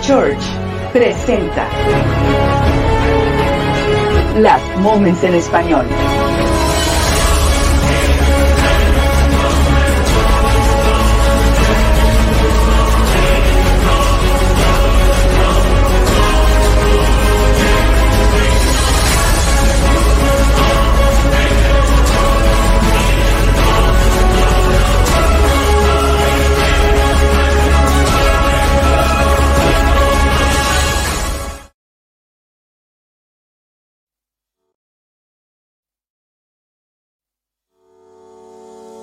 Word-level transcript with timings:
Church 0.00 0.42
presenta 0.92 1.66
Las 4.38 4.60
Moments 4.80 5.22
en 5.24 5.34
Español. 5.34 5.86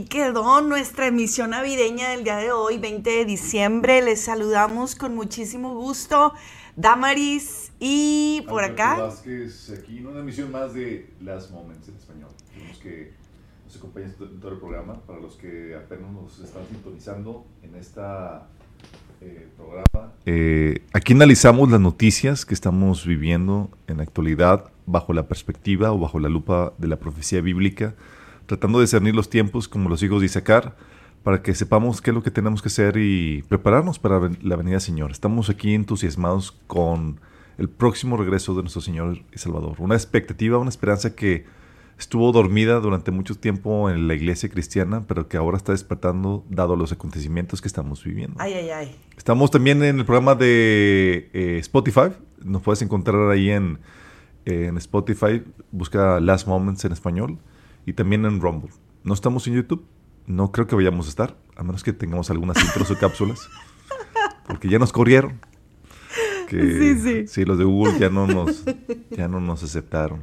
Ahí 0.00 0.06
quedó 0.06 0.62
nuestra 0.62 1.06
emisión 1.08 1.50
navideña 1.50 2.10
del 2.10 2.24
día 2.24 2.36
de 2.36 2.52
hoy, 2.52 2.78
20 2.78 3.10
de 3.10 3.24
diciembre. 3.24 4.00
Les 4.02 4.22
saludamos 4.22 4.94
con 4.94 5.14
muchísimo 5.14 5.74
gusto. 5.74 6.32
Damaris 6.76 7.72
y 7.78 8.42
por 8.48 8.64
Alberto 8.64 8.82
acá. 8.82 9.02
Vázquez, 9.02 9.70
aquí 9.78 9.98
en 9.98 10.06
una 10.06 10.20
emisión 10.20 10.50
más 10.50 10.72
de 10.72 11.10
Last 11.20 11.50
Moments 11.50 11.88
en 11.88 11.96
español. 11.96 12.30
Queremos 12.54 12.78
que 12.78 13.12
nos 13.66 13.76
acompañen 13.76 14.14
en 14.18 14.40
todo 14.40 14.52
el 14.52 14.58
programa. 14.58 15.00
Para 15.06 15.20
los 15.20 15.34
que 15.34 15.74
apenas 15.76 16.10
nos 16.12 16.38
están 16.38 16.62
sintonizando 16.70 17.44
en 17.62 17.74
esta 17.74 18.48
eh, 19.20 19.48
programa. 19.56 20.14
Eh, 20.24 20.82
aquí 20.94 21.12
analizamos 21.12 21.70
las 21.70 21.80
noticias 21.80 22.46
que 22.46 22.54
estamos 22.54 23.04
viviendo 23.04 23.70
en 23.86 23.98
la 23.98 24.04
actualidad 24.04 24.70
bajo 24.86 25.12
la 25.12 25.28
perspectiva 25.28 25.92
o 25.92 25.98
bajo 25.98 26.18
la 26.18 26.30
lupa 26.30 26.72
de 26.78 26.88
la 26.88 26.96
profecía 26.96 27.42
bíblica, 27.42 27.94
tratando 28.50 28.80
de 28.80 28.82
discernir 28.82 29.14
los 29.14 29.30
tiempos 29.30 29.68
como 29.68 29.88
los 29.88 30.02
hijos 30.02 30.18
de 30.18 30.26
Isaacar 30.26 30.74
para 31.22 31.40
que 31.40 31.54
sepamos 31.54 32.02
qué 32.02 32.10
es 32.10 32.14
lo 32.16 32.24
que 32.24 32.32
tenemos 32.32 32.62
que 32.62 32.66
hacer 32.66 32.96
y 32.96 33.44
prepararnos 33.48 34.00
para 34.00 34.28
la 34.42 34.56
venida 34.56 34.72
del 34.72 34.80
Señor. 34.80 35.12
Estamos 35.12 35.48
aquí 35.50 35.72
entusiasmados 35.72 36.50
con 36.66 37.20
el 37.58 37.68
próximo 37.68 38.16
regreso 38.16 38.56
de 38.56 38.62
nuestro 38.62 38.82
Señor 38.82 39.18
y 39.32 39.38
Salvador. 39.38 39.76
Una 39.78 39.94
expectativa, 39.94 40.58
una 40.58 40.68
esperanza 40.68 41.14
que 41.14 41.44
estuvo 41.96 42.32
dormida 42.32 42.80
durante 42.80 43.12
mucho 43.12 43.36
tiempo 43.36 43.88
en 43.88 44.08
la 44.08 44.14
iglesia 44.14 44.48
cristiana, 44.48 45.04
pero 45.06 45.28
que 45.28 45.36
ahora 45.36 45.56
está 45.56 45.70
despertando 45.70 46.44
dado 46.48 46.74
los 46.74 46.90
acontecimientos 46.90 47.62
que 47.62 47.68
estamos 47.68 48.02
viviendo. 48.02 48.34
Ay, 48.40 48.54
ay, 48.54 48.70
ay. 48.70 48.96
Estamos 49.16 49.52
también 49.52 49.80
en 49.84 50.00
el 50.00 50.04
programa 50.04 50.34
de 50.34 51.30
eh, 51.32 51.58
Spotify. 51.60 52.10
Nos 52.42 52.62
puedes 52.62 52.82
encontrar 52.82 53.30
ahí 53.30 53.48
en, 53.48 53.78
en 54.44 54.76
Spotify. 54.78 55.40
Busca 55.70 56.18
Last 56.18 56.48
Moments 56.48 56.84
en 56.84 56.90
español. 56.90 57.38
Y 57.90 57.92
también 57.92 58.24
en 58.24 58.40
Rumble. 58.40 58.70
No 59.02 59.14
estamos 59.14 59.48
en 59.48 59.54
YouTube. 59.54 59.84
No 60.26 60.52
creo 60.52 60.68
que 60.68 60.76
vayamos 60.76 61.06
a 61.06 61.08
estar. 61.08 61.36
A 61.56 61.64
menos 61.64 61.82
que 61.82 61.92
tengamos 61.92 62.30
algunas 62.30 62.62
intros 62.62 62.88
o 62.92 62.96
cápsulas. 62.96 63.48
Porque 64.46 64.68
ya 64.68 64.78
nos 64.78 64.92
corrieron. 64.92 65.40
Que, 66.48 66.94
Sí, 66.96 67.26
sí. 67.26 67.44
los 67.44 67.58
de 67.58 67.64
Google 67.64 67.98
ya 67.98 68.08
no 68.10 68.28
nos, 68.28 68.64
ya 69.10 69.26
no 69.26 69.40
nos 69.40 69.64
aceptaron. 69.64 70.22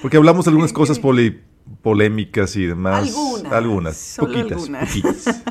Porque 0.00 0.16
hablamos 0.16 0.46
de 0.46 0.50
algunas 0.50 0.72
cosas 0.72 0.98
poli- 0.98 1.42
polémicas 1.82 2.56
y 2.56 2.64
demás. 2.64 3.08
Algunas, 3.08 3.52
Algunas. 3.52 4.16
Poquitas. 4.18 4.52
algunas. 4.52 4.88
Poquitas. 4.88 5.42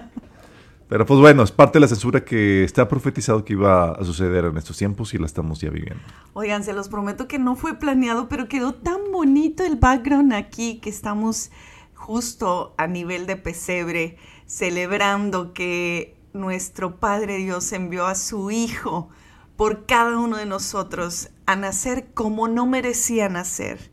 Pero 0.89 1.05
pues 1.05 1.19
bueno, 1.19 1.43
es 1.43 1.51
parte 1.51 1.77
de 1.77 1.81
la 1.81 1.87
censura 1.87 2.23
que 2.23 2.63
está 2.63 2.87
profetizado 2.87 3.43
que 3.43 3.53
iba 3.53 3.91
a 3.91 4.03
suceder 4.05 4.45
en 4.45 4.57
estos 4.57 4.77
tiempos 4.77 5.13
y 5.13 5.17
la 5.17 5.25
estamos 5.25 5.59
ya 5.59 5.69
viviendo. 5.69 6.01
Oigan, 6.33 6.63
se 6.63 6.71
los 6.71 6.87
prometo 6.87 7.27
que 7.27 7.39
no 7.39 7.55
fue 7.57 7.73
planeado, 7.73 8.29
pero 8.29 8.47
quedó 8.47 8.73
tan 8.73 9.11
bonito 9.11 9.65
el 9.65 9.75
background 9.75 10.31
aquí 10.33 10.79
que 10.79 10.89
estamos 10.89 11.51
justo 11.93 12.73
a 12.77 12.87
nivel 12.87 13.25
de 13.25 13.35
pesebre 13.35 14.17
celebrando 14.45 15.53
que 15.53 16.15
nuestro 16.31 16.95
Padre 16.99 17.37
Dios 17.37 17.73
envió 17.73 18.05
a 18.05 18.15
su 18.15 18.49
Hijo 18.49 19.09
por 19.57 19.85
cada 19.85 20.17
uno 20.17 20.37
de 20.37 20.45
nosotros 20.45 21.31
a 21.45 21.57
nacer 21.57 22.13
como 22.13 22.47
no 22.47 22.65
merecía 22.65 23.27
nacer, 23.27 23.91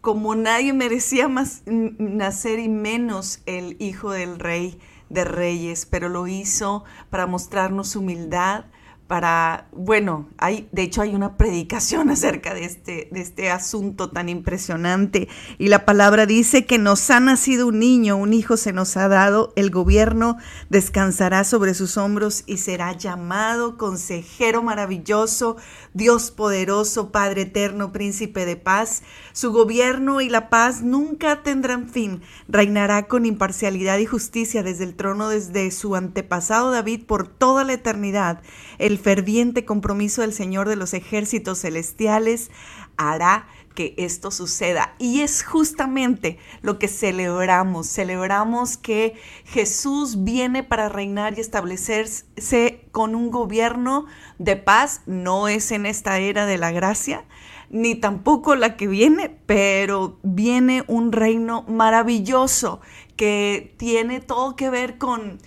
como 0.00 0.36
nadie 0.36 0.72
merecía 0.72 1.26
más 1.26 1.62
nacer 1.66 2.60
y 2.60 2.68
menos 2.68 3.40
el 3.46 3.76
Hijo 3.80 4.12
del 4.12 4.38
Rey 4.38 4.78
de 5.12 5.24
Reyes, 5.24 5.86
pero 5.86 6.08
lo 6.08 6.26
hizo 6.26 6.84
para 7.10 7.26
mostrarnos 7.26 7.96
humildad, 7.96 8.64
para, 9.12 9.68
bueno, 9.72 10.30
hay, 10.38 10.70
de 10.72 10.84
hecho 10.84 11.02
hay 11.02 11.14
una 11.14 11.36
predicación 11.36 12.08
acerca 12.10 12.54
de 12.54 12.64
este, 12.64 13.10
de 13.12 13.20
este 13.20 13.50
asunto 13.50 14.08
tan 14.08 14.30
impresionante. 14.30 15.28
Y 15.58 15.68
la 15.68 15.84
palabra 15.84 16.24
dice 16.24 16.64
que 16.64 16.78
nos 16.78 17.10
ha 17.10 17.20
nacido 17.20 17.66
un 17.66 17.78
niño, 17.78 18.16
un 18.16 18.32
hijo 18.32 18.56
se 18.56 18.72
nos 18.72 18.96
ha 18.96 19.08
dado, 19.08 19.52
el 19.54 19.68
gobierno 19.68 20.38
descansará 20.70 21.44
sobre 21.44 21.74
sus 21.74 21.98
hombros 21.98 22.44
y 22.46 22.56
será 22.56 22.96
llamado 22.96 23.76
consejero 23.76 24.62
maravilloso, 24.62 25.58
Dios 25.92 26.30
poderoso, 26.30 27.12
Padre 27.12 27.42
eterno, 27.42 27.92
príncipe 27.92 28.46
de 28.46 28.56
paz. 28.56 29.02
Su 29.34 29.52
gobierno 29.52 30.22
y 30.22 30.30
la 30.30 30.48
paz 30.48 30.80
nunca 30.80 31.42
tendrán 31.42 31.90
fin. 31.90 32.22
Reinará 32.48 33.08
con 33.08 33.26
imparcialidad 33.26 33.98
y 33.98 34.06
justicia 34.06 34.62
desde 34.62 34.84
el 34.84 34.94
trono 34.94 35.28
desde 35.28 35.70
su 35.70 35.96
antepasado 35.96 36.70
David 36.70 37.04
por 37.04 37.28
toda 37.28 37.64
la 37.64 37.74
eternidad. 37.74 38.40
El 38.78 39.01
ferviente 39.02 39.64
compromiso 39.64 40.22
del 40.22 40.32
Señor 40.32 40.68
de 40.68 40.76
los 40.76 40.94
ejércitos 40.94 41.60
celestiales 41.60 42.50
hará 42.96 43.46
que 43.74 43.94
esto 43.96 44.30
suceda. 44.30 44.94
Y 44.98 45.20
es 45.20 45.42
justamente 45.42 46.38
lo 46.60 46.78
que 46.78 46.88
celebramos. 46.88 47.88
Celebramos 47.88 48.76
que 48.76 49.14
Jesús 49.44 50.24
viene 50.24 50.62
para 50.62 50.88
reinar 50.88 51.36
y 51.36 51.40
establecerse 51.40 52.86
con 52.92 53.14
un 53.14 53.30
gobierno 53.30 54.06
de 54.38 54.56
paz. 54.56 55.02
No 55.06 55.48
es 55.48 55.72
en 55.72 55.86
esta 55.86 56.18
era 56.18 56.46
de 56.46 56.58
la 56.58 56.70
gracia, 56.70 57.24
ni 57.70 57.94
tampoco 57.94 58.54
la 58.54 58.76
que 58.76 58.86
viene, 58.86 59.30
pero 59.46 60.18
viene 60.22 60.84
un 60.86 61.12
reino 61.12 61.62
maravilloso 61.62 62.80
que 63.16 63.74
tiene 63.78 64.20
todo 64.20 64.56
que 64.56 64.70
ver 64.70 64.98
con, 64.98 65.38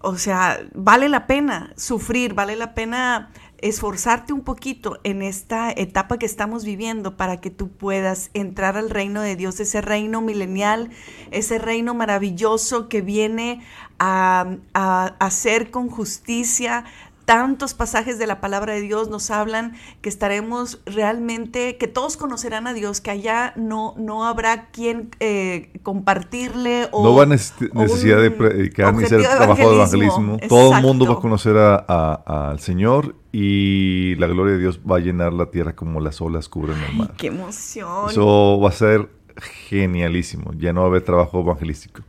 o 0.00 0.16
sea, 0.16 0.60
vale 0.74 1.08
la 1.08 1.26
pena 1.26 1.72
sufrir, 1.76 2.34
vale 2.34 2.56
la 2.56 2.74
pena 2.74 3.30
esforzarte 3.60 4.32
un 4.32 4.42
poquito 4.42 5.00
en 5.02 5.22
esta 5.22 5.72
etapa 5.72 6.18
que 6.18 6.26
estamos 6.26 6.64
viviendo 6.64 7.16
para 7.16 7.40
que 7.40 7.50
tú 7.50 7.68
puedas 7.68 8.30
entrar 8.34 8.76
al 8.76 8.90
reino 8.90 9.20
de 9.20 9.34
Dios, 9.34 9.58
ese 9.58 9.80
reino 9.80 10.20
milenial, 10.20 10.90
ese 11.32 11.58
reino 11.58 11.94
maravilloso 11.94 12.88
que 12.88 13.00
viene 13.00 13.60
a, 13.98 14.46
a 14.74 15.06
hacer 15.18 15.70
con 15.70 15.88
justicia. 15.88 16.84
Tantos 17.28 17.74
pasajes 17.74 18.18
de 18.18 18.26
la 18.26 18.40
palabra 18.40 18.72
de 18.72 18.80
Dios 18.80 19.10
nos 19.10 19.30
hablan 19.30 19.74
que 20.00 20.08
estaremos 20.08 20.80
realmente, 20.86 21.76
que 21.76 21.86
todos 21.86 22.16
conocerán 22.16 22.66
a 22.66 22.72
Dios, 22.72 23.02
que 23.02 23.10
allá 23.10 23.52
no, 23.54 23.94
no 23.98 24.24
habrá 24.26 24.70
quien 24.70 25.10
eh, 25.20 25.70
compartirle 25.82 26.88
o... 26.90 27.04
no 27.04 27.14
va 27.14 27.24
a 27.24 27.26
neces- 27.26 27.70
necesidad 27.74 28.22
de 28.22 28.30
predicar 28.30 28.94
ni 28.94 29.02
de 29.02 29.08
trabajo 29.18 29.68
de 29.68 29.74
evangelismo. 29.76 30.38
Todo 30.48 30.74
el 30.74 30.80
mundo 30.82 31.04
va 31.04 31.12
a 31.12 31.20
conocer 31.20 31.58
a- 31.58 31.84
a- 31.86 32.48
al 32.50 32.60
Señor 32.60 33.14
y 33.30 34.14
la 34.14 34.26
gloria 34.26 34.54
de 34.54 34.60
Dios 34.60 34.80
va 34.90 34.96
a 34.96 35.00
llenar 35.00 35.34
la 35.34 35.50
tierra 35.50 35.76
como 35.76 36.00
las 36.00 36.22
olas 36.22 36.48
cubren 36.48 36.78
el 36.82 36.96
mar. 36.96 37.12
¡Qué 37.18 37.26
emoción! 37.26 38.08
Eso 38.08 38.58
va 38.58 38.70
a 38.70 38.72
ser 38.72 39.10
genialísimo. 39.36 40.52
Ya 40.56 40.72
no 40.72 40.80
va 40.80 40.86
a 40.86 40.90
haber 40.90 41.02
trabajo 41.04 41.40
evangelístico. 41.40 42.00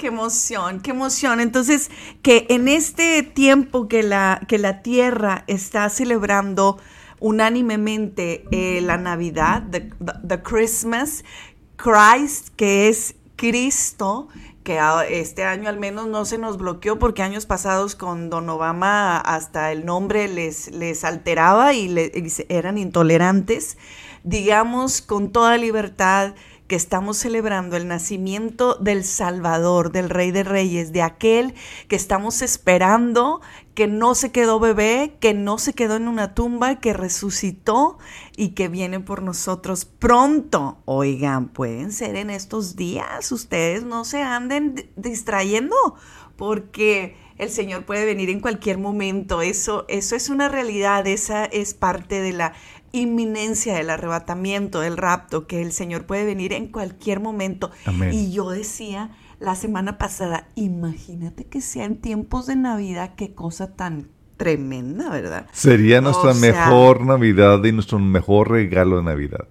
Qué 0.00 0.06
emoción, 0.06 0.80
qué 0.80 0.92
emoción. 0.92 1.40
Entonces, 1.40 1.90
que 2.22 2.46
en 2.48 2.68
este 2.68 3.22
tiempo 3.22 3.86
que 3.86 4.02
la, 4.02 4.40
que 4.48 4.56
la 4.56 4.80
tierra 4.80 5.44
está 5.46 5.90
celebrando 5.90 6.78
unánimemente 7.18 8.46
eh, 8.50 8.80
la 8.80 8.96
Navidad, 8.96 9.64
the, 9.70 9.90
the- 10.26 10.42
Christmas, 10.42 11.22
Christ, 11.76 12.48
que 12.56 12.88
es 12.88 13.14
Cristo, 13.36 14.28
que 14.64 14.80
este 15.10 15.44
año 15.44 15.68
al 15.68 15.78
menos 15.78 16.06
no 16.08 16.24
se 16.24 16.38
nos 16.38 16.56
bloqueó 16.56 16.98
porque 16.98 17.22
años 17.22 17.44
pasados 17.44 17.94
con 17.94 18.30
Don 18.30 18.48
Obama 18.48 19.18
hasta 19.18 19.70
el 19.70 19.84
nombre 19.84 20.28
les, 20.28 20.70
les 20.70 21.04
alteraba 21.04 21.74
y, 21.74 21.94
eran 22.48 22.78
intolerantes. 22.78 23.76
Digamos 24.24 25.02
con 25.02 25.30
toda 25.30 25.58
libertad 25.58 26.34
que 26.70 26.76
estamos 26.76 27.16
celebrando 27.16 27.76
el 27.76 27.88
nacimiento 27.88 28.76
del 28.76 29.02
Salvador, 29.02 29.90
del 29.90 30.08
Rey 30.08 30.30
de 30.30 30.44
Reyes, 30.44 30.92
de 30.92 31.02
aquel 31.02 31.54
que 31.88 31.96
estamos 31.96 32.42
esperando, 32.42 33.40
que 33.74 33.88
no 33.88 34.14
se 34.14 34.30
quedó 34.30 34.60
bebé, 34.60 35.16
que 35.18 35.34
no 35.34 35.58
se 35.58 35.72
quedó 35.72 35.96
en 35.96 36.06
una 36.06 36.32
tumba, 36.32 36.78
que 36.78 36.92
resucitó 36.92 37.98
y 38.36 38.50
que 38.50 38.68
viene 38.68 39.00
por 39.00 39.20
nosotros 39.20 39.84
pronto. 39.84 40.78
Oigan, 40.84 41.48
pueden 41.48 41.90
ser 41.90 42.14
en 42.14 42.30
estos 42.30 42.76
días, 42.76 43.32
ustedes 43.32 43.82
no 43.82 44.04
se 44.04 44.22
anden 44.22 44.76
di- 44.76 44.90
distrayendo, 44.94 45.74
porque 46.36 47.16
el 47.36 47.50
Señor 47.50 47.84
puede 47.84 48.04
venir 48.04 48.30
en 48.30 48.38
cualquier 48.38 48.78
momento. 48.78 49.42
Eso, 49.42 49.86
eso 49.88 50.14
es 50.14 50.28
una 50.28 50.48
realidad, 50.48 51.04
esa 51.08 51.46
es 51.46 51.74
parte 51.74 52.20
de 52.20 52.32
la 52.32 52.52
inminencia 52.92 53.74
del 53.74 53.90
arrebatamiento, 53.90 54.80
del 54.80 54.96
rapto, 54.96 55.46
que 55.46 55.62
el 55.62 55.72
Señor 55.72 56.06
puede 56.06 56.24
venir 56.24 56.52
en 56.52 56.68
cualquier 56.68 57.20
momento. 57.20 57.70
Amén. 57.86 58.12
Y 58.12 58.32
yo 58.32 58.50
decía 58.50 59.10
la 59.38 59.54
semana 59.54 59.96
pasada, 59.98 60.48
imagínate 60.54 61.44
que 61.44 61.60
sea 61.60 61.84
en 61.84 61.96
tiempos 61.96 62.46
de 62.46 62.56
Navidad, 62.56 63.14
qué 63.16 63.34
cosa 63.34 63.74
tan 63.74 64.08
tremenda, 64.36 65.10
¿verdad? 65.10 65.46
Sería 65.52 66.00
nuestra 66.00 66.30
O 66.30 66.34
sea- 66.34 66.52
mejor 66.52 67.02
Navidad 67.04 67.62
y 67.64 67.72
nuestro 67.72 67.98
mejor 67.98 68.50
regalo 68.50 68.96
de 68.98 69.02
Navidad. 69.04 69.48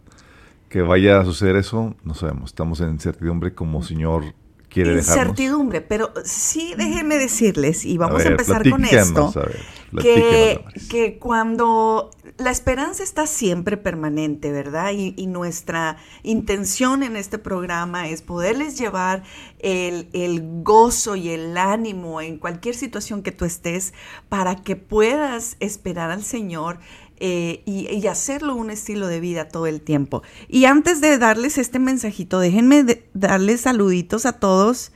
Que 0.68 0.82
vaya 0.84 1.20
a 1.20 1.26
suceder 1.26 1.56
eso, 1.56 1.96
no 2.04 2.14
sabemos. 2.14 2.52
Estamos 2.52 2.80
en 2.82 2.90
incertidumbre 2.92 3.56
como 3.56 3.82
Señor 3.82 4.36
quiere 4.70 4.96
dejarnos. 4.96 5.18
incertidumbre, 5.18 5.82
pero 5.82 6.14
sí 6.24 6.74
déjenme 6.78 7.18
decirles, 7.18 7.86
y 7.86 7.98
vamos 7.98 8.22
a, 8.22 8.24
ver, 8.24 8.32
empezar 8.34 8.70
con 8.70 8.86
esto, 8.86 9.34
a 9.36 9.40
ver, 9.42 9.60
que, 10.02 10.64
que 10.90 11.18
cuando 11.18 12.12
la 12.38 12.52
esperanza 12.52 13.04
está 13.04 13.28
siempre 13.28 13.76
permanente, 13.76 14.52
¿verdad? 14.52 14.92
Y, 14.94 15.14
y 15.18 15.28
nuestra 15.28 15.98
intención 16.24 17.04
en 17.04 17.16
este 17.16 17.38
programa 17.38 18.08
es 18.08 18.22
poderles 18.22 18.78
llevar 18.78 19.24
el, 19.60 20.08
el 20.14 20.64
gozo 20.64 21.16
y 21.16 21.30
el 21.30 21.58
ánimo 21.58 22.22
en 22.22 22.38
cualquier 22.38 22.76
situación 22.76 23.24
que 23.24 23.32
tú 23.32 23.46
estés 23.46 23.94
para 24.30 24.56
que 24.56 24.76
puedas 24.76 25.58
esperar 25.60 26.12
al 26.12 26.24
Señor 26.24 26.80
eh, 27.20 27.64
y, 27.66 28.08
hacerlo 28.08 28.56
un 28.56 28.72
estilo 28.72 29.08
de 29.08 29.20
vida 29.20 29.48
todo 29.50 29.68
el 29.68 29.82
tiempo. 29.82 30.24
Y 30.48 30.66
antes 30.66 31.02
de 31.02 31.18
darles 31.18 31.58
este 31.58 31.78
mensajito, 31.78 32.40
déjenme 32.40 33.04
darles 33.14 33.62
saluditos 33.62 34.26
a 34.26 34.34
todos. 34.34 34.92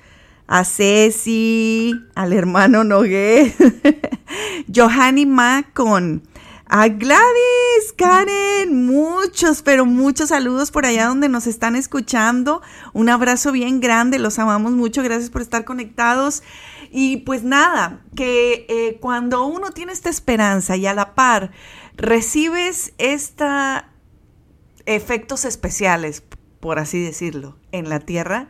A 0.46 0.66
Ceci, 0.66 1.94
al 2.16 2.34
hermano 2.34 2.84
Nogué, 2.84 3.56
Johanny 4.76 5.26
Macon, 5.26 6.22
a 6.68 6.88
Gladys, 6.90 7.94
Karen, 7.96 8.86
muchos, 8.86 9.62
pero 9.62 9.86
muchos 9.86 10.30
saludos 10.30 10.72
por 10.72 10.86
allá 10.86 11.06
donde 11.06 11.30
nos 11.30 11.48
están 11.48 11.76
escuchando. 11.76 12.62
Un 12.94 13.10
abrazo 13.10 13.52
bien 13.52 13.80
grande, 13.80 14.18
los 14.18 14.40
amamos 14.40 14.74
mucho, 14.74 15.04
gracias 15.04 15.30
por 15.30 15.42
estar 15.42 15.66
conectados. 15.66 16.44
Y 16.92 17.18
pues 17.18 17.44
nada, 17.44 18.02
que 18.16 18.66
eh, 18.70 18.98
cuando 19.00 19.46
uno 19.46 19.72
tiene 19.72 19.94
esta 19.94 20.10
esperanza 20.10 20.76
y 20.76 20.86
a 20.86 20.94
la 20.94 21.16
par 21.16 21.52
recibes 21.96 22.94
esta 22.98 23.90
efectos 24.86 25.46
especiales, 25.46 26.24
por 26.60 26.80
así 26.80 27.02
decirlo, 27.04 27.58
en 27.72 27.90
la 27.90 28.00
Tierra, 28.00 28.50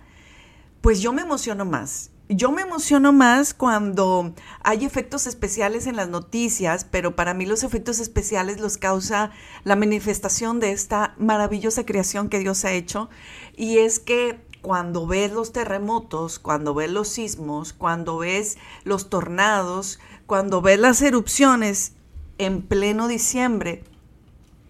pues 0.81 1.01
yo 1.01 1.13
me 1.13 1.21
emociono 1.21 1.65
más. 1.65 2.09
Yo 2.29 2.51
me 2.51 2.61
emociono 2.61 3.11
más 3.11 3.53
cuando 3.53 4.33
hay 4.63 4.85
efectos 4.85 5.27
especiales 5.27 5.87
en 5.87 5.97
las 5.97 6.07
noticias, 6.07 6.85
pero 6.85 7.15
para 7.15 7.33
mí 7.33 7.45
los 7.45 7.63
efectos 7.63 7.99
especiales 7.99 8.59
los 8.59 8.77
causa 8.77 9.31
la 9.65 9.75
manifestación 9.75 10.59
de 10.59 10.71
esta 10.71 11.15
maravillosa 11.17 11.85
creación 11.85 12.29
que 12.29 12.39
Dios 12.39 12.63
ha 12.65 12.71
hecho. 12.71 13.09
Y 13.55 13.79
es 13.79 13.99
que 13.99 14.39
cuando 14.61 15.05
ves 15.05 15.31
los 15.33 15.51
terremotos, 15.51 16.39
cuando 16.39 16.73
ves 16.73 16.89
los 16.89 17.09
sismos, 17.09 17.73
cuando 17.73 18.17
ves 18.17 18.57
los 18.85 19.09
tornados, 19.09 19.99
cuando 20.25 20.61
ves 20.61 20.79
las 20.79 21.01
erupciones 21.01 21.93
en 22.43 22.61
pleno 22.61 23.07
diciembre, 23.07 23.83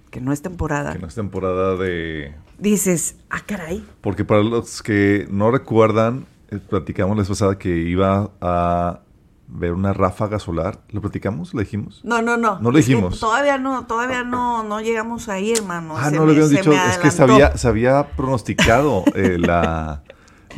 que 0.09 0.21
no 0.21 0.31
es 0.31 0.41
temporada, 0.41 0.93
Que 0.93 0.99
no 0.99 1.07
es 1.07 1.15
temporada 1.15 1.75
de... 1.75 2.33
dices, 2.59 3.15
ah, 3.29 3.41
caray, 3.45 3.85
Porque 4.01 4.25
para 4.25 4.43
los 4.43 4.81
que 4.83 5.27
no 5.31 5.51
recuerdan, 5.51 6.25
eh, 6.49 6.59
platicamos 6.59 7.15
la 7.17 7.21
vez 7.21 7.29
pasada 7.29 7.57
que 7.57 7.69
iba 7.75 8.29
a 8.41 8.99
ver 9.47 9.73
una 9.73 9.93
ráfaga 9.93 10.39
solar. 10.39 10.79
¿Lo 10.89 11.01
platicamos? 11.01 11.53
¿Lo 11.53 11.59
dijimos? 11.59 12.01
No, 12.03 12.21
no, 12.21 12.37
no. 12.37 12.59
No 12.59 12.71
lo 12.71 12.77
Es 12.79 12.85
que 12.85 12.91
dijimos. 12.93 13.19
Todavía 13.19 13.57
no, 13.57 13.85
todavía 13.85 14.23
no, 14.23 14.63
no 14.63 14.81
llegamos 14.81 15.29
ahí, 15.29 15.51
hermano. 15.51 15.95
Ah, 15.97 16.09
Se 16.09 16.15
no 16.15 16.25
lo 16.25 16.31
habíamos 16.31 16.49
dicho. 16.51 16.71
Es 16.71 16.97
que 16.97 17.11
se 17.11 17.21
había, 17.23 17.55
se 17.57 17.67
había 17.67 18.07
pronosticado 18.15 19.03
eh, 19.15 19.37
la, 19.39 20.01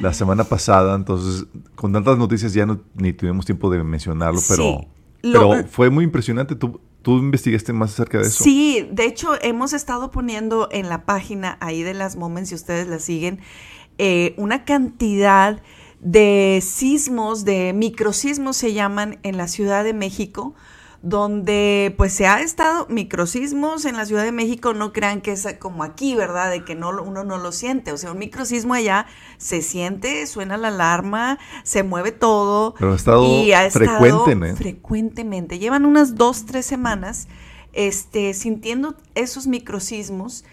la 0.01 0.13
semana 0.13 0.43
pasada. 0.45 0.95
Entonces, 0.95 1.45
con 1.75 1.91
tantas 1.91 2.17
noticias 2.17 2.53
ya 2.53 2.65
no, 2.65 2.79
ni 2.93 3.11
tuvimos 3.11 3.45
tiempo 3.45 3.69
de 3.69 3.83
mencionarlo. 3.83 4.39
Pero, 4.47 4.63
Sí. 4.63 4.87
Lo- 5.23 5.49
pero 5.51 5.67
fue 5.67 5.89
muy 5.89 6.03
impresionante. 6.05 6.55
Tú, 6.55 6.79
tú 7.05 7.19
investigaste 7.19 7.71
más 7.71 7.93
acerca 7.93 8.17
de 8.17 8.23
eso. 8.23 8.43
Sí, 8.43 8.89
de 8.91 9.05
hecho 9.05 9.39
hemos 9.43 9.73
estado 9.73 10.09
poniendo 10.09 10.69
en 10.71 10.89
la 10.89 11.05
página 11.05 11.55
ahí 11.61 11.83
de 11.83 11.93
las 11.93 12.15
Moments, 12.15 12.49
si 12.49 12.55
ustedes 12.55 12.87
la 12.87 12.97
siguen, 12.97 13.41
eh, 13.99 14.33
una 14.37 14.65
cantidad 14.65 15.61
de 15.99 16.63
sismos, 16.63 17.45
de 17.45 17.73
microsismos 17.73 18.57
se 18.57 18.73
llaman 18.73 19.19
en 19.21 19.37
la 19.37 19.47
Ciudad 19.47 19.83
de 19.83 19.93
México, 19.93 20.55
donde 21.05 21.93
pues 21.97 22.13
se 22.13 22.25
ha 22.25 22.41
estado 22.41 22.87
microsismos 22.89 23.85
en 23.85 23.95
la 23.95 24.07
Ciudad 24.07 24.23
de 24.23 24.31
México, 24.31 24.73
no 24.73 24.91
crean 24.91 25.21
que 25.21 25.33
es 25.33 25.47
como 25.59 25.83
aquí, 25.83 26.15
¿verdad? 26.15 26.49
De 26.49 26.65
que 26.65 26.73
no, 26.73 26.89
uno 27.03 27.23
no 27.23 27.37
lo 27.37 27.51
siente, 27.51 27.91
o 27.91 27.97
sea, 27.97 28.11
un 28.11 28.17
microsismo 28.17 28.73
allá 28.73 29.05
se 29.37 29.61
siente, 29.61 30.25
suena 30.25 30.57
la 30.57 30.69
alarma, 30.69 31.37
se 31.63 31.83
mueve 31.83 32.11
todo. 32.11 32.73
Pero 32.73 32.93
ha 32.93 32.95
estado 32.95 33.23
frecuente, 33.69 34.35
¿no? 34.35 34.55
frecuentemente. 34.55 35.59
Llevan 35.59 35.85
unas 35.85 36.15
dos, 36.15 36.47
tres 36.47 36.65
semanas 36.65 37.27
este, 37.73 38.33
sintiendo 38.33 38.95
esos 39.13 39.45
microsismos 39.45 40.43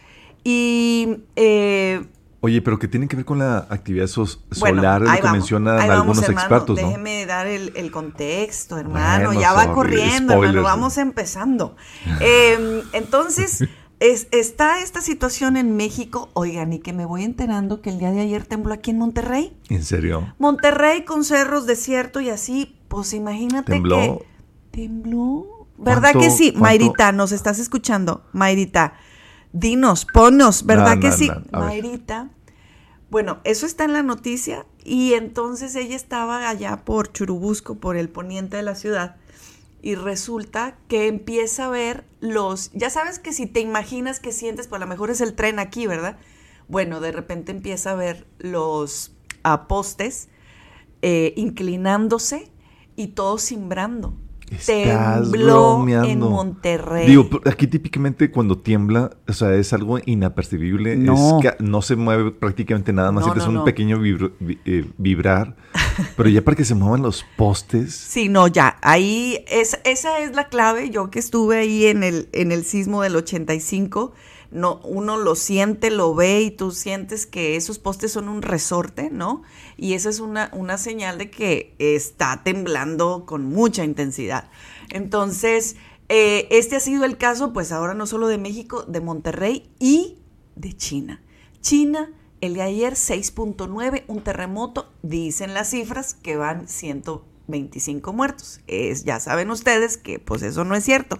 y 0.44 1.16
eh, 1.34 2.04
Oye, 2.44 2.60
pero 2.60 2.78
que 2.78 2.88
tienen 2.88 3.08
que 3.08 3.14
ver 3.16 3.24
con 3.24 3.38
la 3.38 3.66
actividad 3.70 4.08
bueno, 4.16 4.80
solar, 4.82 5.00
lo 5.00 5.06
que 5.12 5.20
vamos, 5.22 5.32
mencionan 5.32 5.78
ahí 5.78 5.88
vamos, 5.88 6.00
algunos 6.02 6.24
hermano, 6.24 6.40
expertos, 6.40 6.80
¿no? 6.80 6.86
Déjeme 6.88 7.24
dar 7.24 7.46
el, 7.46 7.72
el 7.76 7.90
contexto, 7.92 8.78
hermano. 8.78 9.26
Bueno, 9.28 9.40
ya 9.40 9.52
va 9.52 9.72
corriendo, 9.72 10.32
spoilers. 10.34 10.56
hermano. 10.56 10.62
Vamos 10.62 10.98
empezando. 10.98 11.76
Eh, 12.20 12.82
entonces, 12.92 13.64
es- 14.00 14.26
está 14.32 14.80
esta 14.80 15.00
situación 15.00 15.56
en 15.56 15.76
México. 15.76 16.30
Oigan, 16.34 16.72
y 16.72 16.80
que 16.80 16.92
me 16.92 17.04
voy 17.04 17.22
enterando 17.22 17.80
que 17.80 17.90
el 17.90 18.00
día 18.00 18.10
de 18.10 18.20
ayer 18.22 18.44
tembló 18.44 18.74
aquí 18.74 18.90
en 18.90 18.98
Monterrey. 18.98 19.56
¿En 19.68 19.84
serio? 19.84 20.34
Monterrey 20.40 21.04
con 21.04 21.24
cerros, 21.24 21.66
desierto 21.66 22.20
y 22.20 22.28
así. 22.30 22.76
Pues 22.88 23.14
imagínate 23.14 23.70
¿Tembló? 23.72 23.96
que 23.98 24.26
tembló. 24.72 25.68
¿Verdad 25.78 26.10
¿Cuánto- 26.12 26.18
que 26.20 26.30
sí? 26.30 26.50
cuánto? 26.50 26.60
Mayrita, 26.60 27.12
nos 27.12 27.30
estás 27.32 27.58
escuchando. 27.60 28.24
Mayrita, 28.32 28.94
dinos, 29.52 30.06
ponos, 30.06 30.64
¿verdad 30.66 30.96
No, 30.96 31.00
que 31.00 31.08
no, 31.08 31.16
sí? 31.16 31.30
no. 31.50 31.60
Mayrita. 31.60 32.30
Bueno, 33.10 33.40
eso 33.44 33.66
está 33.66 33.84
en 33.84 33.92
la 33.92 34.02
noticia 34.02 34.64
y 34.84 35.12
entonces 35.14 35.74
ella 35.76 35.96
estaba 35.96 36.48
allá 36.48 36.84
por 36.84 37.12
Churubusco, 37.12 37.74
por 37.76 37.96
el 37.96 38.08
poniente 38.08 38.56
de 38.56 38.62
la 38.62 38.74
ciudad, 38.74 39.16
y 39.82 39.96
resulta 39.96 40.76
que 40.88 41.08
empieza 41.08 41.66
a 41.66 41.68
ver 41.68 42.04
los, 42.20 42.70
ya 42.72 42.88
sabes 42.88 43.18
que 43.18 43.32
si 43.32 43.46
te 43.46 43.60
imaginas 43.60 44.20
que 44.20 44.32
sientes, 44.32 44.68
pues 44.68 44.80
a 44.80 44.84
lo 44.84 44.88
mejor 44.88 45.10
es 45.10 45.20
el 45.20 45.34
tren 45.34 45.58
aquí, 45.58 45.86
¿verdad? 45.86 46.16
Bueno, 46.68 47.00
de 47.00 47.12
repente 47.12 47.52
empieza 47.52 47.90
a 47.90 47.94
ver 47.96 48.26
los 48.38 49.12
ah, 49.42 49.66
postes 49.68 50.28
eh, 51.02 51.34
inclinándose 51.36 52.50
y 52.96 53.08
todo 53.08 53.38
simbrando. 53.38 54.14
Estás 54.56 55.22
Tembló 55.30 55.86
en. 55.88 56.18
Monterrey. 56.20 57.06
Digo, 57.06 57.28
aquí 57.46 57.66
típicamente 57.66 58.30
cuando 58.30 58.58
tiembla, 58.58 59.10
o 59.28 59.32
sea, 59.32 59.54
es 59.54 59.72
algo 59.72 59.98
inapercibible. 60.04 60.96
No. 60.96 61.38
Es 61.40 61.42
que 61.56 61.62
no 61.64 61.82
se 61.82 61.96
mueve 61.96 62.30
prácticamente 62.32 62.92
nada 62.92 63.12
más. 63.12 63.26
No, 63.26 63.32
sientes 63.32 63.52
no, 63.52 63.60
un 63.60 63.64
pequeño 63.64 63.98
vibro- 63.98 64.32
vi- 64.40 64.58
eh, 64.64 64.84
vibrar. 64.98 65.56
pero 66.16 66.28
ya 66.28 66.42
para 66.42 66.56
que 66.56 66.64
se 66.64 66.74
muevan 66.74 67.02
los 67.02 67.24
postes. 67.36 67.94
Sí, 67.94 68.28
no, 68.28 68.46
ya, 68.48 68.76
ahí 68.82 69.44
es, 69.48 69.78
esa 69.84 70.18
es 70.20 70.34
la 70.34 70.48
clave. 70.48 70.90
Yo 70.90 71.10
que 71.10 71.18
estuve 71.18 71.58
ahí 71.58 71.86
en 71.86 72.02
el, 72.02 72.28
en 72.32 72.52
el 72.52 72.64
sismo 72.64 73.02
del 73.02 73.16
85, 73.16 74.12
no, 74.52 74.80
uno 74.84 75.16
lo 75.16 75.34
siente, 75.34 75.90
lo 75.90 76.14
ve 76.14 76.42
y 76.42 76.50
tú 76.50 76.70
sientes 76.70 77.26
que 77.26 77.56
esos 77.56 77.78
postes 77.78 78.12
son 78.12 78.28
un 78.28 78.42
resorte, 78.42 79.10
¿no? 79.10 79.42
Y 79.76 79.94
esa 79.94 80.10
es 80.10 80.20
una, 80.20 80.50
una 80.52 80.78
señal 80.78 81.18
de 81.18 81.30
que 81.30 81.74
está 81.78 82.42
temblando 82.44 83.24
con 83.26 83.46
mucha 83.46 83.84
intensidad. 83.84 84.50
Entonces, 84.90 85.76
eh, 86.08 86.46
este 86.50 86.76
ha 86.76 86.80
sido 86.80 87.04
el 87.04 87.16
caso, 87.16 87.52
pues 87.54 87.72
ahora 87.72 87.94
no 87.94 88.06
solo 88.06 88.28
de 88.28 88.36
México, 88.36 88.82
de 88.82 89.00
Monterrey 89.00 89.70
y 89.78 90.18
de 90.56 90.76
China. 90.76 91.22
China, 91.62 92.12
el 92.42 92.54
de 92.54 92.62
ayer 92.62 92.92
6.9, 92.92 94.04
un 94.06 94.22
terremoto, 94.22 94.92
dicen 95.02 95.54
las 95.54 95.70
cifras 95.70 96.12
que 96.12 96.36
van 96.36 96.68
125 96.68 98.12
muertos. 98.12 98.60
Es, 98.66 99.04
ya 99.04 99.20
saben 99.20 99.50
ustedes 99.50 99.96
que 99.96 100.18
pues 100.18 100.42
eso 100.42 100.64
no 100.64 100.74
es 100.74 100.84
cierto. 100.84 101.18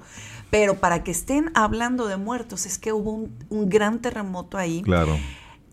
Pero 0.52 0.80
para 0.80 1.02
que 1.02 1.10
estén 1.10 1.50
hablando 1.54 2.08
de 2.08 2.18
muertos 2.18 2.66
es 2.66 2.76
que 2.76 2.92
hubo 2.92 3.10
un, 3.12 3.34
un 3.48 3.70
gran 3.70 4.02
terremoto 4.02 4.58
ahí. 4.58 4.82
Claro. 4.82 5.18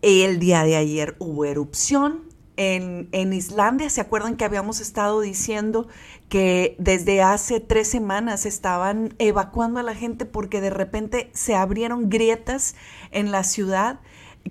El 0.00 0.38
día 0.38 0.64
de 0.64 0.76
ayer 0.76 1.16
hubo 1.18 1.44
erupción. 1.44 2.22
En, 2.56 3.10
en 3.12 3.34
Islandia, 3.34 3.90
¿se 3.90 4.00
acuerdan 4.00 4.38
que 4.38 4.46
habíamos 4.46 4.80
estado 4.80 5.20
diciendo 5.20 5.86
que 6.30 6.76
desde 6.78 7.20
hace 7.20 7.60
tres 7.60 7.88
semanas 7.88 8.46
estaban 8.46 9.14
evacuando 9.18 9.80
a 9.80 9.82
la 9.82 9.94
gente 9.94 10.24
porque 10.24 10.62
de 10.62 10.70
repente 10.70 11.30
se 11.34 11.54
abrieron 11.54 12.08
grietas 12.08 12.74
en 13.10 13.32
la 13.32 13.44
ciudad? 13.44 14.00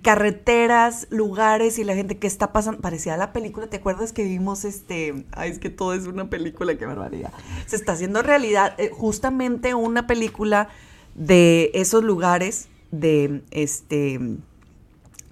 Carreteras, 0.02 1.06
lugares 1.10 1.78
y 1.78 1.84
la 1.84 1.94
gente 1.94 2.18
que 2.18 2.26
está 2.26 2.52
pasando, 2.52 2.80
parecía 2.80 3.16
la 3.16 3.32
película, 3.32 3.66
¿te 3.66 3.76
acuerdas 3.76 4.12
que 4.12 4.24
vimos 4.24 4.64
este, 4.64 5.26
ay, 5.32 5.50
es 5.50 5.58
que 5.58 5.70
todo 5.70 5.94
es 5.94 6.06
una 6.06 6.30
película, 6.30 6.76
qué 6.76 6.86
barbaridad. 6.86 7.32
Se 7.66 7.76
está 7.76 7.92
haciendo 7.92 8.22
realidad 8.22 8.74
eh, 8.78 8.90
justamente 8.92 9.74
una 9.74 10.06
película 10.06 10.68
de 11.14 11.70
esos 11.74 12.02
lugares 12.02 12.68
de 12.90 13.42
este 13.50 14.18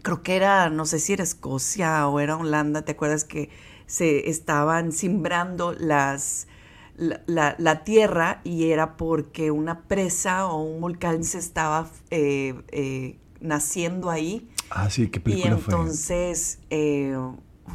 creo 0.03 0.23
que 0.23 0.37
era, 0.37 0.71
no 0.71 0.87
sé 0.87 1.01
si 1.01 1.13
era 1.13 1.25
Escocia 1.25 2.07
o 2.09 2.21
era 2.21 2.37
Holanda, 2.37 2.83
¿te 2.83 2.93
acuerdas 2.93 3.25
que 3.25 3.51
se 3.87 4.31
estaban 4.31 4.93
simbrando 4.93 5.73
las 5.73 6.47
la, 6.99 7.85
tierra 7.85 8.41
y 8.43 8.71
era 8.71 8.97
porque 8.97 9.51
una 9.51 9.83
presa 9.83 10.47
o 10.47 10.63
un 10.63 10.81
volcán 10.81 11.23
se 11.23 11.39
estaba 11.39 11.89
eh, 12.11 12.55
eh, 12.69 13.17
naciendo 13.41 14.11
ahí 14.11 14.49
Ah, 14.71 14.91
sí, 14.91 15.09
¿qué 15.09 15.19
y 15.19 15.23
película 15.23 15.57
fue? 15.57 15.75
entonces 15.75 16.59
eh, 16.71 17.17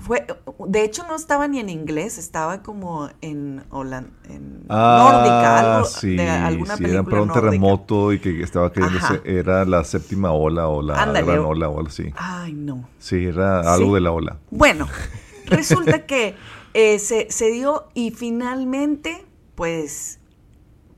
fue, 0.01 0.25
de 0.67 0.83
hecho 0.83 1.03
no 1.07 1.15
estaba 1.15 1.47
ni 1.47 1.59
en 1.59 1.69
inglés, 1.69 2.17
estaba 2.17 2.61
como 2.63 3.09
en, 3.21 3.63
holan- 3.69 4.11
en 4.29 4.63
Ah, 4.69 4.97
nórdica, 4.97 5.75
algo 5.75 5.85
sí, 5.85 6.15
de 6.15 6.29
alguna 6.29 6.77
sí, 6.77 6.83
película 6.83 6.99
era 7.01 7.03
para 7.09 7.21
un 7.21 7.27
nórdica. 7.27 7.41
terremoto 7.47 8.13
y 8.13 8.19
que 8.19 8.41
estaba 8.41 8.71
cayéndose, 8.71 9.21
era 9.25 9.65
la 9.65 9.83
séptima 9.83 10.31
ola 10.31 10.67
o 10.67 10.81
la 10.81 11.01
Ándale. 11.01 11.25
gran 11.25 11.39
ola 11.45 11.69
o 11.69 11.77
algo 11.77 11.89
así. 11.89 12.11
Ay, 12.15 12.53
no. 12.53 12.87
Sí, 12.99 13.23
era 13.25 13.59
algo 13.73 13.87
Sí. 13.89 13.93
de 13.95 14.01
la 14.01 14.11
ola. 14.11 14.37
Bueno, 14.51 14.87
resulta 15.45 16.05
que 16.05 16.35
eh, 16.73 16.97
se, 16.99 17.29
se 17.29 17.51
dio 17.51 17.87
y 17.93 18.11
finalmente, 18.11 19.25
pues, 19.55 20.19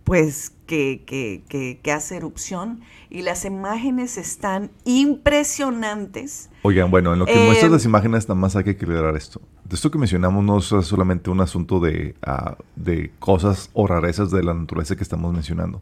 pues 0.06 0.54
que, 0.65 1.03
que, 1.05 1.43
que, 1.48 1.79
que 1.81 1.91
hace 1.91 2.17
erupción 2.17 2.81
y 3.10 3.22
las 3.22 3.45
imágenes 3.45 4.17
están 4.17 4.72
impresionantes. 4.84 6.50
Oigan, 6.63 6.91
bueno, 6.91 7.13
en 7.13 7.19
lo 7.19 7.25
que 7.25 7.34
Eh, 7.34 7.45
muestras 7.45 7.72
las 7.72 7.86
imágenes, 7.86 8.27
nada 8.27 8.39
más 8.39 8.55
hay 8.55 8.63
que 8.63 8.72
aclarar 8.72 9.15
esto. 9.15 9.41
De 9.63 9.75
esto 9.75 9.91
que 9.91 9.98
mencionamos 9.98 10.43
no 10.43 10.57
es 10.60 10.88
solamente 10.88 11.29
un 11.29 11.41
asunto 11.41 11.79
de, 11.79 12.15
ah, 12.22 12.57
de 12.75 13.12
cosas 13.19 13.69
o 13.74 13.88
rarezas 13.88 14.31
de 14.31 14.43
la 14.43 14.54
naturaleza 14.54 14.95
que 14.95 15.04
estamos 15.04 15.34
mencionando. 15.34 15.82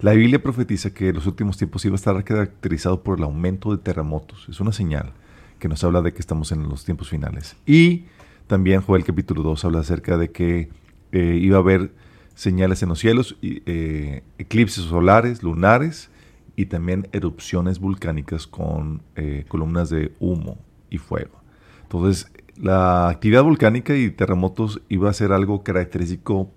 La 0.00 0.12
Biblia 0.12 0.42
profetiza 0.42 0.90
que 0.94 1.12
los 1.12 1.26
últimos 1.26 1.58
tiempos 1.58 1.84
iba 1.84 1.94
a 1.94 1.96
estar 1.96 2.24
caracterizado 2.24 3.02
por 3.02 3.18
el 3.18 3.24
aumento 3.24 3.70
de 3.76 3.82
terremotos. 3.82 4.46
Es 4.48 4.60
una 4.60 4.72
señal 4.72 5.12
que 5.58 5.68
nos 5.68 5.84
habla 5.84 6.00
de 6.00 6.14
que 6.14 6.20
estamos 6.20 6.52
en 6.52 6.68
los 6.68 6.84
tiempos 6.86 7.10
finales. 7.10 7.56
Y 7.66 8.04
también 8.46 8.80
Joel 8.80 9.04
capítulo 9.04 9.42
2 9.42 9.64
habla 9.66 9.80
acerca 9.80 10.16
de 10.16 10.30
que 10.30 10.70
eh, 11.12 11.38
iba 11.42 11.58
a 11.58 11.60
haber 11.60 11.92
señales 12.40 12.82
en 12.82 12.88
los 12.88 12.98
cielos, 12.98 13.36
eh, 13.42 14.22
eclipses 14.38 14.84
solares, 14.84 15.42
lunares 15.42 16.08
y 16.56 16.66
también 16.66 17.06
erupciones 17.12 17.78
volcánicas 17.78 18.46
con 18.46 19.02
eh, 19.14 19.44
columnas 19.46 19.90
de 19.90 20.14
humo 20.20 20.56
y 20.88 20.96
fuego. 20.96 21.38
Entonces, 21.82 22.32
la 22.56 23.10
actividad 23.10 23.42
volcánica 23.42 23.94
y 23.94 24.08
terremotos 24.08 24.80
iba 24.88 25.10
a 25.10 25.12
ser 25.12 25.32
algo 25.32 25.62
característico 25.62 26.50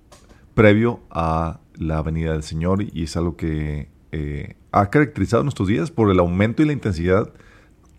previo 0.54 1.02
a 1.10 1.60
la 1.76 2.02
venida 2.02 2.32
del 2.32 2.43
Señor 2.43 2.82
y 2.82 3.04
es 3.04 3.17
algo 3.17 3.36
que 3.36 3.89
eh, 4.13 4.56
ha 4.72 4.89
caracterizado 4.89 5.43
nuestros 5.43 5.67
días 5.67 5.91
por 5.91 6.10
el 6.10 6.19
aumento 6.19 6.63
y 6.63 6.65
la 6.65 6.72
intensidad 6.72 7.34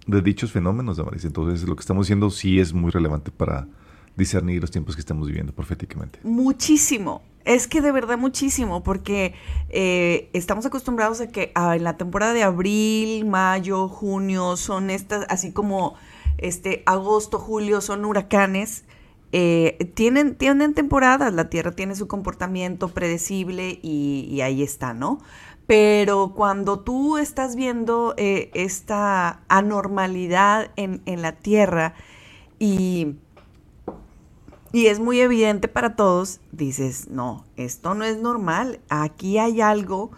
de 0.06 0.22
dichos 0.22 0.52
fenómenos. 0.52 0.98
Entonces, 1.22 1.68
lo 1.68 1.76
que 1.76 1.80
estamos 1.80 2.06
diciendo 2.06 2.30
sí 2.30 2.60
es 2.60 2.72
muy 2.72 2.90
relevante 2.90 3.30
para 3.30 3.68
discernir 4.16 4.60
los 4.60 4.70
tiempos 4.70 4.94
que 4.94 5.00
estamos 5.00 5.26
viviendo 5.26 5.52
proféticamente. 5.52 6.18
Muchísimo. 6.22 7.22
Es 7.44 7.66
que 7.66 7.82
de 7.82 7.92
verdad 7.92 8.16
muchísimo, 8.16 8.82
porque 8.82 9.34
eh, 9.68 10.30
estamos 10.32 10.64
acostumbrados 10.64 11.20
a 11.20 11.28
que 11.28 11.52
ah, 11.54 11.76
en 11.76 11.84
la 11.84 11.98
temporada 11.98 12.32
de 12.32 12.42
abril, 12.42 13.26
mayo, 13.26 13.86
junio 13.88 14.56
son 14.56 14.88
estas, 14.88 15.26
así 15.28 15.52
como 15.52 15.94
este 16.38 16.82
agosto, 16.86 17.38
julio 17.38 17.80
son 17.82 18.04
huracanes. 18.04 18.84
eh, 19.32 19.92
tienen, 19.94 20.36
tienen 20.36 20.74
temporadas, 20.74 21.34
la 21.34 21.50
Tierra 21.50 21.72
tiene 21.72 21.96
su 21.96 22.06
comportamiento 22.06 22.88
predecible 22.88 23.78
y, 23.82 24.40
ahí 24.40 24.62
está, 24.62 24.94
¿no? 24.94 25.18
Pero 25.66 26.32
cuando 26.34 26.80
tú 26.80 27.18
estás 27.18 27.56
viendo 27.56 28.14
eh, 28.16 28.50
esta 28.54 29.42
anormalidad 29.48 30.70
en, 30.76 31.02
en 31.04 31.20
la 31.20 31.32
Tierra 31.32 31.94
y 32.58 33.16
y 34.74 34.86
es 34.88 34.98
muy 34.98 35.20
evidente 35.20 35.68
para 35.68 35.94
todos, 35.96 36.40
dices, 36.52 37.08
no, 37.08 37.46
esto 37.56 37.94
no 37.94 38.04
es 38.04 38.18
normal, 38.20 38.80
aquí 38.88 39.38
hay 39.38 39.60
algo 39.60 40.10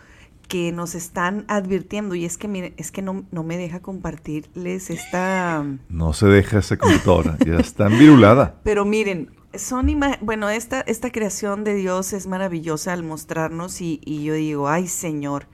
que 0.49 0.73
nos 0.73 0.95
están 0.95 1.45
advirtiendo 1.49 2.15
y 2.15 2.25
es 2.25 2.39
que 2.39 2.49
miren, 2.49 2.73
es 2.77 2.91
que 2.91 3.03
no, 3.03 3.25
no 3.31 3.43
me 3.43 3.59
deja 3.59 3.81
compartirles 3.81 4.91
esta... 4.91 5.65
No 5.89 6.13
se 6.13 6.27
deja 6.27 6.61
esa 6.61 6.77
computadora, 6.77 7.37
ya 7.45 7.57
está 7.57 7.87
envirulada. 7.89 8.55
Pero 8.63 8.85
miren, 8.85 9.31
son 9.55 9.89
ima- 9.89 10.19
bueno, 10.21 10.49
esta, 10.49 10.81
esta 10.83 11.11
creación 11.11 11.63
de 11.65 11.75
Dios 11.75 12.13
es 12.13 12.27
maravillosa 12.27 12.93
al 12.93 13.03
mostrarnos 13.03 13.81
y, 13.81 14.01
y 14.05 14.25
yo 14.25 14.35
digo, 14.35 14.69
ay 14.69 14.87
Señor, 14.87 15.49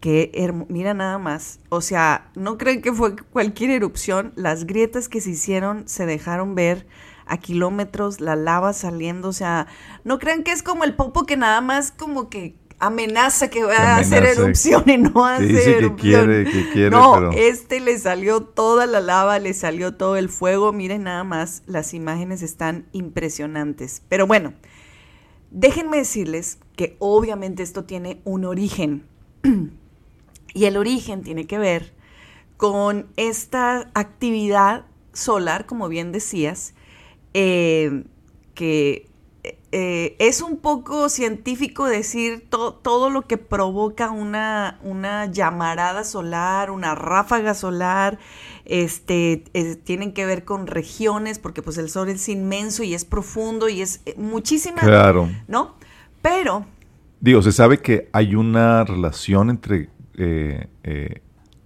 que 0.00 0.30
mira 0.68 0.94
nada 0.94 1.18
más, 1.18 1.58
o 1.70 1.80
sea, 1.80 2.30
no 2.36 2.56
creen 2.56 2.82
que 2.82 2.92
fue 2.92 3.16
cualquier 3.16 3.70
erupción, 3.70 4.32
las 4.36 4.64
grietas 4.64 5.08
que 5.08 5.20
se 5.20 5.30
hicieron 5.30 5.88
se 5.88 6.06
dejaron 6.06 6.54
ver 6.54 6.86
a 7.28 7.36
kilómetros, 7.38 8.20
la 8.20 8.36
lava 8.36 8.72
saliendo, 8.72 9.28
o 9.28 9.32
sea, 9.32 9.66
no 10.04 10.18
crean 10.18 10.42
que 10.42 10.52
es 10.52 10.62
como 10.62 10.84
el 10.84 10.94
popo 10.94 11.24
que 11.26 11.36
nada 11.36 11.60
más 11.60 11.92
como 11.92 12.28
que 12.28 12.56
amenaza 12.80 13.48
que 13.50 13.64
va 13.64 13.76
a 13.76 13.96
hacer 13.96 14.24
erupción 14.24 14.84
y 14.86 14.98
no 14.98 15.12
que 15.12 15.20
hace 15.20 15.46
dice 15.46 15.64
que 15.64 15.78
erupción. 15.78 16.26
quiere, 16.26 16.44
que 16.44 16.70
quiere, 16.70 16.90
no, 16.90 17.12
pero- 17.14 17.32
este 17.32 17.80
le 17.80 17.98
salió 17.98 18.42
toda 18.42 18.86
la 18.86 19.00
lava, 19.00 19.38
le 19.38 19.52
salió 19.54 19.94
todo 19.94 20.16
el 20.16 20.28
fuego, 20.28 20.72
miren 20.72 21.04
nada 21.04 21.24
más, 21.24 21.62
las 21.66 21.92
imágenes 21.92 22.42
están 22.42 22.86
impresionantes. 22.92 24.02
Pero 24.08 24.26
bueno, 24.26 24.52
déjenme 25.50 25.96
decirles 25.98 26.58
que 26.76 26.96
obviamente 27.00 27.62
esto 27.62 27.84
tiene 27.84 28.20
un 28.24 28.44
origen. 28.44 29.06
y 30.54 30.64
el 30.64 30.76
origen 30.76 31.22
tiene 31.22 31.46
que 31.46 31.58
ver 31.58 31.94
con 32.56 33.06
esta 33.16 33.90
actividad 33.94 34.84
solar, 35.12 35.66
como 35.66 35.88
bien 35.88 36.12
decías, 36.12 36.74
eh, 37.34 38.04
que 38.54 39.08
eh, 39.70 40.16
es 40.18 40.40
un 40.42 40.56
poco 40.56 41.08
científico 41.08 41.84
decir 41.86 42.46
to- 42.48 42.74
todo 42.74 43.10
lo 43.10 43.22
que 43.22 43.36
provoca 43.38 44.10
una, 44.10 44.78
una 44.82 45.26
llamarada 45.26 46.04
solar, 46.04 46.70
una 46.70 46.94
ráfaga 46.94 47.54
solar, 47.54 48.18
este, 48.64 49.44
es- 49.52 49.82
tienen 49.84 50.12
que 50.12 50.26
ver 50.26 50.44
con 50.44 50.66
regiones, 50.66 51.38
porque 51.38 51.62
pues 51.62 51.78
el 51.78 51.88
sol 51.90 52.08
es 52.08 52.28
inmenso 52.28 52.82
y 52.82 52.94
es 52.94 53.04
profundo 53.04 53.68
y 53.68 53.82
es 53.82 54.00
eh, 54.06 54.14
muchísima, 54.16 54.80
Claro. 54.80 55.28
¿no? 55.46 55.74
Pero 56.22 56.66
Digo, 57.20 57.42
se 57.42 57.50
sabe 57.52 57.78
que 57.78 58.08
hay 58.12 58.36
una 58.36 58.84
relación 58.84 59.50
entre 59.50 59.88
eh, 60.16 60.68
eh, 60.84 61.20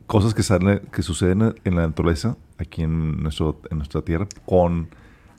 cosas 0.06 0.32
que, 0.34 0.42
salen, 0.42 0.80
que 0.92 1.02
suceden 1.02 1.54
en 1.64 1.76
la 1.76 1.82
naturaleza, 1.86 2.36
aquí 2.58 2.82
en, 2.82 3.22
nuestro, 3.22 3.60
en 3.70 3.76
nuestra 3.78 4.00
Tierra, 4.02 4.26
con 4.46 4.88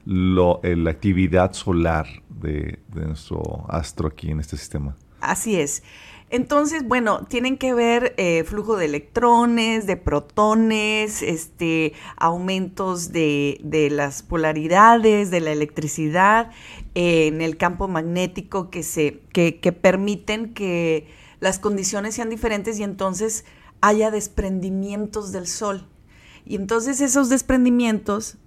eh, 0.05 0.75
la 0.75 0.89
actividad 0.91 1.53
solar 1.53 2.07
de, 2.29 2.79
de 2.89 3.05
nuestro 3.05 3.65
astro 3.69 4.07
aquí 4.07 4.31
en 4.31 4.39
este 4.39 4.57
sistema. 4.57 4.95
Así 5.21 5.55
es. 5.55 5.83
Entonces, 6.29 6.87
bueno, 6.87 7.25
tienen 7.25 7.57
que 7.57 7.75
ver 7.75 8.15
eh, 8.17 8.43
flujo 8.43 8.75
de 8.75 8.85
electrones, 8.85 9.85
de 9.85 9.97
protones, 9.97 11.21
este, 11.21 11.93
aumentos 12.17 13.11
de, 13.11 13.59
de 13.63 13.91
las 13.91 14.23
polaridades, 14.23 15.29
de 15.29 15.41
la 15.41 15.51
electricidad 15.51 16.49
eh, 16.95 17.27
en 17.27 17.41
el 17.41 17.55
campo 17.55 17.87
magnético 17.87 18.71
que, 18.71 18.81
se, 18.81 19.19
que 19.31 19.77
permiten 19.79 20.55
que 20.55 21.07
las 21.39 21.59
condiciones 21.59 22.15
sean 22.15 22.31
diferentes 22.31 22.79
y 22.79 22.83
entonces 22.83 23.45
haya 23.81 24.09
desprendimientos 24.09 25.31
del 25.33 25.45
Sol. 25.45 25.87
Y 26.45 26.55
entonces 26.55 26.99
esos 26.99 27.29
desprendimientos 27.29 28.37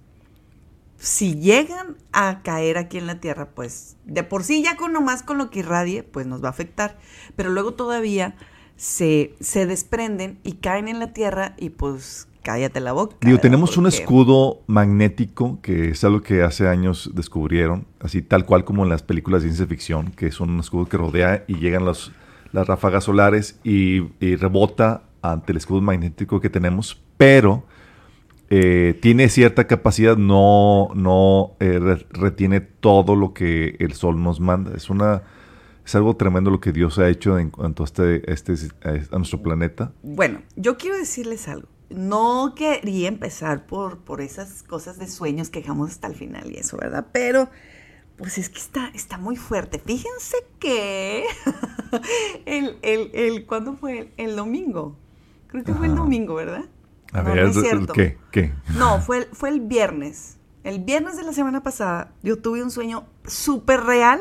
si 0.97 1.39
llegan 1.39 1.95
a 2.11 2.41
caer 2.43 2.77
aquí 2.77 2.97
en 2.97 3.07
la 3.07 3.19
Tierra, 3.19 3.49
pues 3.53 3.97
de 4.05 4.23
por 4.23 4.43
sí 4.43 4.63
ya 4.63 4.77
con 4.77 4.93
nomás 4.93 5.23
con 5.23 5.37
lo 5.37 5.49
que 5.49 5.59
irradie, 5.59 6.03
pues 6.03 6.25
nos 6.25 6.43
va 6.43 6.47
a 6.47 6.51
afectar. 6.51 6.97
Pero 7.35 7.49
luego 7.49 7.73
todavía 7.73 8.35
se, 8.75 9.35
se 9.39 9.65
desprenden 9.65 10.39
y 10.43 10.53
caen 10.53 10.87
en 10.87 10.99
la 10.99 11.13
Tierra 11.13 11.55
y 11.57 11.69
pues 11.69 12.27
cállate 12.41 12.79
la 12.79 12.93
boca. 12.93 13.17
Digo, 13.21 13.39
tenemos 13.39 13.77
un 13.77 13.87
escudo 13.87 14.61
magnético 14.67 15.59
que 15.61 15.89
es 15.89 16.03
algo 16.03 16.21
que 16.21 16.43
hace 16.43 16.67
años 16.67 17.11
descubrieron, 17.13 17.85
así 17.99 18.21
tal 18.21 18.45
cual 18.45 18.63
como 18.63 18.83
en 18.83 18.89
las 18.89 19.03
películas 19.03 19.41
de 19.41 19.49
ciencia 19.49 19.67
ficción, 19.67 20.11
que 20.11 20.27
es 20.27 20.39
un 20.39 20.59
escudo 20.59 20.85
que 20.85 20.97
rodea 20.97 21.43
y 21.47 21.55
llegan 21.59 21.85
los, 21.85 22.13
las 22.53 22.65
ráfagas 22.65 23.03
solares 23.03 23.59
y, 23.63 24.03
y 24.19 24.35
rebota 24.35 25.03
ante 25.21 25.51
el 25.51 25.57
escudo 25.57 25.81
magnético 25.81 26.39
que 26.39 26.49
tenemos, 26.49 27.01
pero 27.17 27.65
eh, 28.49 28.97
tiene 29.01 29.29
cierta 29.29 29.67
capacidad, 29.67 30.17
no, 30.17 30.89
no 30.95 31.51
eh, 31.59 31.79
re- 31.79 32.05
retiene 32.11 32.61
todo 32.61 33.15
lo 33.15 33.33
que 33.33 33.75
el 33.79 33.93
sol 33.93 34.21
nos 34.21 34.39
manda. 34.39 34.71
Es 34.75 34.89
una 34.89 35.23
es 35.85 35.95
algo 35.95 36.17
tremendo 36.17 36.49
lo 36.51 36.59
que 36.59 36.73
Dios 36.73 36.99
ha 36.99 37.07
hecho 37.07 37.39
en 37.39 37.49
cuanto 37.49 37.83
a 37.83 37.85
este, 37.85 38.29
este 38.31 38.53
a 39.11 39.17
nuestro 39.17 39.41
planeta. 39.41 39.93
Bueno, 40.03 40.41
yo 40.57 40.77
quiero 40.77 40.97
decirles 40.97 41.47
algo. 41.47 41.69
No 41.89 42.53
quería 42.57 43.07
empezar 43.07 43.65
por, 43.65 43.99
por 43.99 44.19
esas 44.19 44.63
cosas 44.63 44.99
de 44.99 45.07
sueños 45.07 45.49
que 45.49 45.59
dejamos 45.61 45.91
hasta 45.91 46.07
el 46.07 46.15
final 46.15 46.51
y 46.51 46.57
eso, 46.57 46.75
¿verdad? 46.75 47.07
Pero, 47.13 47.49
pues 48.17 48.37
es 48.37 48.49
que 48.49 48.59
está, 48.59 48.89
está 48.93 49.17
muy 49.17 49.37
fuerte. 49.37 49.79
Fíjense 49.79 50.35
que 50.59 51.23
el, 52.45 52.77
el, 52.81 53.09
el, 53.13 53.45
¿cuándo 53.45 53.73
fue? 53.73 53.99
El, 53.99 54.11
el 54.17 54.35
domingo. 54.35 54.97
Creo 55.47 55.63
que 55.63 55.73
fue 55.73 55.87
el 55.87 55.95
domingo, 55.95 56.35
¿verdad? 56.35 56.65
A 57.13 57.21
No, 57.21 57.33
ver, 57.33 57.43
no 57.45 57.49
es 57.49 57.59
cierto. 57.61 57.93
¿qué? 57.93 58.17
¿Qué? 58.31 58.53
No, 58.77 58.99
fue, 59.01 59.19
el- 59.19 59.25
fue 59.33 59.49
el 59.49 59.61
viernes. 59.61 60.37
El 60.63 60.79
viernes 60.79 61.15
de 61.17 61.23
la 61.23 61.31
semana 61.33 61.63
pasada 61.63 62.11
yo 62.23 62.37
tuve 62.37 62.61
un 62.61 62.71
sueño 62.71 63.05
súper 63.25 63.81
real, 63.83 64.19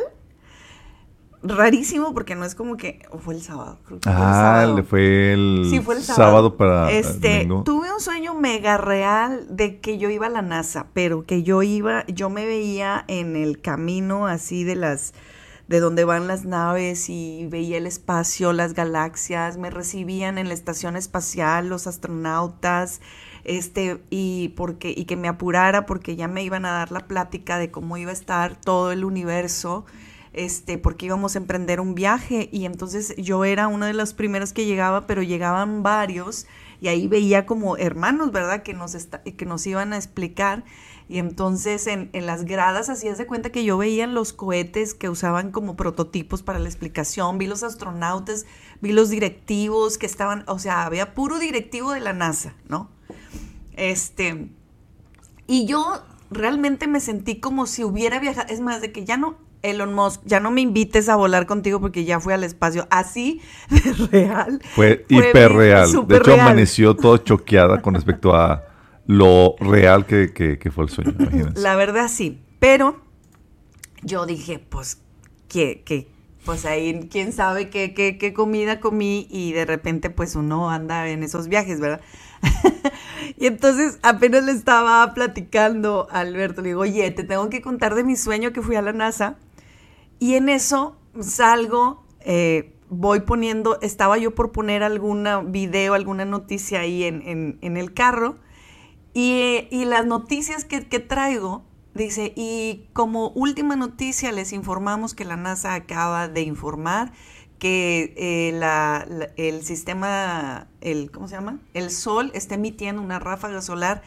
rarísimo 1.42 2.12
porque 2.14 2.34
no 2.34 2.44
es 2.44 2.54
como 2.54 2.76
que 2.76 3.02
o 3.10 3.18
fue 3.18 3.34
el 3.34 3.42
sábado. 3.42 3.78
creo 3.86 4.00
que 4.00 4.08
fue 4.08 4.12
el 4.18 4.26
Ah, 4.28 4.32
sábado. 4.32 4.76
le 4.76 4.82
fue 4.82 5.32
el, 5.32 5.66
Sí, 5.70 5.80
fue 5.80 5.96
el 5.96 6.02
sábado. 6.02 6.30
sábado. 6.30 6.56
para 6.56 6.90
Este, 6.90 7.34
domingo. 7.38 7.62
tuve 7.64 7.92
un 7.92 8.00
sueño 8.00 8.34
mega 8.34 8.76
real 8.78 9.46
de 9.50 9.78
que 9.80 9.98
yo 9.98 10.08
iba 10.10 10.26
a 10.26 10.30
la 10.30 10.42
NASA, 10.42 10.86
pero 10.92 11.24
que 11.24 11.42
yo 11.42 11.62
iba, 11.62 12.04
yo 12.06 12.30
me 12.30 12.46
veía 12.46 13.04
en 13.08 13.36
el 13.36 13.60
camino 13.60 14.26
así 14.26 14.64
de 14.64 14.76
las 14.76 15.12
de 15.68 15.80
donde 15.80 16.04
van 16.04 16.28
las 16.28 16.44
naves 16.44 17.08
y 17.08 17.46
veía 17.50 17.78
el 17.78 17.86
espacio, 17.86 18.52
las 18.52 18.74
galaxias, 18.74 19.58
me 19.58 19.70
recibían 19.70 20.38
en 20.38 20.48
la 20.48 20.54
estación 20.54 20.96
espacial 20.96 21.68
los 21.68 21.86
astronautas, 21.86 23.00
este 23.44 24.00
y 24.10 24.50
porque 24.56 24.92
y 24.96 25.04
que 25.04 25.16
me 25.16 25.28
apurara 25.28 25.86
porque 25.86 26.16
ya 26.16 26.28
me 26.28 26.42
iban 26.42 26.64
a 26.64 26.72
dar 26.72 26.92
la 26.92 27.06
plática 27.06 27.58
de 27.58 27.70
cómo 27.70 27.96
iba 27.96 28.10
a 28.10 28.14
estar 28.14 28.60
todo 28.60 28.92
el 28.92 29.04
universo 29.04 29.84
este, 30.36 30.76
porque 30.76 31.06
íbamos 31.06 31.34
a 31.34 31.38
emprender 31.38 31.80
un 31.80 31.94
viaje 31.94 32.50
y 32.52 32.66
entonces 32.66 33.14
yo 33.16 33.44
era 33.44 33.68
una 33.68 33.86
de 33.86 33.94
las 33.94 34.12
primeras 34.12 34.52
que 34.52 34.66
llegaba, 34.66 35.06
pero 35.06 35.22
llegaban 35.22 35.82
varios 35.82 36.46
y 36.78 36.88
ahí 36.88 37.08
veía 37.08 37.46
como 37.46 37.78
hermanos, 37.78 38.32
¿verdad? 38.32 38.62
Que 38.62 38.74
nos, 38.74 38.94
que 38.94 39.46
nos 39.46 39.66
iban 39.66 39.94
a 39.94 39.96
explicar 39.96 40.62
y 41.08 41.18
entonces 41.18 41.86
en, 41.86 42.10
en 42.12 42.26
las 42.26 42.44
gradas 42.44 42.88
hacías 42.88 43.18
de 43.18 43.26
cuenta 43.26 43.50
que 43.50 43.64
yo 43.64 43.78
veía 43.78 44.06
los 44.06 44.32
cohetes 44.32 44.94
que 44.94 45.08
usaban 45.08 45.52
como 45.52 45.76
prototipos 45.76 46.42
para 46.42 46.58
la 46.58 46.68
explicación, 46.68 47.38
vi 47.38 47.46
los 47.46 47.62
astronautas, 47.62 48.46
vi 48.80 48.92
los 48.92 49.10
directivos 49.10 49.98
que 49.98 50.06
estaban, 50.06 50.44
o 50.46 50.58
sea, 50.58 50.84
había 50.84 51.14
puro 51.14 51.38
directivo 51.38 51.92
de 51.92 52.00
la 52.00 52.12
NASA, 52.12 52.54
¿no? 52.68 52.90
Este, 53.76 54.48
y 55.46 55.66
yo 55.66 56.02
realmente 56.30 56.86
me 56.86 57.00
sentí 57.00 57.40
como 57.40 57.66
si 57.66 57.84
hubiera 57.84 58.18
viajado. 58.18 58.48
Es 58.52 58.60
más, 58.60 58.80
de 58.80 58.92
que 58.92 59.04
ya 59.04 59.16
no, 59.16 59.36
Elon 59.62 59.94
Musk, 59.94 60.22
ya 60.24 60.40
no 60.40 60.50
me 60.50 60.60
invites 60.60 61.08
a 61.08 61.16
volar 61.16 61.46
contigo 61.46 61.80
porque 61.80 62.04
ya 62.04 62.20
fui 62.20 62.32
al 62.32 62.44
espacio. 62.44 62.86
Así 62.90 63.40
de 63.70 63.92
real. 64.10 64.60
Fue 64.74 65.04
Fue 65.08 65.18
hiper 65.18 65.50
bien, 65.50 65.58
real. 65.58 65.90
De 66.06 66.16
hecho, 66.16 66.24
real. 66.24 66.40
amaneció 66.40 66.96
todo 66.96 67.16
choqueada 67.18 67.80
con 67.82 67.94
respecto 67.94 68.34
a 68.34 68.65
lo 69.06 69.54
real 69.60 70.06
que, 70.06 70.32
que- 70.32 70.58
que 70.58 70.70
fue 70.70 70.84
el 70.84 70.90
sueño. 70.90 71.14
imagínense. 71.18 71.60
La 71.60 71.76
verdad 71.76 72.08
sí. 72.08 72.40
Pero 72.58 73.00
yo 74.02 74.26
dije, 74.26 74.58
pues, 74.58 75.00
que, 75.48 75.82
que 75.84 76.08
pues 76.44 76.64
ahí 76.64 77.08
quién 77.10 77.32
sabe 77.32 77.70
qué, 77.70 77.92
qué, 77.92 78.18
qué 78.18 78.32
comida 78.32 78.78
comí 78.80 79.26
y 79.30 79.52
de 79.52 79.64
repente 79.64 80.10
pues 80.10 80.36
uno 80.36 80.70
anda 80.70 81.08
en 81.08 81.24
esos 81.24 81.48
viajes, 81.48 81.80
¿verdad? 81.80 82.00
y 83.36 83.46
entonces 83.46 83.98
apenas 84.02 84.44
le 84.44 84.52
estaba 84.52 85.12
platicando 85.12 86.06
a 86.10 86.20
Alberto, 86.20 86.62
le 86.62 86.68
digo, 86.68 86.82
oye, 86.82 87.10
te 87.10 87.24
tengo 87.24 87.48
que 87.50 87.60
contar 87.62 87.94
de 87.96 88.04
mi 88.04 88.14
sueño 88.16 88.52
que 88.52 88.62
fui 88.62 88.76
a 88.76 88.82
la 88.82 88.92
NASA. 88.92 89.38
Y 90.20 90.34
en 90.34 90.48
eso 90.48 90.96
salgo, 91.20 92.04
eh, 92.20 92.72
voy 92.90 93.20
poniendo, 93.20 93.78
estaba 93.82 94.16
yo 94.16 94.34
por 94.34 94.52
poner 94.52 94.82
alguna 94.84 95.40
video, 95.40 95.94
alguna 95.94 96.24
noticia 96.24 96.80
ahí 96.80 97.02
en, 97.04 97.22
en- 97.26 97.58
en 97.60 97.76
el 97.76 97.92
carro. 97.92 98.36
Y, 99.18 99.66
y 99.70 99.86
las 99.86 100.04
noticias 100.04 100.66
que, 100.66 100.82
traigo, 101.00 101.64
dice, 101.94 102.34
y 102.36 102.84
como 102.92 103.30
última 103.30 103.74
noticia 103.74 104.30
les 104.30 104.52
informamos 104.52 105.14
que 105.14 105.24
la 105.24 105.36
NASA 105.38 105.72
acaba 105.72 106.28
de 106.28 106.42
informar 106.42 107.12
que 107.58 108.12
eh, 108.18 108.52
la- 108.58 109.06
el 109.38 109.64
sistema, 109.64 110.68
el, 110.82 111.10
¿cómo 111.10 111.28
se 111.28 111.36
llama? 111.36 111.60
El 111.72 111.90
Sol 111.90 112.30
está 112.34 112.56
emitiendo 112.56 113.00
una 113.00 113.18
ráfaga 113.18 113.62
solar 113.62 114.02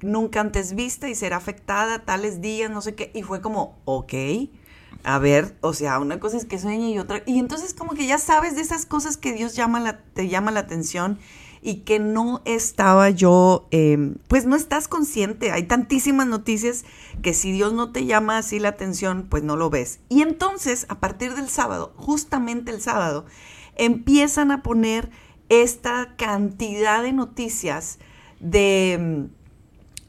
nunca 0.00 0.40
antes 0.40 0.74
vista 0.74 1.10
y 1.10 1.14
será 1.14 1.36
afectada 1.36 2.06
tales 2.06 2.40
días, 2.40 2.70
no 2.70 2.80
sé 2.80 2.94
qué. 2.94 3.10
Y 3.14 3.22
fue 3.22 3.42
como, 3.42 3.76
ok, 3.84 4.14
a 5.02 5.18
ver, 5.18 5.54
o 5.60 5.74
sea, 5.74 5.98
una 5.98 6.18
cosa 6.18 6.38
es 6.38 6.46
que 6.46 6.58
sueñe 6.58 6.90
y 6.90 6.98
otra. 6.98 7.22
Y 7.26 7.38
entonces 7.38 7.74
como 7.74 7.92
que 7.92 8.06
ya 8.06 8.16
sabes 8.18 8.56
de 8.56 8.62
esas 8.62 8.86
cosas 8.86 9.16
que 9.18 9.32
Dios 9.34 9.54
llama 9.54 9.80
la, 9.80 9.98
te 10.14 10.28
llama 10.28 10.50
la 10.50 10.60
atención 10.60 11.18
y 11.66 11.76
que 11.76 11.98
no 11.98 12.42
estaba 12.44 13.08
yo, 13.08 13.66
eh, 13.70 14.14
pues 14.28 14.44
no 14.44 14.54
estás 14.54 14.86
consciente. 14.86 15.50
Hay 15.50 15.62
tantísimas 15.62 16.26
noticias 16.26 16.84
que 17.22 17.32
si 17.32 17.52
Dios 17.52 17.72
no 17.72 17.90
te 17.90 18.04
llama 18.04 18.36
así 18.36 18.58
la 18.58 18.68
atención, 18.68 19.26
pues 19.30 19.42
no 19.42 19.56
lo 19.56 19.70
ves. 19.70 20.00
Y 20.10 20.20
entonces, 20.20 20.84
a 20.90 21.00
partir 21.00 21.34
del 21.34 21.48
sábado, 21.48 21.94
justamente 21.96 22.70
el 22.70 22.82
sábado, 22.82 23.24
empiezan 23.76 24.50
a 24.50 24.62
poner 24.62 25.10
esta 25.48 26.14
cantidad 26.16 27.02
de 27.02 27.14
noticias 27.14 27.98
de, 28.40 29.28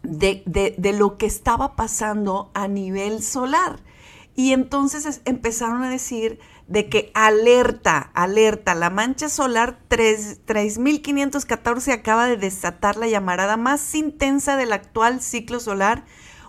de, 0.04 0.44
de- 0.46 0.76
de 0.78 0.94
lo 0.94 1.18
que 1.18 1.26
estaba 1.26 1.78
pasando 1.78 2.52
a 2.54 2.68
nivel 2.68 3.24
solar. 3.24 3.80
Y 4.36 4.52
entonces 4.54 5.06
es- 5.06 5.21
empezaron 5.26 5.82
a 5.84 5.89
decir 5.89 6.39
de 6.67 6.89
que 6.89 7.12
alerta, 7.13 8.12
alerta, 8.13 8.76
la 8.76 8.89
mancha 8.89 9.30
solar 9.30 9.80
3 9.88 10.39
3514 10.45 11.93
acaba 11.93 12.28
de 12.28 12.38
desatar 12.38 12.98
la 12.98 13.08
llamarada 13.08 13.56
más 13.56 13.93
intensa 13.95 14.58
del 14.58 14.74
actual 14.74 15.21
ciclo 15.21 15.60
solar. 15.60 16.06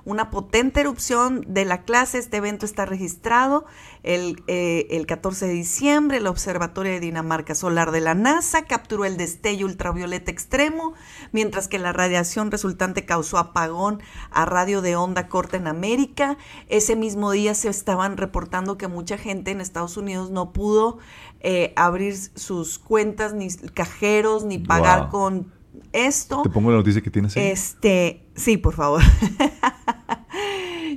Una 0.07 0.31
potente 0.31 0.81
erupción 0.81 1.45
de 1.49 1.65
la 1.65 1.83
clase, 1.83 2.19
este 2.19 2.37
evento 2.37 2.65
está 2.65 2.87
registrado 2.87 3.67
el, 4.05 4.43
eh, 4.47 4.87
el 4.91 5.05
14 5.05 5.49
de 5.49 5.53
diciembre. 5.53 6.19
El 6.19 6.29
Observatorio 6.29 6.93
de 6.93 7.01
Dinamarca 7.01 7.57
Solar 7.57 7.91
de 7.91 8.01
la 8.01 8.15
NASA 8.15 8.63
capturó 8.67 9.05
el 9.05 9.17
destello 9.17 9.67
ultravioleta 9.67 10.31
extremo, 10.31 10.95
mientras 11.33 11.67
que 11.67 11.81
la 11.81 11.93
radiación 11.93 12.53
resultante 12.53 13.05
causó 13.05 13.39
apagón 13.39 14.01
a 14.31 14.45
radio 14.45 14.81
de 14.81 14.95
onda 14.95 15.27
corta 15.27 15.57
en 15.57 15.67
América. 15.67 16.39
Ese 16.69 16.95
mismo 16.95 17.33
día 17.33 17.55
se 17.57 17.69
estaban 17.69 18.17
reportando 18.17 18.79
que 18.79 18.87
mucha 18.87 19.19
gente 19.19 19.51
en 19.51 19.61
Estados 19.61 19.97
Unidos 19.97 20.31
no 20.31 20.53
pudo 20.53 20.99
eh, 21.41 21.73
abrir 21.75 22.17
sus 22.17 22.79
cuentas, 22.79 23.35
ni 23.35 23.49
cajeros, 23.51 24.45
ni 24.45 24.59
pagar 24.59 25.01
Wow. 25.03 25.11
con 25.11 25.53
esto. 25.93 26.43
Te 26.43 26.49
pongo 26.51 26.71
la 26.71 26.77
noticia 26.77 27.03
que 27.03 27.11
tienes 27.11 27.37
ahí. 27.37 27.49
Este, 27.49 28.25
sí, 28.37 28.57
por 28.57 28.75
favor. 28.75 29.03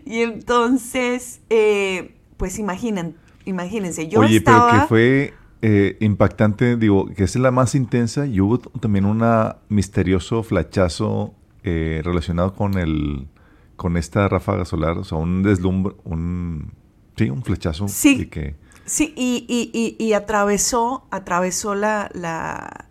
y 0.06 0.22
entonces, 0.22 1.42
eh, 1.50 2.16
pues 2.38 2.60
imaginen, 2.60 3.16
imagínense, 3.46 4.08
yo 4.08 4.20
Oye, 4.22 4.38
estaba... 4.38 4.68
pero 4.68 4.82
que 4.82 4.88
fue 4.88 5.34
eh, 5.62 5.98
impactante, 6.00 6.78
digo, 6.78 7.08
que 7.16 7.24
es 7.24 7.36
la 7.36 7.52
más 7.52 7.76
intensa 7.76 8.26
y 8.26 8.40
hubo 8.40 8.60
también 8.60 9.06
un 9.06 9.24
misterioso 9.70 10.44
flachazo 10.44 11.34
eh, 11.64 12.02
relacionado 12.04 12.54
con 12.56 12.78
el 12.78 13.28
con 13.76 13.96
esta 13.96 14.28
ráfaga 14.28 14.66
solar, 14.66 14.98
o 14.98 15.06
sea, 15.06 15.18
un 15.18 15.42
deslumbre, 15.42 15.96
un 16.04 16.74
sí, 17.16 17.30
un 17.30 17.44
flechazo 17.44 17.88
Sí. 17.88 18.26
que 18.26 18.56
Sí, 18.86 19.14
y, 19.16 19.46
y, 19.48 19.70
y, 19.72 20.04
y 20.04 20.14
atravesó, 20.14 21.06
atravesó 21.12 21.76
la, 21.76 22.10
la 22.14 22.89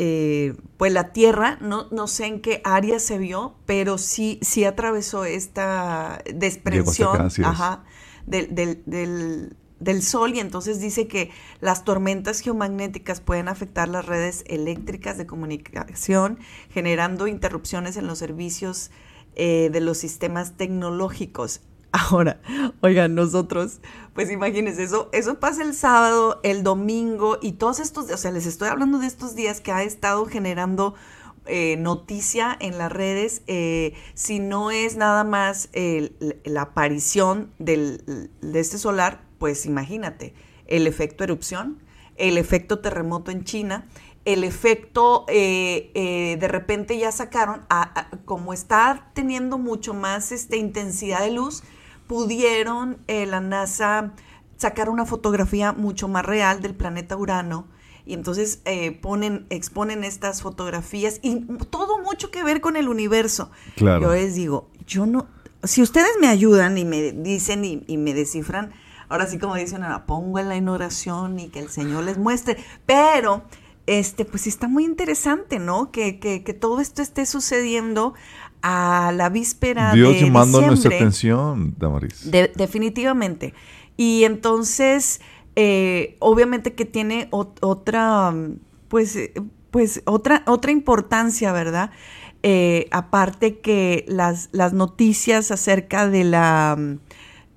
eh, 0.00 0.54
pues 0.76 0.92
la 0.92 1.12
Tierra, 1.12 1.58
no, 1.60 1.88
no 1.90 2.06
sé 2.06 2.26
en 2.26 2.40
qué 2.40 2.60
área 2.64 3.00
se 3.00 3.18
vio, 3.18 3.56
pero 3.66 3.98
sí, 3.98 4.38
sí 4.42 4.64
atravesó 4.64 5.24
esta 5.24 6.22
desprensión 6.32 7.16
acá, 7.16 7.26
así 7.26 7.42
es. 7.42 7.48
ajá, 7.48 7.84
del, 8.24 8.54
del, 8.54 8.82
del, 8.86 9.56
del 9.80 10.02
Sol 10.02 10.34
y 10.36 10.40
entonces 10.40 10.80
dice 10.80 11.08
que 11.08 11.30
las 11.60 11.84
tormentas 11.84 12.40
geomagnéticas 12.40 13.20
pueden 13.20 13.48
afectar 13.48 13.88
las 13.88 14.06
redes 14.06 14.44
eléctricas 14.46 15.18
de 15.18 15.26
comunicación, 15.26 16.38
generando 16.70 17.26
interrupciones 17.26 17.96
en 17.96 18.06
los 18.06 18.20
servicios 18.20 18.92
eh, 19.34 19.68
de 19.72 19.80
los 19.80 19.98
sistemas 19.98 20.56
tecnológicos. 20.56 21.60
Ahora, 21.92 22.40
oigan, 22.80 23.14
nosotros, 23.14 23.80
pues 24.14 24.30
imagínense, 24.30 24.82
eso, 24.82 25.08
eso 25.12 25.40
pasa 25.40 25.62
el 25.62 25.74
sábado, 25.74 26.40
el 26.42 26.62
domingo 26.62 27.38
y 27.40 27.52
todos 27.52 27.80
estos, 27.80 28.10
o 28.10 28.16
sea, 28.16 28.30
les 28.30 28.46
estoy 28.46 28.68
hablando 28.68 28.98
de 28.98 29.06
estos 29.06 29.34
días 29.34 29.60
que 29.60 29.72
ha 29.72 29.82
estado 29.82 30.26
generando 30.26 30.94
eh, 31.46 31.76
noticia 31.78 32.56
en 32.60 32.76
las 32.76 32.92
redes, 32.92 33.42
eh, 33.46 33.94
si 34.14 34.38
no 34.38 34.70
es 34.70 34.96
nada 34.96 35.24
más 35.24 35.70
la 36.44 36.62
aparición 36.62 37.50
del, 37.58 38.30
de 38.42 38.60
este 38.60 38.76
solar, 38.76 39.22
pues 39.38 39.64
imagínate, 39.64 40.34
el 40.66 40.86
efecto 40.86 41.24
erupción, 41.24 41.78
el 42.16 42.36
efecto 42.36 42.80
terremoto 42.80 43.30
en 43.30 43.44
China, 43.44 43.86
el 44.24 44.44
efecto, 44.44 45.24
eh, 45.28 45.90
eh, 45.94 46.36
de 46.38 46.48
repente 46.48 46.98
ya 46.98 47.10
sacaron, 47.12 47.62
como 48.26 48.52
está 48.52 49.10
teniendo 49.14 49.56
mucho 49.56 49.94
más 49.94 50.32
este, 50.32 50.58
intensidad 50.58 51.20
de 51.20 51.30
luz, 51.30 51.62
pudieron 52.08 52.98
eh, 53.06 53.26
la 53.26 53.40
NASA 53.40 54.12
sacar 54.56 54.90
una 54.90 55.06
fotografía 55.06 55.72
mucho 55.72 56.08
más 56.08 56.24
real 56.24 56.60
del 56.60 56.74
planeta 56.74 57.16
Urano. 57.16 57.68
Y 58.04 58.14
entonces 58.14 58.60
eh, 58.64 58.90
ponen, 58.90 59.46
exponen 59.50 60.02
estas 60.02 60.42
fotografías 60.42 61.20
y 61.22 61.40
todo 61.70 62.02
mucho 62.02 62.30
que 62.30 62.42
ver 62.42 62.60
con 62.60 62.76
el 62.76 62.88
universo. 62.88 63.50
Claro. 63.76 64.06
Yo 64.06 64.12
les 64.14 64.34
digo, 64.34 64.70
yo 64.86 65.04
no, 65.04 65.28
si 65.62 65.82
ustedes 65.82 66.12
me 66.20 66.26
ayudan 66.28 66.78
y 66.78 66.84
me 66.84 67.12
dicen 67.12 67.64
y, 67.64 67.84
y 67.86 67.98
me 67.98 68.14
descifran, 68.14 68.72
ahora 69.08 69.26
sí 69.26 69.38
como 69.38 69.54
dicen, 69.56 69.82
ahora 69.82 70.06
pongo 70.06 70.38
en 70.38 70.48
la 70.48 70.72
oración 70.72 71.38
y 71.38 71.48
que 71.48 71.60
el 71.60 71.68
Señor 71.68 72.04
les 72.04 72.16
muestre. 72.16 72.56
Pero, 72.86 73.42
este, 73.86 74.24
pues 74.24 74.46
está 74.46 74.68
muy 74.68 74.84
interesante, 74.84 75.58
¿no? 75.58 75.90
Que, 75.90 76.18
que, 76.18 76.42
que 76.44 76.54
todo 76.54 76.80
esto 76.80 77.02
esté 77.02 77.26
sucediendo 77.26 78.14
a 78.62 79.12
la 79.14 79.28
víspera 79.28 79.92
Dios 79.94 80.14
de 80.14 80.20
llamando 80.26 80.60
nuestra 80.62 80.94
atención, 80.94 81.74
Damaris. 81.78 82.30
De- 82.30 82.52
definitivamente. 82.54 83.54
Y 83.96 84.24
entonces, 84.24 85.20
eh, 85.56 86.16
obviamente 86.20 86.74
que 86.74 86.84
tiene 86.84 87.30
ot- 87.30 87.58
otra, 87.60 88.34
pues, 88.88 89.18
pues 89.70 90.02
otra, 90.06 90.42
otra 90.46 90.70
importancia, 90.72 91.52
¿verdad? 91.52 91.90
Eh, 92.42 92.86
aparte 92.90 93.58
que 93.58 94.04
las, 94.08 94.48
las 94.52 94.72
noticias 94.72 95.50
acerca 95.50 96.08
de 96.08 96.24
la, 96.24 96.78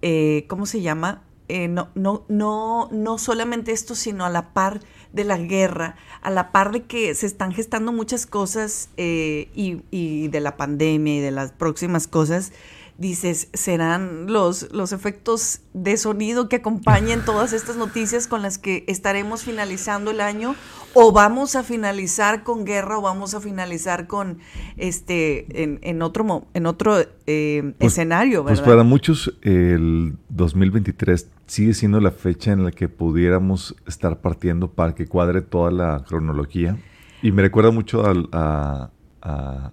eh, 0.01 0.45
¿cómo 0.47 0.65
se 0.65 0.81
llama? 0.81 1.23
No, 1.69 1.89
no, 1.95 2.23
no, 2.29 2.87
no 2.93 3.17
solamente 3.17 3.73
esto, 3.73 3.93
sino 3.93 4.23
a 4.23 4.29
la 4.29 4.53
par 4.53 4.79
de 5.13 5.23
la 5.25 5.37
guerra, 5.37 5.95
a 6.21 6.29
la 6.29 6.51
par 6.51 6.71
de 6.71 6.83
que 6.83 7.13
se 7.15 7.25
están 7.25 7.51
gestando 7.53 7.91
muchas 7.91 8.25
cosas 8.25 8.89
eh, 8.97 9.49
y, 9.55 9.81
y 9.91 10.27
de 10.29 10.39
la 10.39 10.57
pandemia 10.57 11.15
y 11.17 11.19
de 11.19 11.31
las 11.31 11.51
próximas 11.51 12.07
cosas, 12.07 12.51
dices, 12.97 13.47
serán 13.53 14.27
los, 14.31 14.71
los 14.73 14.91
efectos 14.91 15.61
de 15.73 15.97
sonido 15.97 16.47
que 16.49 16.57
acompañen 16.57 17.21
todas 17.25 17.51
estas 17.51 17.75
noticias 17.75 18.27
con 18.27 18.41
las 18.43 18.57
que 18.59 18.83
estaremos 18.87 19.43
finalizando 19.43 20.11
el 20.11 20.21
año 20.21 20.55
o 20.93 21.11
vamos 21.11 21.55
a 21.55 21.63
finalizar 21.63 22.43
con 22.43 22.63
guerra 22.63 22.99
o 22.99 23.01
vamos 23.01 23.33
a 23.33 23.41
finalizar 23.41 24.05
con 24.07 24.37
este 24.77 25.63
en, 25.63 25.79
en 25.81 26.01
otro 26.01 26.45
en 26.53 26.65
otro 26.67 26.99
eh, 27.27 27.73
Pues- 27.79 27.93
escenario, 27.93 28.43
Pues 28.43 28.61
para 28.61 28.83
muchos 28.83 29.33
el 29.41 30.15
2023 30.29 31.27
sigue 31.51 31.73
siendo 31.73 31.99
la 31.99 32.11
fecha 32.11 32.53
en 32.53 32.63
la 32.63 32.71
que 32.71 32.87
pudiéramos 32.87 33.75
estar 33.85 34.21
partiendo 34.21 34.71
para 34.71 34.95
que 34.95 35.05
cuadre 35.07 35.41
toda 35.41 35.69
la 35.69 36.01
cronología. 36.07 36.77
Y 37.21 37.33
me 37.33 37.41
recuerda 37.41 37.71
mucho 37.71 38.05
al- 38.05 38.29
a, 38.31 38.89
a- 39.21 39.71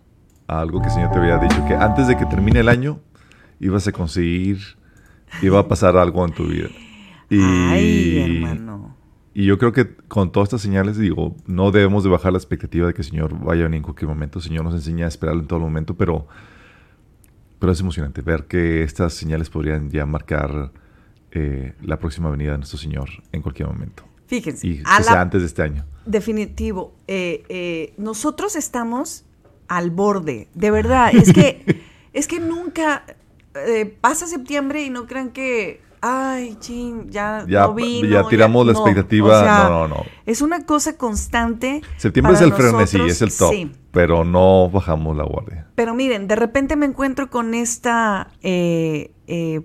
a 0.48 0.60
algo 0.60 0.80
que 0.80 0.88
el 0.88 0.92
Señor 0.92 1.12
te 1.12 1.18
había 1.18 1.38
dicho, 1.38 1.64
que 1.68 1.74
antes 1.74 2.08
de 2.08 2.16
que 2.16 2.26
termine 2.26 2.58
el 2.60 2.68
año 2.68 2.98
ibas 3.60 3.86
a 3.86 3.92
conseguir, 3.92 4.58
iba 5.40 5.60
a 5.60 5.68
pasar 5.68 5.96
algo 5.96 6.24
en 6.26 6.32
tu 6.34 6.46
vida. 6.48 6.68
Y, 7.30 7.40
Ay, 7.40 8.42
hermano. 8.42 8.96
y 9.32 9.44
yo 9.44 9.56
creo 9.58 9.70
que 9.72 9.94
con 10.08 10.32
todas 10.32 10.48
estas 10.48 10.62
señales, 10.62 10.98
digo, 10.98 11.36
no 11.46 11.70
debemos 11.70 12.02
de 12.02 12.10
bajar 12.10 12.32
la 12.32 12.38
expectativa 12.38 12.88
de 12.88 12.94
que 12.94 13.02
el 13.02 13.08
Señor 13.08 13.38
vaya 13.38 13.60
a 13.62 13.64
venir 13.64 13.76
en 13.78 13.82
cualquier 13.84 14.08
momento. 14.08 14.40
El 14.40 14.44
Señor 14.46 14.64
nos 14.64 14.74
enseña 14.74 15.04
a 15.04 15.08
esperarlo 15.08 15.42
en 15.42 15.46
todo 15.46 15.60
momento, 15.60 15.94
pero, 15.96 16.26
pero 17.60 17.70
es 17.70 17.78
emocionante 17.80 18.20
ver 18.22 18.46
que 18.46 18.82
estas 18.82 19.12
señales 19.14 19.48
podrían 19.48 19.90
ya 19.90 20.06
marcar 20.06 20.72
eh, 21.32 21.74
la 21.82 21.98
próxima 21.98 22.30
venida 22.30 22.52
de 22.52 22.58
nuestro 22.58 22.78
Señor 22.78 23.08
en 23.32 23.42
cualquier 23.42 23.68
momento. 23.68 24.04
Fíjense, 24.26 24.66
Y 24.66 24.82
a 24.84 24.98
que 24.98 25.04
sea 25.04 25.20
antes 25.20 25.40
de 25.42 25.46
este 25.46 25.62
año. 25.62 25.84
definitivo, 26.04 26.94
eh, 27.06 27.44
eh, 27.48 27.94
nosotros 27.96 28.56
estamos 28.56 29.24
al 29.68 29.90
borde, 29.90 30.48
de 30.54 30.70
verdad, 30.70 31.10
es 31.14 31.32
que, 31.32 31.82
es 32.12 32.26
que 32.28 32.40
nunca 32.40 33.04
pasa 34.00 34.26
septiembre 34.26 34.84
y 34.84 34.90
no 34.90 35.06
crean 35.06 35.30
que, 35.30 35.80
ay, 36.00 36.56
ching, 36.60 37.10
ya, 37.10 37.44
Ya- 37.48 37.62
no 37.62 37.74
vino, 37.74 38.08
ya 38.08 38.26
tiramos 38.28 38.64
la 38.66 38.72
no. 38.72 38.78
expectativa, 38.78 39.40
O 39.40 39.42
sea, 39.44 39.64
no, 39.64 39.88
no, 39.88 39.96
no. 39.96 40.04
Es 40.26 40.42
una 40.42 40.64
cosa 40.64 40.96
constante. 40.96 41.82
Septiembre 41.96 42.34
es 42.34 42.40
el 42.42 42.52
frenesí, 42.52 42.98
nosotros, 42.98 43.10
es 43.10 43.22
el 43.22 43.36
top, 43.36 43.52
Sí, 43.52 43.72
pero 43.90 44.24
no 44.24 44.70
bajamos 44.70 45.16
la 45.16 45.24
guardia. 45.24 45.66
Pero 45.74 45.94
miren, 45.94 46.28
de 46.28 46.36
repente 46.36 46.76
me 46.76 46.86
encuentro 46.86 47.30
con 47.30 47.52
esta 47.54 48.30
eh, 48.42 49.10
eh, 49.26 49.62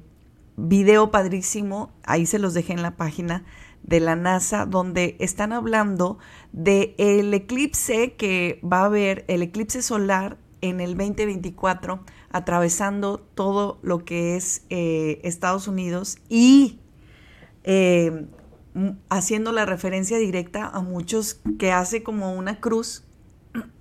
video 0.56 1.12
padrísimo, 1.12 1.92
ahí 2.04 2.26
se 2.26 2.40
los 2.40 2.54
dejé 2.54 2.74
en 2.74 2.82
la 2.82 2.96
página 2.96 3.44
de 3.84 4.00
la 4.00 4.16
NASA, 4.16 4.66
donde 4.66 5.16
están 5.20 5.52
hablando 5.52 6.18
de 6.52 6.96
el 6.98 7.34
eclipse 7.34 8.14
que 8.14 8.60
va 8.64 8.82
a 8.82 8.86
haber, 8.86 9.26
el 9.28 9.42
eclipse 9.42 9.82
solar 9.82 10.38
en 10.62 10.80
el 10.80 10.96
2024, 10.96 12.04
atravesando 12.32 13.18
todo 13.18 13.80
lo 13.82 14.06
que 14.06 14.36
es 14.36 14.66
eh, 14.70 15.20
Estados 15.24 15.68
Unidos 15.68 16.18
y 16.30 16.80
eh, 17.64 18.26
haciendo 19.10 19.52
la 19.52 19.66
referencia 19.66 20.18
directa 20.18 20.68
a 20.68 20.82
muchos 20.82 21.42
que 21.60 21.72
hace 21.72 22.02
como 22.04 22.34
una 22.34 22.60
cruz 22.60 23.04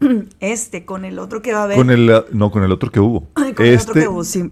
este 0.41 0.85
con 0.85 1.05
el 1.05 1.19
otro 1.19 1.41
que 1.41 1.53
va 1.53 1.61
a 1.61 1.65
haber 1.65 1.77
Con 1.77 1.91
el, 1.91 2.25
no, 2.33 2.51
con 2.51 2.63
el 2.63 2.73
otro 2.73 2.91
que 2.91 3.01
hubo. 3.01 3.29
Ay, 3.35 3.55
con 3.55 3.67
el 3.67 3.79
otro 3.79 3.93
este, 3.93 4.01
que 4.01 4.09
hubo, 4.09 4.25
sí. 4.25 4.51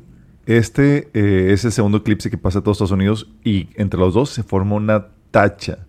Este 0.56 1.08
eh, 1.14 1.52
es 1.52 1.64
el 1.64 1.72
segundo 1.72 1.98
eclipse 1.98 2.30
que 2.30 2.38
pasa 2.38 2.60
a 2.60 2.62
todos 2.62 2.76
Estados 2.76 2.92
Unidos 2.92 3.28
y 3.44 3.68
entre 3.74 3.98
los 3.98 4.14
dos 4.14 4.30
se 4.30 4.42
forma 4.42 4.76
una 4.76 5.08
tacha 5.30 5.86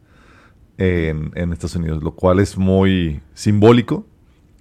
en, 0.78 1.32
en 1.36 1.54
Estados 1.54 1.76
Unidos, 1.76 2.04
lo 2.04 2.12
cual 2.12 2.40
es 2.40 2.58
muy 2.58 3.22
simbólico. 3.34 4.06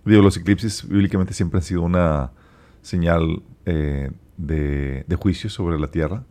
Digo, 0.04 0.22
los 0.22 0.36
eclipses 0.36 0.88
bíblicamente 0.88 1.34
siempre 1.34 1.58
han 1.58 1.62
sido 1.62 1.82
una 1.82 2.32
señal 2.82 3.42
eh, 3.66 4.10
de, 4.36 5.16
juicio 5.16 5.50
sobre 5.50 5.78
la 5.78 5.90
tierra. 5.90 6.24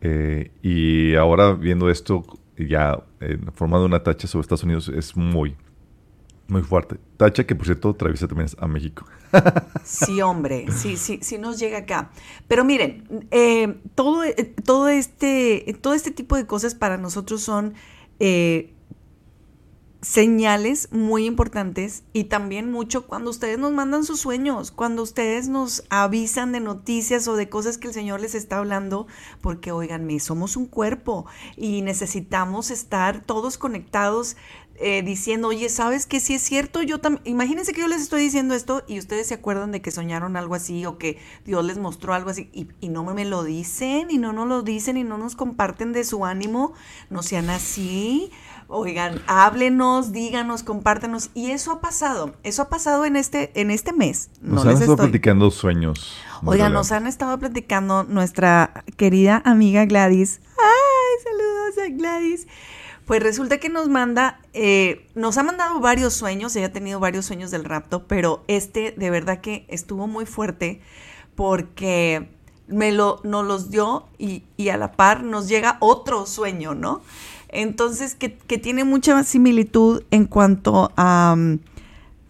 Eh, 0.00 0.50
y 0.62 1.14
ahora 1.14 1.52
viendo 1.52 1.88
esto 1.88 2.24
ya 2.58 2.98
eh, 3.20 3.38
formando 3.54 3.86
una 3.86 4.02
tacha 4.02 4.26
sobre 4.26 4.42
Estados 4.42 4.64
Unidos 4.64 4.88
es 4.88 5.16
muy, 5.16 5.56
muy 6.48 6.62
fuerte. 6.62 6.98
Tacha 7.16 7.44
que 7.44 7.54
por 7.54 7.66
cierto 7.66 7.90
atraviesa 7.90 8.28
también 8.28 8.48
a 8.58 8.66
México. 8.66 9.06
Sí, 9.84 10.22
hombre, 10.22 10.66
sí, 10.72 10.96
sí, 10.96 11.18
sí 11.20 11.36
nos 11.38 11.58
llega 11.58 11.78
acá. 11.78 12.10
Pero 12.48 12.64
miren, 12.64 13.26
eh, 13.30 13.78
todo, 13.94 14.24
eh, 14.24 14.54
todo, 14.64 14.88
este, 14.88 15.76
todo 15.80 15.94
este 15.94 16.10
tipo 16.10 16.36
de 16.36 16.46
cosas 16.46 16.74
para 16.74 16.96
nosotros 16.96 17.42
son 17.42 17.74
eh, 18.18 18.72
señales 20.06 20.88
muy 20.92 21.26
importantes 21.26 22.04
y 22.12 22.24
también 22.24 22.70
mucho 22.70 23.06
cuando 23.06 23.30
ustedes 23.30 23.58
nos 23.58 23.72
mandan 23.72 24.04
sus 24.04 24.20
sueños, 24.20 24.70
cuando 24.70 25.02
ustedes 25.02 25.48
nos 25.48 25.84
avisan 25.90 26.52
de 26.52 26.60
noticias 26.60 27.26
o 27.26 27.34
de 27.34 27.48
cosas 27.48 27.76
que 27.76 27.88
el 27.88 27.94
Señor 27.94 28.20
les 28.20 28.36
está 28.36 28.58
hablando, 28.58 29.08
porque 29.40 29.72
oiganme, 29.72 30.20
somos 30.20 30.56
un 30.56 30.66
cuerpo 30.66 31.26
y 31.56 31.82
necesitamos 31.82 32.70
estar 32.70 33.22
todos 33.22 33.58
conectados 33.58 34.36
eh, 34.80 35.02
diciendo, 35.02 35.48
oye, 35.48 35.68
¿sabes 35.68 36.06
que 36.06 36.20
Si 36.20 36.34
es 36.34 36.42
cierto, 36.42 36.82
yo 36.82 36.98
también, 36.98 37.22
imagínense 37.26 37.72
que 37.72 37.80
yo 37.80 37.88
les 37.88 38.02
estoy 38.02 38.20
diciendo 38.22 38.54
esto 38.54 38.82
y 38.86 38.98
ustedes 38.98 39.26
se 39.28 39.34
acuerdan 39.34 39.72
de 39.72 39.80
que 39.82 39.90
soñaron 39.90 40.36
algo 40.36 40.54
así 40.54 40.84
o 40.86 40.98
que 40.98 41.18
Dios 41.44 41.64
les 41.64 41.78
mostró 41.78 42.14
algo 42.14 42.30
así 42.30 42.48
y, 42.52 42.68
y 42.80 42.88
no 42.88 43.04
me 43.04 43.24
lo 43.24 43.42
dicen 43.44 44.10
y 44.10 44.18
no 44.18 44.32
nos 44.32 44.48
lo 44.48 44.62
dicen 44.62 44.96
y 44.96 45.04
no 45.04 45.18
nos 45.18 45.36
comparten 45.36 45.92
de 45.92 46.04
su 46.04 46.24
ánimo, 46.24 46.72
no 47.10 47.22
sean 47.22 47.50
así. 47.50 48.30
Oigan, 48.68 49.22
háblenos, 49.28 50.10
díganos, 50.12 50.64
compártenos. 50.64 51.30
Y 51.34 51.52
eso 51.52 51.70
ha 51.70 51.80
pasado, 51.80 52.34
eso 52.42 52.62
ha 52.62 52.68
pasado 52.68 53.04
en 53.04 53.14
este, 53.14 53.52
en 53.60 53.70
este 53.70 53.92
mes. 53.92 54.30
Nos 54.40 54.54
no 54.56 54.60
han 54.62 54.66
les 54.68 54.74
estado 54.80 54.92
estoy- 54.94 55.06
platicando 55.06 55.50
sueños. 55.52 56.16
Oigan, 56.44 56.72
nos 56.72 56.90
han 56.92 57.06
estado 57.06 57.38
platicando 57.38 58.02
nuestra 58.04 58.84
querida 58.96 59.40
amiga 59.44 59.84
Gladys. 59.86 60.40
¡Ay, 60.58 61.24
saludos 61.24 61.78
a 61.86 61.96
Gladys! 61.96 62.46
Pues 63.06 63.22
resulta 63.22 63.58
que 63.58 63.68
nos 63.68 63.88
manda, 63.88 64.40
eh, 64.52 65.06
nos 65.14 65.38
ha 65.38 65.44
mandado 65.44 65.78
varios 65.80 66.12
sueños, 66.12 66.56
ella 66.56 66.66
ha 66.66 66.72
tenido 66.72 66.98
varios 66.98 67.24
sueños 67.26 67.52
del 67.52 67.64
rapto, 67.64 68.06
pero 68.08 68.42
este 68.48 68.92
de 68.96 69.10
verdad 69.10 69.40
que 69.40 69.64
estuvo 69.68 70.08
muy 70.08 70.26
fuerte 70.26 70.80
porque 71.36 72.28
me 72.66 72.90
lo, 72.90 73.20
nos 73.22 73.46
los 73.46 73.70
dio 73.70 74.06
y, 74.18 74.42
a 74.68 74.76
la 74.76 74.90
par 74.92 75.22
nos 75.22 75.46
llega 75.48 75.76
otro 75.80 76.26
sueño, 76.26 76.74
¿no? 76.74 77.00
Entonces, 77.48 78.16
que, 78.16 78.36
que 78.36 78.58
tiene 78.58 78.82
mucha 78.82 79.22
similitud 79.22 80.02
en 80.10 80.24
cuanto 80.26 80.92
a, 80.96 81.36
mm, 81.36 81.60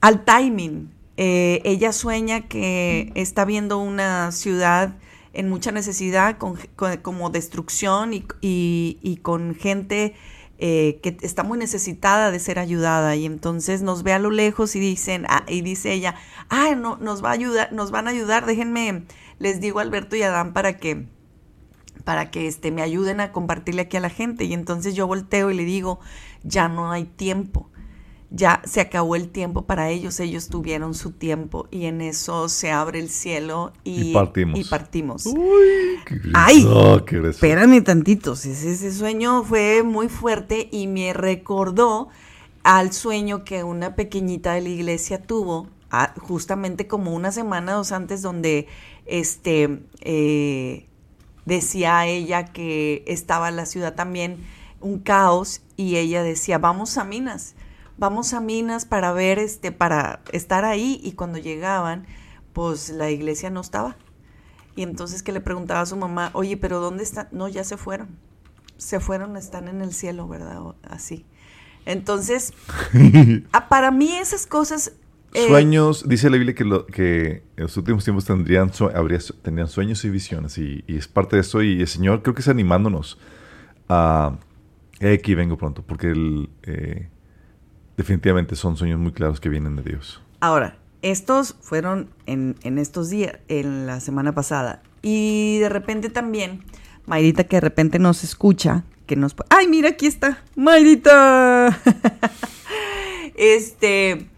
al 0.03 0.25
timing. 0.27 0.91
Eh, 1.17 1.63
ella 1.65 1.93
sueña 1.93 2.43
que 2.49 3.13
está 3.15 3.47
viendo 3.47 3.79
una 3.79 4.31
ciudad 4.31 4.95
en 5.33 5.49
mucha 5.49 5.73
necesidad, 5.73 6.37
con, 6.37 6.57
con- 6.77 6.99
como 6.99 7.31
destrucción 7.31 8.13
y, 8.13 8.25
y- 8.43 8.99
y 9.03 9.17
con 9.17 9.55
gente 9.55 10.15
eh, 10.59 11.01
que 11.03 11.17
está 11.21 11.43
muy 11.43 11.59
necesitada 11.59 12.31
de 12.31 12.39
ser 12.39 12.59
ayudada. 12.59 13.15
Y 13.17 13.27
entonces 13.27 13.83
nos 13.83 14.03
ve 14.03 14.13
a 14.13 14.19
lo 14.19 14.31
lejos 14.31 14.77
y 14.77 14.81
dicen, 14.81 15.27
ah, 15.29 15.45
y 15.49 15.61
dice 15.61 15.93
ella, 15.93 16.15
ah, 16.49 16.75
no, 16.77 16.97
nos 16.97 17.23
va 17.23 17.31
a 17.31 17.33
ayudar, 17.33 17.73
nos 17.73 17.91
van 17.91 18.09
a 18.09 18.11
ayudar, 18.11 18.47
déjenme, 18.47 19.05
les 19.39 19.61
digo 19.61 19.79
a 19.79 19.83
Alberto 19.83 20.17
y 20.17 20.23
Adán 20.23 20.53
para 20.53 20.79
que 20.79 21.07
para 22.05 22.31
que 22.31 22.47
este, 22.47 22.71
me 22.71 22.83
ayuden 22.83 23.21
a 23.21 23.33
compartirle 23.33 23.83
aquí 23.83 23.97
a 23.97 24.01
la 24.01 24.11
gente. 24.11 24.45
Y 24.45 24.55
entonces 24.55 24.95
yo 24.95 25.09
volteo 25.09 25.51
y 25.51 25.55
le 25.55 25.65
digo, 25.65 25.99
ya 26.45 26.69
no 26.69 26.93
hay 26.93 27.05
tiempo, 27.05 27.69
ya 28.31 28.61
se 28.65 28.81
acabó 28.81 29.17
el 29.17 29.29
tiempo 29.29 29.63
para 29.67 29.91
ellos, 29.91 30.19
ellos 30.21 30.49
tuvieron 30.49 30.95
su 30.95 31.13
tiempo 31.13 31.69
y 31.71 31.87
en 31.87 32.01
eso 32.01 32.49
se 32.49 32.71
abre 32.71 32.99
el 32.99 33.09
cielo 33.09 33.73
y, 33.85 34.11
Y 34.11 34.13
partimos. 34.13 34.61
y 34.61 34.65
partimos. 34.65 35.27
Uy, 35.27 35.99
qué 36.05 36.17
grueso, 36.17 36.33
Ay, 36.35 36.67
qué. 37.07 37.29
Espérame 37.29 37.83
tantitos, 37.83 38.45
ese, 38.47 38.73
ese 38.73 38.93
sueño 38.93 39.45
fue 39.45 39.83
muy 39.83 40.09
fuerte 40.09 40.69
y 40.73 40.87
me 40.89 41.13
recordó 41.13 42.09
al 42.63 42.93
sueño 42.93 43.45
que 43.45 43.63
una 43.63 43.95
pequeñita 43.95 44.55
de 44.55 44.63
la 44.63 44.69
iglesia 44.71 45.23
tuvo 45.23 45.69
ah, 45.91 46.13
justamente 46.19 46.89
como 46.89 47.15
una 47.15 47.31
semana 47.31 47.75
dos 47.75 47.93
antes 47.93 48.23
donde 48.23 48.67
este 49.07 49.83
eh, 50.01 50.89
decía 51.45 52.07
ella 52.07 52.45
que 52.47 53.05
estaba 53.07 53.53
la 53.53 53.67
ciudad 53.67 53.95
también 53.95 54.39
un 54.81 54.99
caos 54.99 55.63
y 55.77 55.97
ella 55.97 56.25
decía 56.25 56.59
vamos 56.59 56.99
a 56.99 57.05
minas 57.05 57.55
vamos 57.99 58.33
a 58.35 58.41
minas 58.41 58.85
para 58.85 59.13
ver 59.13 59.39
este 59.39 59.73
para 59.73 60.21
estar 60.33 60.65
ahí 60.65 61.01
y 61.03 61.13
cuando 61.13 61.39
llegaban 61.39 62.07
pues 62.53 62.91
la 62.91 63.11
iglesia 63.11 63.51
no 63.51 63.61
estaba 63.61 63.97
y 64.75 64.83
entonces 64.83 65.23
que 65.23 65.33
le 65.33 65.41
preguntaba 65.41 65.81
a 65.81 65.87
su 65.87 65.97
mamá, 65.97 66.31
oye, 66.35 66.57
pero 66.59 66.81
¿dónde 66.81 67.03
están? 67.03 67.29
No, 67.33 67.49
ya 67.49 67.65
se 67.65 67.77
fueron. 67.79 68.09
se 68.77 69.01
fueron, 69.01 69.37
están 69.39 69.69
en 69.69 69.81
el 69.81 69.93
cielo, 69.95 70.29
¿verdad? 70.29 70.61
Así. 70.83 71.25
Entonces, 71.87 72.53
ah, 73.53 73.69
para 73.71 73.91
mí 73.91 74.13
esas 74.13 74.47
cosas... 74.47 74.93
eh, 75.33 75.47
Sueños, 75.49 76.07
dice 76.07 76.29
la 76.29 76.37
Biblia 76.37 76.55
que, 76.55 76.65
lo- 76.65 76.85
que 76.85 77.43
en 77.57 77.63
los 77.63 77.77
últimos 77.79 78.05
tiempos 78.05 78.27
tendrían, 78.27 78.71
habría, 78.95 79.19
su- 79.21 79.33
tendrían 79.35 79.69
sueños 79.69 80.05
y 80.05 80.11
visiones 80.11 80.59
y, 80.59 80.85
y 80.87 80.97
es 80.99 81.09
parte 81.09 81.37
de 81.37 81.41
eso 81.41 81.63
y 81.63 81.81
el 81.81 81.89
Señor 81.89 82.23
creo 82.23 82.35
que 82.35 82.43
es 82.43 82.49
animándonos 82.49 83.19
a 83.89 84.37
"He 85.01 85.15
aquí 85.15 85.35
vengo 85.35 85.57
pronto 85.57 85.83
porque 85.83 86.09
él, 86.11 86.51
eh, 86.65 87.09
definitivamente 87.97 88.57
son 88.57 88.77
sueños 88.77 88.99
muy 88.99 89.13
claros 89.13 89.41
que 89.41 89.49
vienen 89.49 89.77
de 89.77 89.83
Dios. 89.83 90.21
Ahora, 90.41 90.77
estos 91.03 91.57
fueron 91.61 92.11
en, 92.27 92.57
en 92.63 92.79
estos 92.79 93.11
días, 93.11 93.39
en 93.49 93.87
la 93.87 94.01
semana 94.01 94.33
pasada. 94.33 94.83
Y 95.03 95.59
de 95.59 95.69
repente 95.69 96.11
también, 96.11 96.63
Mayrita 97.07 97.45
que 97.45 97.57
de 97.57 97.61
repente 97.61 97.99
nos 97.99 98.25
escucha, 98.25 98.85
que 99.07 99.17
nos... 99.17 99.35
¡Ay, 99.51 99.69
mira, 99.69 99.91
aquí 99.91 100.07
está! 100.07 100.43
¡Mayrita! 100.57 101.79
este... 103.37 104.29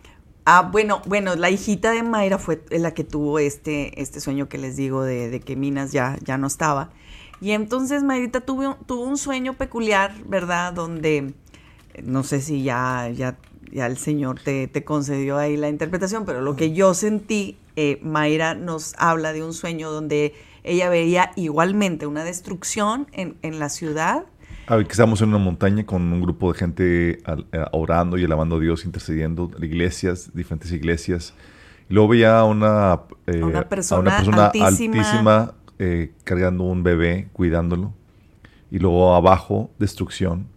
Ah, 0.50 0.62
bueno, 0.62 1.02
bueno, 1.04 1.36
la 1.36 1.50
hijita 1.50 1.90
de 1.90 2.02
Mayra 2.02 2.38
fue 2.38 2.64
la 2.70 2.94
que 2.94 3.04
tuvo 3.04 3.38
este, 3.38 4.00
este 4.00 4.18
sueño 4.18 4.48
que 4.48 4.56
les 4.56 4.76
digo 4.76 5.02
de, 5.02 5.42
que 5.44 5.56
Minas 5.56 5.92
ya, 5.92 6.16
ya 6.24 6.38
no 6.38 6.46
estaba. 6.46 6.88
Y 7.42 7.50
entonces 7.50 8.02
Mayrita 8.02 8.40
tuvo, 8.40 8.76
tuvo 8.86 9.02
un 9.02 9.18
sueño 9.18 9.58
peculiar, 9.58 10.14
¿verdad? 10.24 10.72
Donde 10.72 11.34
no 12.02 12.22
sé 12.22 12.40
si 12.40 12.62
ya, 12.62 13.10
ya, 13.10 13.36
ya 13.72 13.86
el 13.86 13.98
Señor 13.98 14.40
te, 14.40 14.68
te 14.68 14.84
concedió 14.84 15.38
ahí 15.38 15.56
la 15.56 15.68
interpretación, 15.68 16.24
pero 16.24 16.40
lo 16.40 16.56
que 16.56 16.72
yo 16.72 16.94
sentí, 16.94 17.56
eh, 17.76 17.98
Mayra 18.02 18.54
nos 18.54 18.94
habla 18.98 19.32
de 19.32 19.42
un 19.42 19.52
sueño 19.52 19.90
donde 19.90 20.34
ella 20.64 20.88
veía 20.88 21.30
igualmente 21.36 22.06
una 22.06 22.24
destrucción 22.24 23.06
en, 23.12 23.36
en 23.42 23.58
la 23.58 23.68
ciudad. 23.68 24.24
A 24.66 24.76
ver, 24.76 24.86
que 24.86 24.92
estamos 24.92 25.22
en 25.22 25.30
una 25.30 25.38
montaña 25.38 25.86
con 25.86 26.12
un 26.12 26.20
grupo 26.20 26.52
de 26.52 26.58
gente 26.58 27.10
eh, 27.12 27.64
orando 27.72 28.18
y 28.18 28.24
alabando 28.24 28.56
a 28.56 28.60
Dios, 28.60 28.84
intercediendo, 28.84 29.50
iglesias, 29.62 30.30
diferentes 30.34 30.70
iglesias. 30.72 31.32
Luego 31.88 32.08
veía 32.08 32.38
a 32.38 32.44
una, 32.44 33.00
eh, 33.26 33.40
A 33.40 33.46
una 33.46 33.60
a 33.60 33.68
persona 33.68 34.16
altísima. 34.18 34.66
altísima, 34.66 35.54
eh, 35.78 36.12
cargando 36.24 36.64
un 36.64 36.82
bebé, 36.82 37.28
cuidándolo. 37.32 37.94
Y 38.70 38.78
luego 38.78 39.14
abajo, 39.14 39.70
destrucción. 39.78 40.48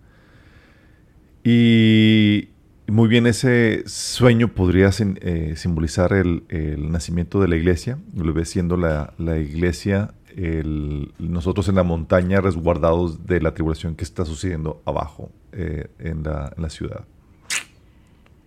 Y 1.45 2.49
muy 2.91 3.07
bien 3.07 3.25
ese 3.27 3.83
sueño 3.87 4.49
podría 4.49 4.89
eh, 4.99 5.53
simbolizar 5.55 6.13
el, 6.13 6.43
el 6.49 6.91
nacimiento 6.91 7.39
de 7.41 7.47
la 7.47 7.55
iglesia. 7.55 7.97
Lo 8.15 8.33
ve 8.33 8.45
siendo 8.45 8.77
la, 8.77 9.13
la 9.17 9.37
iglesia, 9.37 10.13
el- 10.35 11.13
nosotros 11.17 11.67
en 11.69 11.75
la 11.75 11.83
montaña 11.83 12.41
resguardados 12.41 13.25
de 13.25 13.41
la 13.41 13.53
tribulación 13.53 13.95
que 13.95 14.03
está 14.03 14.25
sucediendo 14.25 14.81
abajo 14.85 15.29
eh, 15.53 15.87
en, 15.99 16.23
la, 16.23 16.53
en 16.55 16.63
la 16.63 16.69
ciudad. 16.69 17.05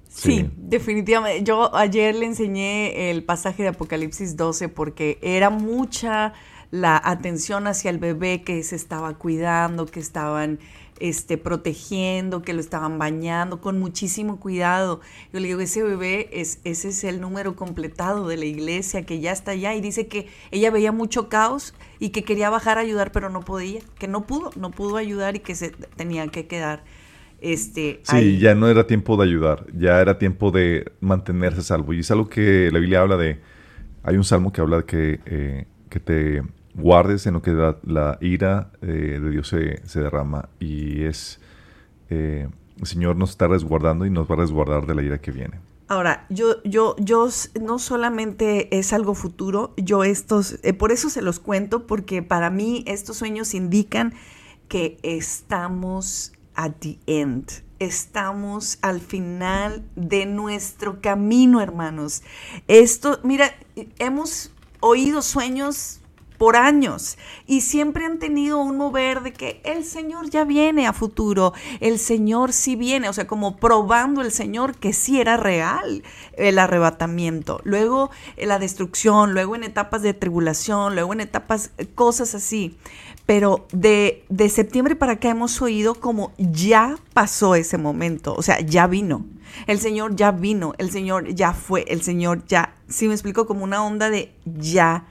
Sí. 0.09 0.31
Sí. 0.41 0.51
definitivamente. 0.57 1.43
Yo 1.43 1.75
ayer 1.75 2.15
le 2.15 2.27
enseñé 2.27 3.11
el 3.11 3.25
pasaje 3.25 3.63
de 3.65 3.71
Apocalipsis 3.71 4.37
12 4.37 4.69
porque 4.69 5.19
era 5.23 5.51
mucha 5.51 6.35
la 6.71 7.01
atención 7.05 7.67
hacia 7.67 7.91
el 7.91 7.99
bebé 7.99 8.43
que 8.43 8.63
se 8.63 8.77
estaba 8.77 9.15
cuidando, 9.15 9.87
que 9.87 10.01
estaban 10.01 10.59
este, 11.01 11.39
protegiendo, 11.39 12.43
que 12.43 12.53
lo 12.53 12.61
estaban 12.61 12.99
bañando 12.99 13.61
con 13.61 13.79
muchísimo 13.79 14.39
cuidado. 14.39 15.01
Yo 15.33 15.41
le 15.41 15.49
digo, 15.49 15.61
ese 15.61 15.83
bebé, 15.83 16.29
es, 16.33 16.61
ese 16.65 16.89
es 16.89 17.05
el 17.05 17.21
número 17.21 17.57
completado 17.57 18.29
de 18.29 18.37
la 18.37 18.45
iglesia 18.45 19.05
que 19.05 19.21
ya 19.21 19.33
está 19.33 19.53
allá. 19.53 19.75
Y 19.75 19.81
dice 19.81 20.07
que 20.07 20.29
ella 20.51 20.71
veía 20.71 20.93
mucho 20.93 21.29
caos 21.29 21.75
y 21.99 22.11
que 22.11 22.25
quería 22.25 22.51
bajar 22.51 22.79
a 22.79 22.83
ayudar, 22.83 23.13
pero 23.13 23.31
no 23.31 23.41
podía, 23.41 23.81
que 23.99 24.09
no 24.09 24.27
pudo, 24.27 24.51
no 24.57 24.71
pudo 24.71 24.97
ayudar 24.97 25.37
y 25.37 25.41
que 25.41 25.55
se 25.55 25.71
tenía 25.97 26.29
que 26.29 26.47
quedar. 26.47 26.85
Este, 27.41 28.01
Sí, 28.05 28.17
ahí. 28.17 28.39
ya 28.39 28.55
no 28.55 28.69
era 28.69 28.87
tiempo 28.87 29.17
de 29.17 29.25
ayudar, 29.25 29.67
ya 29.77 30.01
era 30.01 30.19
tiempo 30.19 30.51
de 30.51 30.93
mantenerse 31.01 31.63
salvo. 31.63 31.93
Y 31.93 32.01
es 32.01 32.11
algo 32.11 32.29
que 32.29 32.71
la 32.73 32.79
Biblia 32.79 33.01
habla 33.03 33.17
de, 33.17 33.41
hay 34.03 34.17
un 34.17 34.25
salmo 34.25 34.53
que 34.53 34.61
habla 34.61 34.79
de 34.79 34.85
que, 34.85 35.21
eh, 35.27 35.67
que 35.91 36.01
te 36.01 36.43
guardes 36.75 37.27
en 37.27 37.35
lo 37.35 37.43
que 37.43 37.53
la, 37.85 38.19
ira 38.21 38.71
eh, 38.83 39.19
de 39.23 39.31
Dios 39.31 39.49
se, 39.49 39.87
se 39.87 40.01
derrama 40.01 40.49
y 40.59 41.05
es, 41.05 41.41
eh, 42.11 42.49
el 42.79 42.87
Señor 42.87 43.17
nos 43.17 43.31
está 43.31 43.49
resguardando 43.49 44.07
y 44.07 44.11
nos 44.11 44.29
va 44.29 44.35
a 44.35 44.39
resguardar 44.39 44.87
de 44.87 44.95
la 44.95 45.03
ira 45.03 45.19
que 45.21 45.31
viene. 45.31 45.61
Ahora, 45.87 46.25
yo, 46.31 46.63
yo, 46.65 46.97
yo 46.99 47.29
no 47.61 47.79
solamente 47.79 48.77
es 48.77 48.93
algo 48.93 49.15
futuro, 49.15 49.75
yo 49.77 50.03
estos, 50.03 50.59
eh, 50.63 50.73
por 50.73 50.93
eso 50.93 51.11
se 51.11 51.21
los 51.21 51.41
cuento, 51.41 51.87
porque 51.87 52.23
para 52.23 52.49
mí 52.49 52.85
estos 52.87 53.19
sueños 53.19 53.55
indican 53.55 54.15
que 54.69 54.99
estamos 55.03 56.33
at 56.55 56.73
the 56.81 56.99
end, 57.07 57.51
estamos 57.81 58.79
al 58.81 59.01
final 59.01 59.85
de 59.95 60.25
nuestro 60.25 61.03
camino, 61.03 61.61
hermanos. 61.61 62.23
Esto, 62.67 63.21
mira, 63.23 63.53
hemos 63.99 64.53
oído 64.81 65.21
sueños 65.21 66.01
por 66.37 66.57
años 66.57 67.17
y 67.47 67.61
siempre 67.61 68.05
han 68.05 68.19
tenido 68.19 68.59
un 68.59 68.77
mover 68.77 69.23
de 69.23 69.33
que 69.33 69.61
el 69.65 69.85
Señor 69.85 70.31
ya 70.31 70.45
viene 70.45 70.87
a 70.87 70.93
futuro, 70.93 71.53
el 71.81 71.99
Señor 71.99 72.53
sí 72.53 72.77
viene, 72.77 73.09
o 73.09 73.13
sea, 73.13 73.27
como 73.27 73.57
probando 73.57 74.21
el 74.21 74.33
Señor 74.33 74.77
que 74.77 74.93
sí 74.93 75.21
era 75.21 75.37
real 75.37 76.03
el 76.37 76.59
arrebatamiento, 76.59 77.61
luego 77.65 78.11
eh, 78.37 78.47
la 78.47 78.59
destrucción, 78.59 79.35
luego 79.35 79.55
en 79.57 79.65
etapas 79.65 80.03
de 80.03 80.15
tribulación, 80.15 80.95
luego 80.95 81.13
en 81.13 81.21
etapas, 81.21 81.71
eh, 81.79 81.87
cosas 81.87 82.35
así. 82.35 82.77
Pero 83.27 83.67
de, 83.73 84.25
de 84.29 84.51
septiembre 84.51 84.97
para 84.97 85.13
acá 85.13 85.31
hemos 85.31 85.63
oído 85.63 85.95
como 85.95 86.33
ya 86.37 86.97
pasó 87.15 87.55
ese 87.55 87.79
momento, 87.79 88.35
o 88.35 88.43
sea, 88.43 88.61
ya 88.61 88.87
vino. 88.87 89.25
El 89.67 89.79
Señor 89.79 90.17
ya 90.17 90.33
vino, 90.33 90.75
el 90.79 90.91
Señor 90.91 91.29
ya 91.35 91.53
fue, 91.53 91.85
el 91.89 92.03
Señor 92.03 92.45
ya, 92.47 92.75
sí 92.89 93.07
me 93.09 93.15
explico, 93.15 93.47
como 93.47 93.65
una 93.65 93.85
onda 93.85 94.11
de 94.11 94.35
ya 94.45 95.07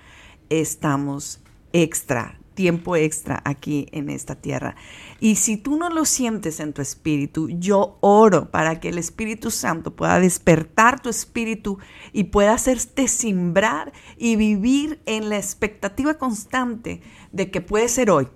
estamos 0.62 1.42
extra, 1.72 2.40
tiempo 2.54 2.96
extra 2.96 3.42
aquí 3.46 3.88
en 3.92 4.10
esta 4.10 4.36
tierra. 4.36 4.76
Y 5.20 5.36
si 5.36 5.58
tú 5.58 5.78
no 5.78 5.90
lo 5.90 6.06
sientes 6.06 6.60
en 6.60 6.74
tu 6.74 6.82
espíritu, 6.82 7.50
yo 7.50 7.98
oro 8.02 8.52
para 8.52 8.80
que 8.80 8.90
el 8.90 8.98
Espíritu 8.98 9.52
Santo 9.52 9.96
pueda 9.96 10.20
despertar 10.20 11.02
tu 11.02 11.10
espíritu 11.10 11.80
y 12.12 12.26
pueda 12.26 12.54
hacerte 12.54 13.08
simbrar 13.08 13.94
y 14.18 14.36
vivir 14.36 15.02
en 15.06 15.30
la 15.30 15.38
expectativa 15.38 16.16
constante 16.16 17.02
de 17.32 17.50
que 17.50 17.62
puede 17.62 17.88
ser 17.90 18.12
hoy. 18.12 18.28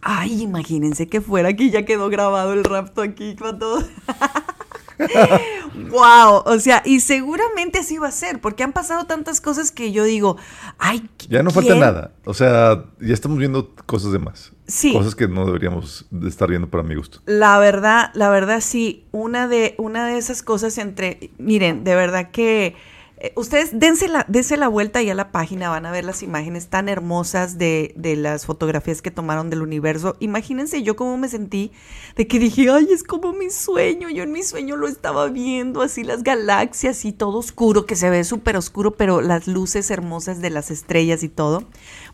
Ay, 0.00 0.42
imagínense 0.42 1.06
que 1.06 1.22
fuera 1.22 1.48
aquí 1.48 1.70
ya 1.70 1.86
quedó 1.86 2.10
grabado 2.10 2.52
el 2.52 2.62
rapto 2.64 3.00
aquí 3.00 3.36
con 3.36 3.58
todo. 3.58 3.82
wow, 5.90 6.42
o 6.44 6.58
sea, 6.58 6.82
y 6.84 7.00
seguramente 7.00 7.78
así 7.78 7.98
va 7.98 8.08
a 8.08 8.12
ser, 8.12 8.40
porque 8.40 8.62
han 8.62 8.72
pasado 8.72 9.06
tantas 9.06 9.40
cosas 9.40 9.70
que 9.70 9.92
yo 9.92 10.04
digo, 10.04 10.36
ay, 10.78 11.08
Ya 11.28 11.42
no 11.42 11.50
falta 11.50 11.74
nada, 11.74 12.12
o 12.24 12.34
sea, 12.34 12.84
ya 13.00 13.14
estamos 13.14 13.38
viendo 13.38 13.74
cosas 13.86 14.12
de 14.12 14.18
más. 14.18 14.52
Sí. 14.66 14.92
Cosas 14.92 15.14
que 15.14 15.28
no 15.28 15.44
deberíamos 15.44 16.06
de 16.10 16.28
estar 16.28 16.48
viendo 16.48 16.70
para 16.70 16.82
mi 16.82 16.94
gusto. 16.94 17.20
La 17.26 17.58
verdad, 17.58 18.10
la 18.14 18.30
verdad 18.30 18.60
sí, 18.60 19.04
una 19.12 19.46
de, 19.46 19.74
una 19.78 20.06
de 20.06 20.16
esas 20.16 20.42
cosas 20.42 20.78
entre, 20.78 21.30
miren, 21.38 21.84
de 21.84 21.94
verdad 21.94 22.30
que 22.30 22.74
eh, 23.18 23.32
ustedes 23.36 23.78
dense 23.78 24.08
la, 24.08 24.24
dense 24.28 24.56
la 24.56 24.68
vuelta 24.68 24.98
ahí 24.98 25.08
a 25.08 25.14
la 25.14 25.30
página, 25.30 25.70
van 25.70 25.86
a 25.86 25.92
ver 25.92 26.04
las 26.04 26.22
imágenes 26.22 26.68
tan 26.68 26.88
hermosas 26.88 27.58
de, 27.58 27.94
de 27.96 28.16
las 28.16 28.44
fotografías 28.44 29.02
que 29.02 29.10
tomaron 29.10 29.50
del 29.50 29.62
universo. 29.62 30.16
Imagínense 30.18 30.82
yo 30.82 30.96
cómo 30.96 31.16
me 31.16 31.28
sentí, 31.28 31.70
de 32.16 32.26
que 32.26 32.38
dije, 32.38 32.70
ay, 32.70 32.88
es 32.90 33.04
como 33.04 33.32
mi 33.32 33.50
sueño, 33.50 34.10
yo 34.10 34.24
en 34.24 34.32
mi 34.32 34.42
sueño 34.42 34.76
lo 34.76 34.88
estaba 34.88 35.28
viendo, 35.28 35.82
así 35.82 36.02
las 36.02 36.24
galaxias 36.24 37.04
y 37.04 37.12
todo 37.12 37.38
oscuro, 37.38 37.86
que 37.86 37.96
se 37.96 38.10
ve 38.10 38.24
súper 38.24 38.56
oscuro, 38.56 38.96
pero 38.96 39.20
las 39.20 39.46
luces 39.46 39.90
hermosas 39.90 40.40
de 40.40 40.50
las 40.50 40.70
estrellas 40.70 41.22
y 41.22 41.28
todo. 41.28 41.64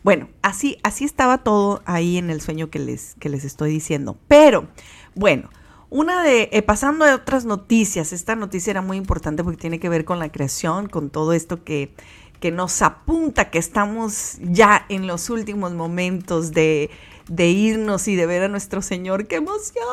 Bueno, 0.03 0.29
así, 0.41 0.77
así 0.83 1.03
estaba 1.03 1.39
todo 1.39 1.81
ahí 1.85 2.17
en 2.17 2.29
el 2.29 2.41
sueño 2.41 2.69
que 2.69 2.79
les, 2.79 3.15
que 3.19 3.29
les 3.29 3.43
estoy 3.43 3.71
diciendo. 3.71 4.17
Pero, 4.27 4.67
bueno, 5.15 5.49
una 5.91 6.23
de, 6.23 6.49
eh, 6.53 6.61
pasando 6.61 7.03
a 7.03 7.13
otras 7.13 7.43
noticias, 7.43 8.13
esta 8.13 8.37
noticia 8.37 8.71
era 8.71 8.81
muy 8.81 8.95
importante 8.95 9.43
porque 9.43 9.59
tiene 9.59 9.77
que 9.77 9.89
ver 9.89 10.05
con 10.05 10.19
la 10.19 10.31
creación, 10.31 10.87
con 10.87 11.09
todo 11.09 11.33
esto 11.33 11.65
que, 11.65 11.93
que 12.39 12.49
nos 12.49 12.81
apunta 12.81 13.49
que 13.49 13.59
estamos 13.59 14.37
ya 14.39 14.85
en 14.87 15.05
los 15.05 15.29
últimos 15.29 15.73
momentos 15.73 16.53
de, 16.53 16.89
de 17.27 17.49
irnos 17.49 18.07
y 18.07 18.15
de 18.15 18.25
ver 18.25 18.43
a 18.43 18.47
nuestro 18.47 18.81
Señor. 18.81 19.27
¡Qué 19.27 19.35
emoción! 19.35 19.83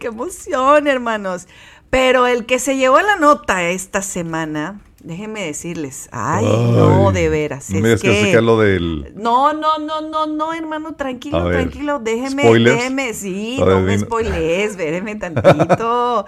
¡Qué 0.00 0.08
emoción, 0.08 0.88
hermanos! 0.88 1.46
Pero 1.90 2.26
el 2.26 2.44
que 2.44 2.58
se 2.58 2.76
llevó 2.76 3.00
la 3.00 3.14
nota 3.14 3.62
esta 3.70 4.02
semana, 4.02 4.80
déjenme 5.06 5.42
decirles, 5.44 6.08
ay, 6.12 6.44
no, 6.44 7.12
de 7.12 7.28
veras. 7.28 7.70
No 7.70 7.80
me 7.80 7.92
es 7.92 8.02
digas 8.02 8.16
que 8.16 8.20
que- 8.22 8.26
sacar 8.32 8.42
lo 8.42 8.58
del... 8.58 9.12
no, 9.16 9.52
no, 9.52 9.78
no, 9.78 10.00
no, 10.00 10.26
no, 10.26 10.52
hermano, 10.52 10.94
tranquilo, 10.94 11.44
ver, 11.44 11.56
tranquilo, 11.62 11.98
déjeme, 12.00 12.42
¿spoilers? 12.42 12.76
déjeme, 12.76 13.14
sí, 13.14 13.58
A 13.60 13.64
ver, 13.64 13.74
no 13.76 13.80
me 13.82 13.92
dime. 13.92 14.04
spoilees, 14.06 14.76
tantito. 15.20 16.26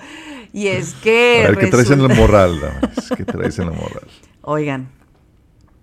y 0.53 0.69
es 0.69 0.95
que. 0.95 1.45
A 1.47 1.51
ver, 1.51 1.59
¿qué 1.59 1.67
traes 1.67 1.91
en 1.91 2.03
la 2.03 2.09
resulta- 2.09 2.21
moral, 2.33 2.61
damas? 2.61 3.11
¿Qué 3.17 3.25
traes 3.25 3.59
en 3.59 3.67
la 3.67 3.73
moral? 3.73 4.07
Oigan, 4.43 4.91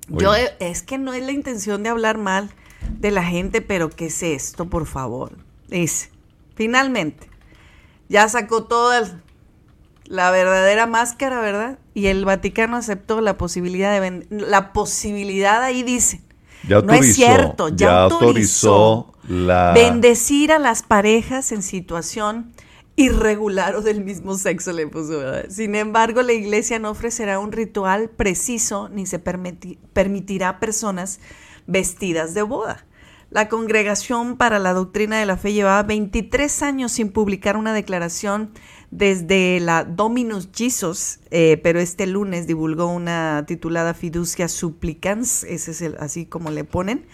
yo 0.08 0.32
Oigan. 0.32 0.48
es 0.60 0.82
que 0.82 0.98
no 0.98 1.14
es 1.14 1.24
la 1.24 1.32
intención 1.32 1.84
de 1.84 1.90
hablar 1.90 2.18
mal 2.18 2.50
de 3.00 3.12
la 3.12 3.24
gente, 3.24 3.62
pero 3.62 3.90
¿qué 3.90 4.06
es 4.08 4.24
esto, 4.24 4.70
por 4.70 4.86
favor? 4.86 5.34
Es, 5.70 6.10
finalmente, 6.56 7.28
ya 8.10 8.28
sacó 8.30 8.64
toda 8.66 9.00
el- 9.00 9.22
la 10.06 10.32
verdadera 10.32 10.86
máscara, 10.86 11.42
¿verdad? 11.42 11.80
Y 11.94 12.08
el 12.08 12.26
Vaticano 12.26 12.78
aceptó 12.78 13.22
la 13.22 13.38
posibilidad 13.38 14.00
de 14.00 14.26
la 14.30 14.72
posibilidad 14.74 15.62
ahí 15.64 15.84
dice. 15.84 16.22
Ya 16.68 16.82
no 16.82 16.94
es 16.94 17.16
cierto, 17.16 17.70
ya, 17.70 17.76
ya 17.76 18.02
autorizó, 18.04 19.14
la- 19.28 19.74
bendecir 19.74 20.52
a 20.52 20.60
las 20.60 20.82
parejas 20.84 21.52
en 21.52 21.62
situación 21.62 22.54
irregular 22.96 23.76
o 23.76 23.82
del 23.82 24.04
mismo 24.04 24.36
sexo, 24.36 24.72
le 24.72 24.88
puso, 24.88 25.20
¿verdad? 25.20 25.46
Sin 25.50 25.76
embargo, 25.76 26.22
la 26.22 26.34
iglesia 26.34 26.80
no 26.80 26.90
ofrecerá 26.92 27.40
un 27.40 27.52
ritual 27.52 28.10
preciso 28.10 28.90
ni 28.90 29.06
se 29.06 29.24
permiti- 29.24 29.78
permitirá 29.94 30.50
a 30.50 30.60
personas 30.60 31.20
vestidas 31.68 32.34
de 32.34 32.42
boda. 32.44 32.86
La 33.30 33.50
Congregación 33.50 34.38
para 34.38 34.60
la 34.60 34.74
Doctrina 34.74 35.20
de 35.20 35.26
la 35.26 35.36
Fe 35.36 35.52
llevaba 35.52 35.84
23 35.84 36.62
años 36.62 36.92
sin 36.92 37.12
publicar 37.12 37.58
una 37.58 37.74
declaración 37.74 38.52
desde 38.92 39.60
la 39.60 39.84
Dominus 39.84 40.50
Jesus, 40.54 41.20
eh, 41.32 41.60
pero 41.62 41.80
este 41.80 42.08
lunes 42.08 42.48
divulgó 42.48 42.88
una 42.88 43.44
titulada 43.46 43.94
Fiducia 43.94 44.48
Supplicans, 44.48 45.44
ese 45.44 45.72
es 45.72 45.82
el, 45.82 45.98
así 46.00 46.26
como 46.26 46.52
le 46.52 46.64
ponen, 46.64 47.06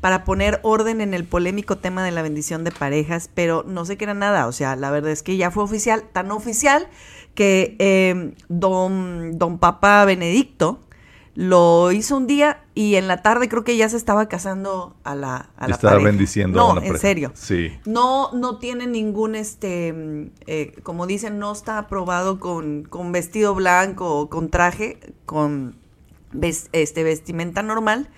para 0.00 0.24
poner 0.24 0.58
orden 0.62 1.00
en 1.00 1.14
el 1.14 1.24
polémico 1.24 1.78
tema 1.78 2.02
de 2.02 2.10
la 2.10 2.22
bendición 2.22 2.64
de 2.64 2.72
parejas, 2.72 3.30
pero 3.32 3.62
no 3.66 3.84
se 3.84 3.96
queda 3.96 4.14
nada, 4.14 4.48
o 4.48 4.52
sea, 4.52 4.74
la 4.74 4.90
verdad 4.90 5.12
es 5.12 5.22
que 5.22 5.36
ya 5.36 5.50
fue 5.50 5.62
oficial, 5.62 6.04
tan 6.12 6.32
oficial 6.32 6.88
que 7.34 7.76
eh, 7.78 8.34
don, 8.48 9.38
don 9.38 9.58
Papa 9.58 10.04
Benedicto 10.06 10.80
lo 11.40 11.92
hizo 11.92 12.16
un 12.16 12.26
día 12.26 12.64
y 12.74 12.96
en 12.96 13.06
la 13.06 13.22
tarde 13.22 13.48
creo 13.48 13.62
que 13.62 13.76
ya 13.76 13.88
se 13.88 13.96
estaba 13.96 14.26
casando 14.26 14.96
a 15.04 15.14
la, 15.14 15.50
a 15.56 15.68
la 15.68 15.76
Estaba 15.76 15.92
pareja. 15.92 16.10
bendiciendo 16.10 16.58
a 16.60 16.62
No, 16.66 16.72
una 16.80 16.84
en 16.84 16.98
serio. 16.98 17.30
Sí. 17.36 17.78
No, 17.86 18.32
no 18.32 18.58
tiene 18.58 18.88
ningún, 18.88 19.36
este, 19.36 19.92
mm, 19.92 20.30
eh, 20.48 20.74
como 20.82 21.06
dicen, 21.06 21.38
no 21.38 21.52
está 21.52 21.78
aprobado 21.78 22.40
con, 22.40 22.82
con 22.82 23.12
vestido 23.12 23.54
blanco 23.54 24.18
o 24.18 24.28
con 24.28 24.48
traje, 24.50 24.98
con 25.26 25.76
ves- 26.32 26.70
este, 26.72 27.04
vestimenta 27.04 27.62
normal, 27.62 28.08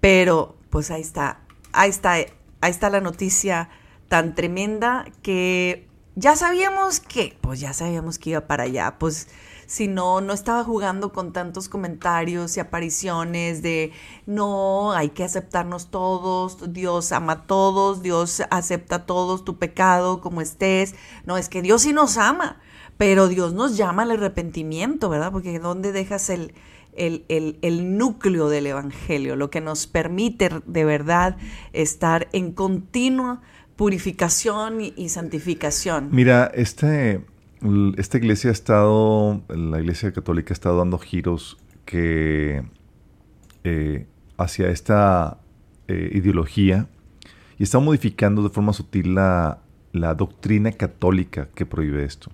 pero 0.00 0.56
pues 0.68 0.90
ahí 0.90 1.02
está, 1.02 1.38
ahí 1.72 1.90
está, 1.90 2.14
ahí 2.14 2.26
está 2.62 2.90
la 2.90 3.00
noticia 3.00 3.68
tan 4.08 4.34
tremenda 4.34 5.04
que 5.22 5.86
ya 6.16 6.34
sabíamos 6.34 6.98
que, 6.98 7.38
pues 7.42 7.60
ya 7.60 7.72
sabíamos 7.72 8.18
que 8.18 8.30
iba 8.30 8.40
para 8.40 8.64
allá, 8.64 8.96
pues 8.98 9.28
si 9.66 9.88
no, 9.88 10.20
no 10.20 10.32
estaba 10.32 10.62
jugando 10.64 11.12
con 11.12 11.32
tantos 11.32 11.68
comentarios 11.68 12.56
y 12.56 12.60
apariciones 12.60 13.62
de 13.62 13.92
no, 14.26 14.92
hay 14.92 15.10
que 15.10 15.24
aceptarnos 15.24 15.90
todos, 15.90 16.72
Dios 16.72 17.12
ama 17.12 17.32
a 17.32 17.42
todos, 17.46 18.02
Dios 18.02 18.42
acepta 18.50 18.96
a 18.96 19.06
todos 19.06 19.44
tu 19.44 19.58
pecado 19.58 20.20
como 20.20 20.40
estés. 20.40 20.94
No, 21.24 21.36
es 21.36 21.48
que 21.48 21.62
Dios 21.62 21.82
sí 21.82 21.92
nos 21.92 22.16
ama, 22.16 22.60
pero 22.96 23.28
Dios 23.28 23.52
nos 23.54 23.76
llama 23.76 24.02
al 24.04 24.12
arrepentimiento, 24.12 25.08
¿verdad? 25.08 25.32
Porque 25.32 25.58
¿dónde 25.58 25.92
dejas 25.92 26.30
el, 26.30 26.54
el, 26.94 27.24
el- 27.28 27.58
el 27.62 27.98
núcleo 27.98 28.48
del 28.48 28.66
Evangelio? 28.68 29.36
Lo 29.36 29.50
que 29.50 29.60
nos 29.60 29.86
permite 29.86 30.48
de 30.64 30.84
verdad 30.84 31.36
estar 31.72 32.28
en 32.32 32.52
continua 32.52 33.42
purificación 33.76 34.80
y, 34.80 34.94
y 34.96 35.10
santificación. 35.10 36.08
Mira, 36.10 36.50
este, 36.54 37.20
esta 37.96 38.18
iglesia 38.18 38.50
ha 38.50 38.52
estado, 38.52 39.42
la 39.48 39.80
iglesia 39.80 40.12
católica 40.12 40.52
ha 40.52 40.54
estado 40.54 40.78
dando 40.78 40.98
giros 40.98 41.58
que 41.84 42.64
eh, 43.64 44.06
hacia 44.36 44.68
esta 44.68 45.38
eh, 45.88 46.10
ideología 46.12 46.86
y 47.58 47.62
está 47.62 47.78
modificando 47.78 48.42
de 48.42 48.50
forma 48.50 48.72
sutil 48.72 49.14
la, 49.14 49.58
la 49.92 50.14
doctrina 50.14 50.72
católica 50.72 51.48
que 51.54 51.66
prohíbe 51.66 52.04
esto. 52.04 52.30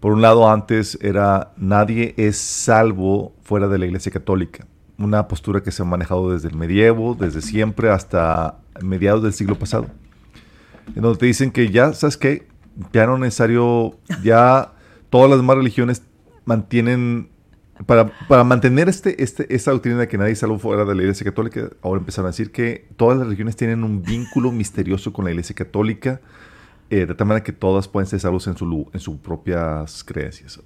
Por 0.00 0.12
un 0.12 0.22
lado, 0.22 0.50
antes 0.50 0.98
era 1.00 1.52
nadie 1.56 2.14
es 2.16 2.36
salvo 2.36 3.32
fuera 3.42 3.68
de 3.68 3.78
la 3.78 3.86
iglesia 3.86 4.12
católica. 4.12 4.66
Una 4.96 5.28
postura 5.28 5.62
que 5.62 5.70
se 5.70 5.82
ha 5.82 5.84
manejado 5.84 6.32
desde 6.32 6.48
el 6.48 6.56
medievo, 6.56 7.14
desde 7.14 7.40
siempre 7.40 7.90
hasta 7.90 8.58
mediados 8.82 9.22
del 9.22 9.32
siglo 9.32 9.56
pasado 9.58 9.86
en 10.94 11.02
donde 11.02 11.18
te 11.18 11.26
dicen 11.26 11.50
que 11.50 11.70
ya, 11.70 11.92
¿sabes 11.92 12.16
qué? 12.16 12.46
Ya 12.92 13.06
no 13.06 13.14
es 13.14 13.20
necesario, 13.20 13.98
ya 14.22 14.72
todas 15.10 15.28
las 15.28 15.38
demás 15.38 15.56
religiones 15.56 16.02
mantienen, 16.44 17.30
para, 17.86 18.10
para 18.28 18.44
mantener 18.44 18.88
este, 18.88 19.22
este, 19.22 19.52
esta 19.54 19.70
doctrina 19.70 19.98
de 19.98 20.08
que 20.08 20.18
nadie 20.18 20.34
salvo 20.34 20.58
fuera 20.58 20.84
de 20.84 20.94
la 20.94 21.02
Iglesia 21.02 21.24
Católica, 21.24 21.70
ahora 21.82 22.00
empezaron 22.00 22.26
a 22.26 22.30
decir 22.30 22.52
que 22.52 22.88
todas 22.96 23.18
las 23.18 23.26
religiones 23.26 23.56
tienen 23.56 23.84
un 23.84 24.02
vínculo 24.02 24.52
misterioso 24.52 25.12
con 25.12 25.24
la 25.24 25.30
Iglesia 25.32 25.54
Católica, 25.54 26.20
eh, 26.90 27.06
de 27.06 27.14
tal 27.14 27.26
manera 27.26 27.44
que 27.44 27.52
todas 27.52 27.86
pueden 27.88 28.06
ser 28.06 28.20
salvos 28.20 28.46
en, 28.46 28.56
su, 28.56 28.88
en 28.92 29.00
sus 29.00 29.16
propias 29.18 30.04
creencias. 30.04 30.60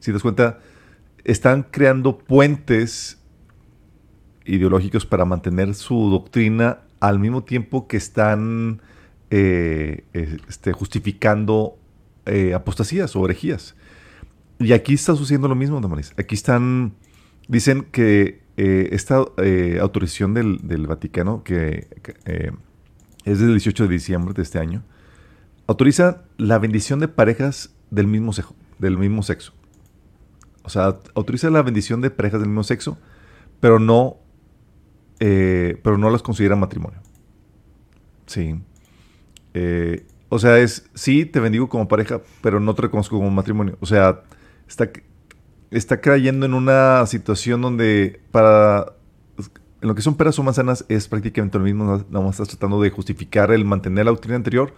Si 0.00 0.06
te 0.06 0.12
das 0.12 0.22
cuenta, 0.22 0.58
están 1.24 1.66
creando 1.70 2.18
puentes 2.18 3.18
ideológicos 4.44 5.06
para 5.06 5.24
mantener 5.24 5.74
su 5.74 6.10
doctrina 6.10 6.80
al 6.98 7.18
mismo 7.18 7.44
tiempo 7.44 7.86
que 7.86 7.96
están 7.96 8.82
eh, 9.30 10.04
este, 10.48 10.72
justificando 10.72 11.78
eh, 12.26 12.54
apostasías 12.54 13.16
o 13.16 13.24
herejías. 13.24 13.74
Y 14.58 14.72
aquí 14.72 14.94
está 14.94 15.16
sucediendo 15.16 15.48
lo 15.48 15.54
mismo, 15.54 15.80
Damaris. 15.80 16.12
Aquí 16.18 16.34
están, 16.34 16.92
dicen 17.48 17.86
que 17.90 18.42
eh, 18.56 18.90
esta 18.92 19.24
eh, 19.38 19.78
autorización 19.80 20.34
del, 20.34 20.58
del 20.62 20.86
Vaticano, 20.86 21.42
que 21.42 21.88
es 23.24 23.38
del 23.40 23.52
18 23.52 23.84
de 23.84 23.88
diciembre 23.88 24.34
de 24.34 24.42
este 24.42 24.58
año, 24.58 24.84
autoriza 25.66 26.24
la 26.36 26.58
bendición 26.58 27.00
de 27.00 27.08
parejas 27.08 27.74
del 27.90 28.06
mismo, 28.06 28.32
sexo, 28.34 28.54
del 28.78 28.98
mismo 28.98 29.22
sexo. 29.22 29.54
O 30.62 30.68
sea, 30.68 30.98
autoriza 31.14 31.48
la 31.48 31.62
bendición 31.62 32.02
de 32.02 32.10
parejas 32.10 32.40
del 32.40 32.50
mismo 32.50 32.64
sexo, 32.64 32.98
pero 33.60 33.78
no, 33.78 34.18
pero 35.18 35.96
no 35.96 36.10
las 36.10 36.22
considera 36.22 36.54
matrimonio. 36.54 37.00
Sí. 38.26 38.60
Eh, 39.54 40.06
o 40.28 40.38
sea, 40.38 40.58
es, 40.58 40.88
sí, 40.94 41.26
te 41.26 41.40
bendigo 41.40 41.68
como 41.68 41.88
pareja, 41.88 42.20
pero 42.40 42.60
no 42.60 42.74
te 42.74 42.82
reconozco 42.82 43.16
como 43.16 43.30
matrimonio. 43.30 43.76
O 43.80 43.86
sea, 43.86 44.22
está, 44.68 44.90
está 45.70 46.00
cayendo 46.00 46.46
en 46.46 46.54
una 46.54 47.04
situación 47.06 47.60
donde 47.60 48.20
para... 48.30 48.92
En 49.82 49.88
lo 49.88 49.94
que 49.94 50.02
son 50.02 50.14
peras 50.14 50.38
o 50.38 50.42
manzanas 50.42 50.84
es 50.88 51.08
prácticamente 51.08 51.56
lo 51.58 51.64
mismo, 51.64 52.04
nada 52.10 52.24
más 52.24 52.32
estás 52.32 52.48
tratando 52.48 52.82
de 52.82 52.90
justificar 52.90 53.50
el 53.50 53.64
mantener 53.64 54.04
la 54.04 54.10
doctrina 54.10 54.36
anterior 54.36 54.74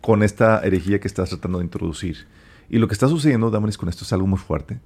con 0.00 0.22
esta 0.22 0.60
herejía 0.60 1.00
que 1.00 1.08
estás 1.08 1.28
tratando 1.28 1.58
de 1.58 1.64
introducir. 1.64 2.26
Y 2.70 2.78
lo 2.78 2.88
que 2.88 2.94
está 2.94 3.08
sucediendo, 3.08 3.50
Damaris, 3.50 3.76
con 3.76 3.90
esto 3.90 4.04
es 4.04 4.12
algo 4.12 4.26
muy 4.26 4.38
fuerte, 4.38 4.80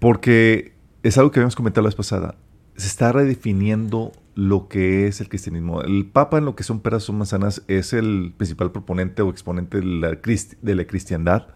porque 0.00 0.74
es 1.04 1.18
algo 1.18 1.30
que 1.30 1.38
habíamos 1.38 1.56
comentado 1.56 1.82
la 1.82 1.88
vez 1.88 1.94
pasada. 1.94 2.34
Se 2.76 2.88
está 2.88 3.12
redefiniendo 3.12 4.12
lo 4.40 4.68
que 4.68 5.08
es 5.08 5.20
el 5.20 5.28
cristianismo. 5.28 5.82
El 5.82 6.06
Papa 6.06 6.38
en 6.38 6.44
lo 6.44 6.54
que 6.54 6.62
son 6.62 6.78
peras 6.78 7.08
o 7.10 7.12
manzanas 7.12 7.64
es 7.66 7.92
el 7.92 8.32
principal 8.36 8.70
proponente 8.70 9.20
o 9.22 9.30
exponente 9.30 9.78
de 9.80 9.84
la, 9.86 10.22
crist- 10.22 10.56
de 10.62 10.76
la 10.76 10.84
cristiandad 10.86 11.48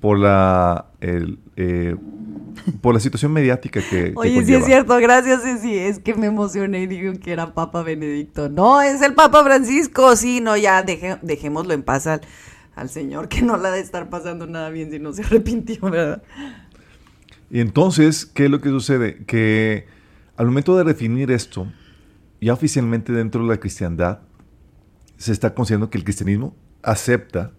por 0.00 0.18
la, 0.18 0.86
el, 1.00 1.38
eh, 1.54 1.94
por 2.80 2.94
la 2.94 2.98
situación 2.98 3.32
mediática 3.32 3.80
que, 3.80 4.06
que 4.06 4.12
Oye, 4.16 4.44
sí 4.44 4.52
es 4.52 4.64
cierto, 4.64 4.96
gracias, 4.96 5.42
Ceci. 5.44 5.74
Es 5.78 6.00
que 6.00 6.14
me 6.14 6.26
emocioné 6.26 6.82
y 6.82 6.86
digo 6.88 7.12
que 7.22 7.30
era 7.32 7.54
Papa 7.54 7.84
Benedicto. 7.84 8.48
No, 8.48 8.80
es 8.82 9.00
el 9.02 9.14
Papa 9.14 9.44
Francisco. 9.44 10.16
Sí, 10.16 10.40
no, 10.40 10.56
ya 10.56 10.82
deje- 10.84 11.20
dejémoslo 11.22 11.72
en 11.72 11.84
paz 11.84 12.08
al, 12.08 12.22
al 12.74 12.88
Señor, 12.88 13.28
que 13.28 13.42
no 13.42 13.56
la 13.56 13.68
ha 13.68 13.72
de 13.72 13.80
estar 13.80 14.10
pasando 14.10 14.48
nada 14.48 14.70
bien 14.70 14.90
si 14.90 14.98
no 14.98 15.12
se 15.12 15.22
arrepintió, 15.24 15.80
¿verdad? 15.82 16.20
Y 17.48 17.60
entonces, 17.60 18.26
¿qué 18.26 18.46
es 18.46 18.50
lo 18.50 18.60
que 18.60 18.70
sucede? 18.70 19.24
Que 19.24 19.86
al 20.36 20.46
momento 20.46 20.76
de 20.76 20.82
definir 20.84 21.30
esto, 21.30 21.66
ya 22.40 22.52
oficialmente 22.52 23.12
dentro 23.12 23.42
de 23.42 23.48
la 23.48 23.56
cristiandad, 23.58 24.20
se 25.16 25.32
está 25.32 25.54
considerando 25.54 25.90
que 25.90 25.98
el 25.98 26.04
cristianismo 26.04 26.54
acepta 26.82 27.52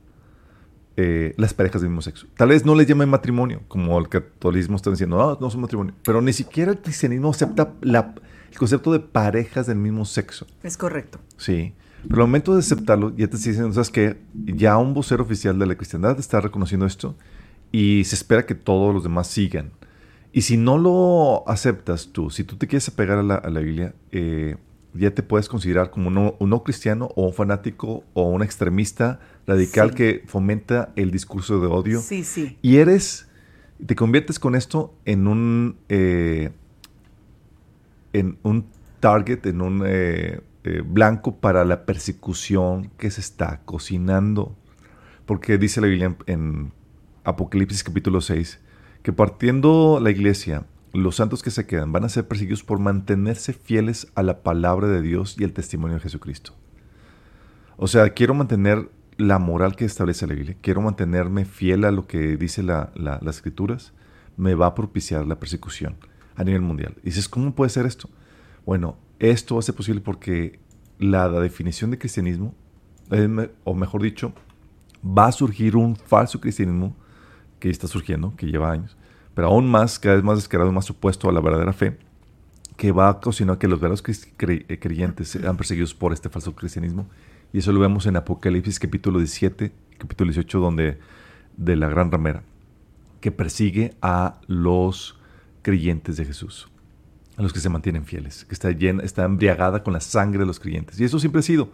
eh, 0.98 1.34
las 1.38 1.54
parejas 1.54 1.82
del 1.82 1.90
mismo 1.92 2.02
sexo. 2.02 2.28
Tal 2.36 2.50
vez 2.50 2.66
no 2.66 2.76
les 2.76 2.88
llamen 2.88 3.10
matrimonio, 3.10 3.62
como 3.68 3.98
el 4.00 4.10
catolicismo 4.10 4.76
está 4.76 4.90
diciendo, 4.90 5.18
no, 5.18 5.38
no 5.40 5.50
son 5.50 5.62
matrimonio, 5.62 5.94
pero 6.04 6.22
ni 6.22 6.34
siquiera 6.34 6.72
el 6.72 6.80
cristianismo 6.80 7.30
acepta 7.30 7.74
la- 7.82 8.16
el 8.52 8.58
concepto 8.58 8.92
de 8.92 9.00
parejas 9.00 9.68
del 9.68 9.78
mismo 9.78 10.04
sexo. 10.06 10.46
Es 10.64 10.76
correcto. 10.76 11.20
Sí. 11.38 11.74
Pero 12.08 12.22
al 12.24 12.28
momento 12.30 12.54
de 12.54 12.60
aceptarlo, 12.60 13.16
ya 13.16 13.28
te 13.28 13.38
diciendo, 13.38 13.72
¿sabes 13.74 13.90
qué? 13.90 14.18
Ya 14.34 14.78
un 14.78 14.94
vocero 14.94 15.24
oficial 15.24 15.60
de 15.60 15.66
la 15.68 15.76
cristiandad 15.76 16.18
está 16.20 16.40
reconociendo 16.42 16.86
esto 16.86 17.16
y 17.72 18.04
se 18.06 18.16
espera 18.16 18.46
que 18.46 18.56
todos 18.56 18.94
los 18.94 19.04
demás 19.04 19.28
sigan. 19.28 19.72
Y 20.32 20.42
si 20.42 20.58
no 20.58 20.78
lo 20.78 21.48
aceptas 21.48 22.10
tú, 22.12 22.30
si 22.30 22.44
tú 22.44 22.56
te 22.56 22.68
quieres 22.68 22.88
apegar 22.88 23.20
a 23.20 23.24
la, 23.24 23.36
a 23.36 23.50
la 23.50 23.60
Biblia, 23.60 23.94
eh, 24.12 24.56
ya 24.94 25.12
te 25.12 25.22
puedes 25.24 25.48
considerar 25.48 25.92
como 25.92 26.08
un 26.08 26.14
no, 26.16 26.36
un 26.40 26.50
no 26.50 26.64
cristiano 26.64 27.10
o 27.16 27.28
un 27.28 27.34
fanático 27.34 28.04
o 28.14 28.24
un 28.30 28.42
extremista 28.44 29.20
radical 29.46 29.90
Sí. 29.90 29.96
que 29.96 30.24
fomenta 30.28 30.92
el 30.96 31.12
discurso 31.12 31.60
de 31.60 31.68
odio. 31.68 32.00
Sí, 32.02 32.24
sí. 32.24 32.58
Y 32.62 32.78
eres, 32.78 33.28
te 33.86 33.96
conviertes 33.96 34.40
con 34.40 34.56
esto 34.56 34.94
en 35.06 35.28
un, 35.28 35.78
eh, 35.90 36.52
en 38.14 38.38
un 38.44 38.66
target, 39.00 39.46
en 39.46 39.62
un, 39.62 39.84
eh, 39.86 40.42
eh, 40.64 40.82
blanco 40.86 41.38
para 41.38 41.64
la 41.66 41.86
persecución 41.86 42.90
que 42.98 43.12
se 43.12 43.22
está 43.22 43.62
cocinando. 43.66 44.56
Porque 45.26 45.58
dice 45.58 45.80
la 45.82 45.88
Biblia 45.88 46.08
en, 46.08 46.18
en 46.28 46.72
Apocalipsis 47.24 47.84
capítulo 47.84 48.22
6 48.22 48.60
que 49.04 49.14
partiendo 49.14 50.00
la 50.02 50.10
iglesia, 50.10 50.66
los 50.94 51.16
santos 51.18 51.44
que 51.44 51.52
se 51.52 51.68
quedan 51.68 51.92
van 51.92 52.04
a 52.04 52.10
ser 52.10 52.28
perseguidos 52.28 52.64
por 52.64 52.80
mantenerse 52.80 53.54
fieles 53.54 54.08
a 54.16 54.24
la 54.24 54.42
palabra 54.44 54.88
de 54.88 55.02
Dios 55.02 55.36
y 55.40 55.44
el 55.44 55.54
testimonio 55.54 55.96
de 55.98 56.02
Jesucristo. 56.04 56.54
O 57.78 57.88
sea, 57.88 58.10
quiero 58.10 58.34
mantener 58.34 58.90
la 59.18 59.38
moral 59.40 59.76
que 59.76 59.86
establece 59.86 60.28
la 60.28 60.34
Biblia, 60.34 60.56
quiero 60.62 60.82
mantenerme 60.82 61.46
fiel 61.46 61.86
a 61.86 61.92
lo 61.92 62.08
que 62.08 62.38
dice 62.38 62.64
la- 62.64 62.92
la- 62.96 63.20
las 63.22 63.38
escrituras, 63.38 63.94
me 64.38 64.56
va 64.56 64.68
a 64.68 64.76
propiciar 64.76 65.28
la 65.28 65.40
persecución 65.40 65.98
a 66.36 66.44
nivel 66.44 66.62
mundial. 66.62 66.96
Y 67.04 67.08
dices, 67.08 67.28
¿cómo 67.28 67.54
puede 67.54 67.70
ser 67.70 67.86
esto? 67.86 68.10
Bueno, 68.66 68.98
esto 69.20 69.56
va 69.56 69.60
a 69.60 69.64
ser 69.64 69.76
posible 69.76 70.00
porque 70.02 70.60
la, 70.98 71.30
definición 71.30 71.92
de 71.92 71.98
cristianismo, 71.98 72.56
o 73.66 73.74
mejor 73.74 74.02
dicho, 74.02 74.34
va 75.06 75.28
a 75.28 75.32
surgir 75.32 75.76
un 75.76 75.96
falso 75.96 76.40
cristianismo 76.40 76.96
que 77.60 77.70
está 77.70 77.88
surgiendo, 77.88 78.36
que 78.38 78.48
lleva 78.48 78.72
años, 78.72 78.96
pero 79.40 79.48
aún 79.48 79.72
más, 79.72 80.00
cada 80.00 80.16
vez 80.16 80.24
más 80.26 80.38
descarado, 80.38 80.70
más 80.74 80.90
opuesto 80.90 81.30
a 81.30 81.32
la 81.32 81.40
verdadera 81.40 81.72
fe, 81.72 81.98
que 82.76 82.92
va 82.92 83.08
a 83.08 83.12
ocasionar 83.12 83.58
que 83.58 83.70
los 83.70 83.80
verdaderos 83.80 84.04
eh, 84.38 84.78
creyentes 84.82 85.30
sean 85.30 85.56
perseguidos 85.56 85.94
por 85.94 86.12
este 86.12 86.28
falso 86.28 86.54
cristianismo. 86.54 87.08
Y 87.54 87.60
eso 87.60 87.72
lo 87.72 87.80
vemos 87.80 88.06
en 88.06 88.18
Apocalipsis 88.18 88.80
capítulo 88.80 89.18
17, 89.20 89.72
capítulo 89.98 90.30
18, 90.34 90.60
donde 90.60 91.00
de 91.56 91.76
la 91.78 91.88
gran 91.88 92.12
ramera, 92.12 92.44
que 93.22 93.32
persigue 93.32 93.94
a 94.02 94.42
los 94.48 95.18
creyentes 95.62 96.18
de 96.18 96.26
Jesús, 96.26 96.68
a 97.38 97.42
los 97.42 97.54
que 97.54 97.62
se 97.62 97.70
mantienen 97.70 98.04
fieles, 98.04 98.44
que 98.44 98.54
está, 98.54 98.72
llena, 98.72 99.04
está 99.04 99.24
embriagada 99.24 99.84
con 99.84 99.94
la 99.94 100.02
sangre 100.02 100.42
de 100.42 100.48
los 100.48 100.60
creyentes. 100.60 101.00
Y 101.00 101.06
eso 101.06 101.18
siempre 101.18 101.40
ha 101.40 101.44
sido. 101.44 101.70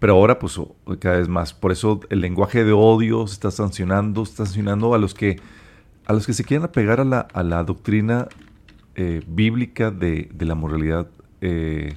Pero 0.00 0.14
ahora, 0.14 0.40
pues, 0.40 0.58
o- 0.58 0.74
cada 0.98 1.18
vez 1.18 1.28
más. 1.28 1.54
Por 1.54 1.70
eso 1.70 2.00
el 2.10 2.20
lenguaje 2.20 2.64
de 2.64 2.72
odio 2.72 3.24
se 3.28 3.34
está 3.34 3.52
sancionando, 3.52 4.24
se 4.24 4.32
está 4.32 4.46
sancionando 4.46 4.94
a 4.94 4.98
los 4.98 5.14
que, 5.14 5.38
a 6.06 6.12
los 6.12 6.26
que 6.26 6.32
se 6.32 6.44
quieren 6.44 6.64
apegar 6.64 7.00
a 7.00 7.04
la, 7.04 7.20
a 7.20 7.42
la 7.42 7.64
doctrina 7.64 8.28
eh, 8.94 9.22
bíblica 9.26 9.90
de, 9.90 10.28
de 10.32 10.44
la 10.44 10.54
moralidad 10.54 11.08
eh, 11.40 11.96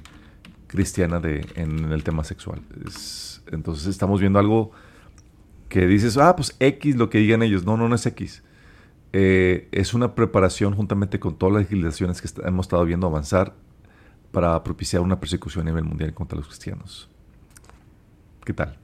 cristiana 0.66 1.20
de, 1.20 1.46
en 1.56 1.92
el 1.92 2.02
tema 2.04 2.24
sexual. 2.24 2.62
Es- 2.86 3.42
entonces 3.50 3.86
estamos 3.86 4.20
viendo 4.20 4.38
algo 4.38 4.72
que 5.68 5.86
dices, 5.86 6.16
ah, 6.18 6.34
pues 6.36 6.56
X 6.60 6.96
lo 6.96 7.08
que 7.10 7.18
digan 7.18 7.42
ellos. 7.42 7.64
No, 7.64 7.76
no, 7.76 7.88
no 7.88 7.94
es 7.94 8.04
X. 8.06 8.42
Eh, 9.12 9.68
es 9.72 9.94
una 9.94 10.14
preparación 10.14 10.74
juntamente 10.74 11.18
con 11.18 11.36
todas 11.38 11.54
las 11.54 11.62
legislaciones 11.62 12.20
que 12.20 12.28
hemos 12.46 12.66
estado 12.66 12.84
viendo 12.84 13.06
avanzar 13.06 13.54
para 14.32 14.62
propiciar 14.62 15.00
una 15.02 15.18
persecución 15.18 15.66
a 15.66 15.70
nivel 15.70 15.84
mundial 15.84 16.12
contra 16.12 16.36
los 16.36 16.46
cristianos. 16.46 17.08
¿Qué 18.44 18.52
tal? 18.52 18.76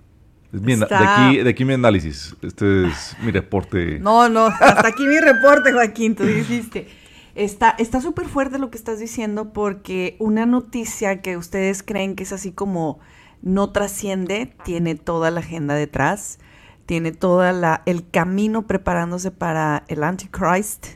Mi 0.60 0.74
Está- 0.74 0.98
de, 0.98 1.06
aquí, 1.06 1.38
de 1.42 1.50
aquí 1.50 1.64
mi 1.64 1.74
análisis. 1.74 2.34
Este 2.42 2.86
es 2.86 3.16
mi 3.22 3.30
reporte. 3.32 3.98
No, 4.00 4.28
no, 4.28 4.46
hasta 4.46 4.88
aquí 4.88 5.04
mi 5.06 5.18
reporte, 5.18 5.72
Joaquín, 5.72 6.14
tú 6.14 6.24
dijiste. 6.24 6.88
Está 7.34 7.70
está 7.78 8.00
súper 8.00 8.26
fuerte 8.26 8.58
lo 8.60 8.70
que 8.70 8.78
estás 8.78 9.00
diciendo 9.00 9.52
porque 9.52 10.14
una 10.20 10.46
noticia 10.46 11.20
que 11.20 11.36
ustedes 11.36 11.82
creen 11.82 12.14
que 12.14 12.22
es 12.22 12.32
así 12.32 12.52
como 12.52 13.00
no 13.42 13.70
trasciende, 13.70 14.54
tiene 14.64 14.94
toda 14.94 15.32
la 15.32 15.40
agenda 15.40 15.74
detrás, 15.74 16.38
tiene 16.86 17.10
toda 17.10 17.52
la 17.52 17.82
el 17.86 18.08
camino 18.08 18.68
preparándose 18.68 19.32
para 19.32 19.82
el 19.88 20.04
Antichrist, 20.04 20.86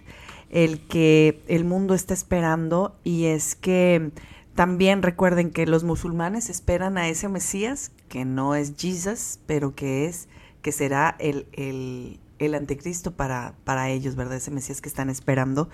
el 0.51 0.81
que 0.87 1.43
el 1.49 1.65
mundo 1.65 1.95
está 1.95 2.15
esperando 2.15 2.97
y 3.03 3.25
es 3.25 3.57
que 3.57 4.13
también 4.59 5.03
recuerden 5.05 5.53
que 5.53 5.67
los 5.67 5.85
musulmanes 5.85 6.51
esperan 6.51 6.99
a 6.99 7.09
ese 7.09 7.29
Mesías 7.29 7.93
que 8.09 8.25
no 8.25 8.57
es 8.57 8.73
Jesus, 8.77 9.39
pero 9.47 9.77
que 9.77 10.07
es 10.07 10.27
que 10.63 10.73
será 10.73 11.15
el, 11.21 11.47
el, 11.53 12.19
el 12.41 12.57
anticristo 12.57 13.13
para, 13.13 13.55
para 13.63 13.89
ellos, 13.89 14.17
¿verdad? 14.17 14.39
Ese 14.39 14.51
Mesías 14.51 14.81
que 14.81 14.89
están 14.89 15.11
esperando, 15.11 15.69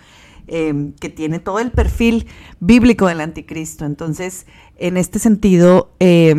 eh, 0.48 0.92
que 1.00 1.08
tiene 1.08 1.38
todo 1.38 1.60
el 1.60 1.70
perfil 1.70 2.26
bíblico 2.60 3.06
del 3.06 3.22
anticristo. 3.22 3.86
Entonces, 3.86 4.44
en 4.76 4.98
este 4.98 5.18
sentido, 5.18 5.90
eh, 5.98 6.34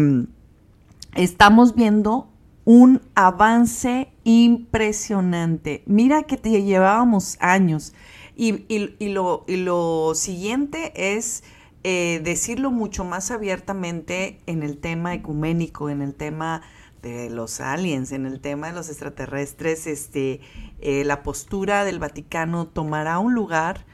estamos 1.15 1.73
viendo 1.73 2.27
un 2.63 3.01
avance 3.15 4.09
impresionante. 4.23 5.81
Mira 5.87 6.21
que 6.21 6.37
te 6.37 6.61
llevábamos 6.61 7.37
años. 7.39 7.93
Y- 8.35 8.65
y 8.67 9.09
lo, 9.09 9.45
y 9.47 9.55
lo 9.55 10.11
siguiente 10.13 10.91
es 11.17 11.43
eh, 11.88 12.19
decirlo 12.23 12.71
mucho 12.71 13.03
más 13.05 13.29
abiertamente 13.29 14.39
en 14.47 14.63
el 14.63 14.77
tema 14.79 15.13
ecuménico, 15.13 15.91
en 15.91 16.01
el 16.01 16.15
tema 16.15 16.63
de 17.03 17.29
los 17.29 17.61
aliens, 17.61 18.11
en 18.11 18.25
el 18.25 18.39
tema 18.39 18.67
de 18.67 18.73
los 18.73 18.89
extraterrestres, 18.89 19.86
este, 19.86 20.41
eh, 20.81 21.03
la 21.05 21.21
postura 21.21 21.83
del 21.86 21.99
Vaticano 21.99 22.65
tomará 22.67 23.19
un 23.19 23.36
lugar 23.36 23.86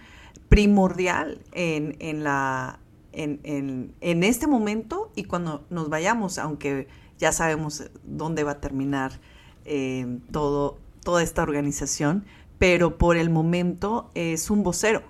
primordial 0.48 1.42
en, 1.52 1.96
en 2.00 2.24
la, 2.24 2.80
en, 3.12 3.40
en- 3.44 3.94
en 4.00 4.24
este 4.24 4.48
momento 4.48 5.12
y 5.16 5.26
cuando 5.26 5.66
nos 5.70 5.90
vayamos, 5.90 6.38
aunque 6.38 6.88
ya 7.20 7.32
sabemos 7.34 7.90
dónde 8.04 8.44
va 8.46 8.52
a 8.52 8.62
terminar 8.62 9.20
eh, 9.66 10.20
todo, 10.32 10.78
toda 11.04 11.22
esta 11.24 11.44
organización, 11.44 12.24
pero 12.58 12.98
por 12.98 13.18
el 13.18 13.30
momento 13.30 14.12
es 14.16 14.50
un 14.50 14.64
vocero, 14.64 15.02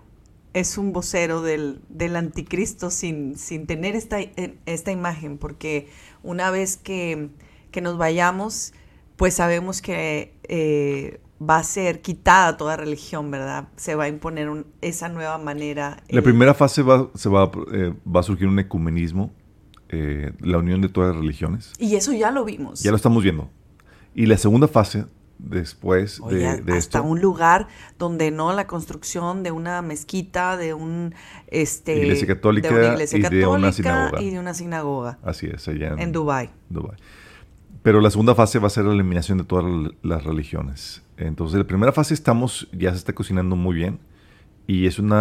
es 0.54 0.78
un 0.78 0.92
vocero 0.94 1.42
del, 1.42 1.82
del 1.90 2.16
anticristo 2.16 2.90
sin, 2.92 3.38
sin 3.38 3.66
tener 3.68 3.96
esta, 3.96 4.18
esta 4.66 4.92
imagen, 4.92 5.38
porque 5.38 5.88
una 6.24 6.52
vez 6.52 6.78
que, 6.78 7.30
que 7.72 7.82
nos 7.82 7.98
vayamos, 7.98 8.74
pues 9.16 9.36
sabemos 9.36 9.82
que 9.82 10.34
eh, 10.44 11.20
va 11.42 11.58
a 11.58 11.64
ser 11.64 12.02
quitada 12.02 12.58
toda 12.58 12.76
religión, 12.78 13.32
¿verdad? 13.32 13.70
Se 13.78 13.96
va 13.96 14.04
a 14.06 14.08
imponer 14.08 14.50
un- 14.50 14.66
esa 14.82 15.10
nueva 15.10 15.38
manera. 15.38 16.04
La 16.10 16.22
primera 16.22 16.54
fase 16.54 16.82
va, 16.84 17.10
se 17.16 17.30
va, 17.30 17.44
a- 17.46 17.52
eh, 17.74 17.94
va 18.06 18.20
a 18.20 18.24
surgir 18.24 18.48
un 18.48 18.60
ecumenismo, 18.60 19.34
eh, 19.90 20.32
la 20.40 20.58
unión 20.58 20.82
de 20.82 20.90
todas 20.90 21.14
las 21.16 21.22
religiones. 21.22 21.74
Y 21.80 21.96
eso 21.96 22.14
ya 22.14 22.30
lo 22.32 22.46
vimos. 22.46 22.82
Ya 22.84 22.92
lo 22.92 22.98
estamos 22.98 23.24
viendo. 23.24 23.50
Y 24.14 24.26
la 24.26 24.38
segunda 24.38 24.68
fase, 24.68 25.06
después 25.44 26.20
Oye, 26.22 26.38
de, 26.38 26.62
de 26.62 26.78
hasta 26.78 27.00
esto, 27.00 27.04
un 27.04 27.22
lugar 27.22 27.68
donde 27.98 28.32
no 28.32 28.54
la 28.54 28.68
construcción 28.68 29.44
de 29.44 29.52
una 29.52 29.82
mezquita, 29.82 30.58
de 30.58 30.74
un 30.74 31.14
este 31.48 31.98
Iglesia 31.98 32.28
católica 32.28 32.70
de 32.70 32.76
una 32.76 32.94
iglesia 32.94 33.18
y 33.18 33.22
de 33.22 33.28
una 33.48 33.72
católica 33.72 33.72
sinagoga. 33.72 34.22
y 34.22 34.30
de 34.30 34.40
una 34.40 34.54
sinagoga 34.54 35.20
así 35.24 35.48
es, 35.48 35.68
allá 35.68 35.94
en, 35.94 36.00
en 36.00 36.12
Dubai. 36.12 36.50
Pero 37.84 38.00
la 38.00 38.12
segunda 38.12 38.36
fase 38.36 38.60
va 38.60 38.68
a 38.68 38.70
ser 38.70 38.86
la 38.86 38.94
eliminación 38.94 39.40
de 39.40 39.44
todas 39.44 39.66
las 40.04 40.24
religiones. 40.24 41.02
Entonces, 41.18 41.58
la 41.58 41.66
primera 41.66 41.92
fase 41.92 42.14
estamos, 42.14 42.68
ya 42.72 42.92
se 42.92 42.98
está 42.98 43.14
cocinando 43.14 43.56
muy 43.56 43.76
bien. 43.76 44.00
Y 44.68 44.86
es 44.86 45.00
un 45.00 45.12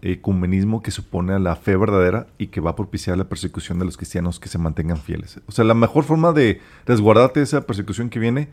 ecumenismo 0.00 0.80
que 0.82 0.92
supone 0.92 1.32
a 1.34 1.38
la 1.38 1.56
fe 1.56 1.76
verdadera 1.76 2.28
y 2.38 2.46
que 2.46 2.60
va 2.60 2.70
a 2.70 2.76
propiciar 2.76 3.18
la 3.18 3.28
persecución 3.28 3.78
de 3.78 3.84
los 3.84 3.96
cristianos 3.96 4.38
que 4.38 4.48
se 4.48 4.56
mantengan 4.58 4.96
fieles. 4.96 5.40
O 5.46 5.52
sea, 5.52 5.64
la 5.64 5.74
mejor 5.74 6.04
forma 6.04 6.32
de 6.32 6.60
resguardarte 6.86 7.40
de 7.40 7.44
esa 7.44 7.66
persecución 7.66 8.08
que 8.08 8.20
viene 8.20 8.48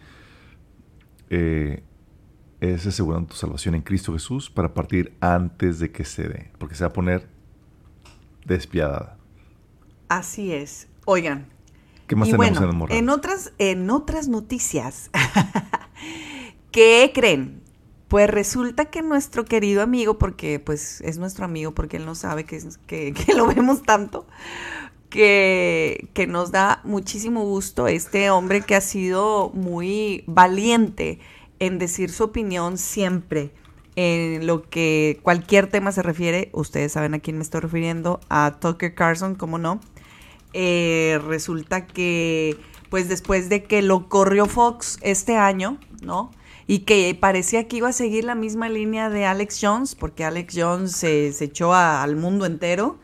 eh, 1.30 1.84
es 2.62 2.86
asegurando 2.88 3.28
tu 3.30 3.36
salvación 3.36 3.76
en 3.76 3.82
Cristo 3.82 4.14
Jesús 4.14 4.50
para 4.50 4.74
partir 4.74 5.16
antes 5.20 5.80
de 5.80 5.92
que 5.92 6.06
se 6.06 6.28
dé. 6.30 6.52
Porque 6.58 6.76
se 6.76 6.84
va 6.84 6.90
a 6.90 6.94
poner 6.94 7.28
despiadada. 8.46 9.18
Así 10.10 10.54
es. 10.54 10.88
Oigan, 11.06 11.48
¿Qué 12.08 12.16
más 12.16 12.28
y 12.28 12.32
tenemos 12.32 12.50
bueno, 12.52 12.64
en 12.66 12.70
el 12.72 12.76
moral? 12.78 12.98
en 12.98 13.10
otras 13.10 13.54
en 13.58 13.90
otras 13.90 14.28
noticias, 14.28 15.10
¿qué 16.72 17.12
creen? 17.14 17.62
Pues 18.08 18.30
resulta 18.30 18.86
que 18.86 19.02
nuestro 19.02 19.44
querido 19.46 19.82
amigo, 19.82 20.20
porque 20.20 20.60
pues 20.60 21.02
es 21.02 21.18
nuestro 21.18 21.46
amigo, 21.46 21.74
porque 21.74 21.98
él 21.98 22.06
no 22.06 22.14
sabe 22.16 22.44
que, 22.46 22.58
es- 22.58 22.78
que, 22.86 23.14
que 23.26 23.34
lo 23.34 23.48
vemos 23.48 23.82
tanto, 23.84 24.28
que, 25.14 26.26
nos 26.28 26.52
da 26.52 26.82
muchísimo 26.84 27.44
gusto 27.44 27.88
este 27.88 28.32
hombre 28.32 28.62
que 28.62 28.76
ha 28.76 28.82
sido 28.82 29.52
muy 29.54 30.24
valiente 30.26 31.20
en 31.60 31.78
decir 31.78 32.10
su 32.10 32.24
opinión 32.24 32.80
siempre 32.80 33.52
en 33.96 34.48
lo 34.48 34.68
que 34.68 35.20
cualquier 35.22 35.68
tema 35.68 35.92
se 35.92 36.02
refiere. 36.02 36.50
Ustedes 36.52 36.94
saben 36.94 37.14
a 37.14 37.20
quién 37.20 37.38
me 37.38 37.44
estoy 37.44 37.62
refiriendo, 37.62 38.22
a 38.28 38.58
Tucker 38.60 38.96
Carlson, 38.96 39.36
¿cómo 39.36 39.60
no? 39.60 39.80
Eh, 40.54 41.20
resulta 41.28 41.86
que, 41.86 42.58
pues 42.90 43.08
después 43.08 43.50
de 43.50 43.66
que 43.66 43.84
lo 43.84 44.10
corrió 44.10 44.48
Fox 44.48 44.98
este 45.04 45.36
año, 45.36 45.78
¿no? 46.02 46.32
Y 46.66 46.80
que 46.80 47.16
parecía 47.20 47.68
que 47.68 47.78
iba 47.78 47.90
a 47.90 47.94
seguir 47.94 48.24
la 48.24 48.34
misma 48.34 48.68
línea 48.68 49.12
de 49.12 49.26
Alex 49.26 49.60
Jones, 49.62 49.94
porque 49.94 50.26
Alex 50.26 50.56
Jones 50.58 50.92
se, 50.96 51.28
echó 51.28 51.76
al 51.76 52.16
mundo 52.16 52.48
entero. 52.48 52.98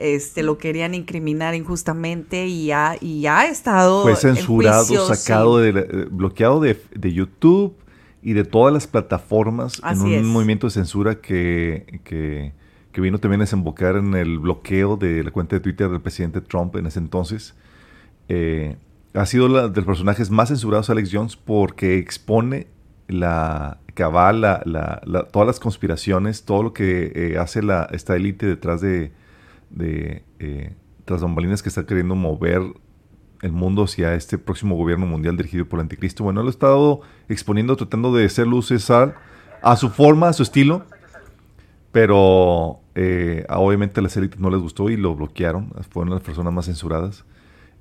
Este, 0.00 0.42
lo 0.42 0.56
querían 0.56 0.94
incriminar 0.94 1.54
injustamente 1.54 2.46
y 2.46 2.72
ha, 2.72 2.96
y 3.00 3.26
ha 3.26 3.46
estado. 3.46 4.02
Fue 4.02 4.12
en 4.12 4.16
censurado, 4.16 4.86
juicio, 4.86 5.14
sacado, 5.14 5.58
sí. 5.64 5.72
de 5.72 5.80
eh, 5.80 6.06
bloqueado 6.10 6.58
de, 6.60 6.80
de 6.94 7.12
YouTube 7.12 7.76
y 8.22 8.32
de 8.32 8.44
todas 8.44 8.72
las 8.72 8.86
plataformas 8.86 9.78
Así 9.82 10.00
en 10.00 10.06
un 10.06 10.14
es. 10.14 10.24
movimiento 10.24 10.66
de 10.66 10.70
censura 10.72 11.20
que, 11.20 12.00
que, 12.04 12.52
que 12.92 13.00
vino 13.02 13.18
también 13.18 13.40
a 13.42 13.44
desembocar 13.44 13.96
en 13.96 14.14
el 14.14 14.38
bloqueo 14.38 14.96
de 14.96 15.22
la 15.22 15.30
cuenta 15.30 15.56
de 15.56 15.60
Twitter 15.60 15.88
del 15.90 16.00
presidente 16.00 16.40
Trump 16.40 16.76
en 16.76 16.86
ese 16.86 16.98
entonces. 16.98 17.54
Eh, 18.28 18.76
ha 19.14 19.26
sido 19.26 19.48
la, 19.48 19.68
de 19.68 19.76
los 19.76 19.84
personajes 19.86 20.30
más 20.30 20.48
censurados 20.48 20.88
Alex 20.88 21.10
Jones 21.12 21.36
porque 21.36 21.98
expone 21.98 22.68
la 23.08 23.78
cabal, 23.94 24.40
la, 24.40 24.62
la- 24.64 25.00
la- 25.04 25.24
todas 25.24 25.46
las 25.46 25.60
conspiraciones, 25.60 26.44
todo 26.44 26.62
lo 26.62 26.72
que 26.72 27.12
eh, 27.14 27.38
hace 27.38 27.62
la, 27.62 27.88
esta 27.92 28.16
élite 28.16 28.46
detrás 28.46 28.80
de, 28.80 29.12
de 29.70 30.24
eh, 30.38 30.74
tras 31.04 31.22
bambalinas 31.22 31.62
que 31.62 31.68
está 31.68 31.86
queriendo 31.86 32.14
mover 32.14 32.62
el 33.42 33.52
mundo 33.52 33.84
hacia 33.84 34.14
este 34.14 34.36
próximo 34.36 34.76
gobierno 34.76 35.06
mundial 35.06 35.36
dirigido 35.36 35.66
por 35.66 35.78
el 35.78 35.84
anticristo. 35.84 36.24
Bueno, 36.24 36.40
él 36.40 36.44
lo 36.44 36.50
ha 36.50 36.52
estado 36.52 37.00
exponiendo, 37.28 37.74
tratando 37.76 38.12
de 38.14 38.28
ser 38.28 38.46
luz 38.46 38.70
y 38.70 38.78
sal 38.78 39.14
a 39.62 39.76
su 39.76 39.88
forma, 39.90 40.28
a 40.28 40.32
su 40.34 40.42
estilo, 40.42 40.84
pero 41.92 42.80
eh, 42.94 43.44
a- 43.48 43.58
obviamente 43.58 44.00
a 44.00 44.02
las 44.02 44.16
élites 44.16 44.38
no 44.40 44.50
les 44.50 44.60
gustó 44.60 44.90
y 44.90 44.96
lo 44.96 45.14
bloquearon, 45.14 45.72
fueron 45.90 46.12
las 46.14 46.22
personas 46.22 46.52
más 46.52 46.66
censuradas. 46.66 47.24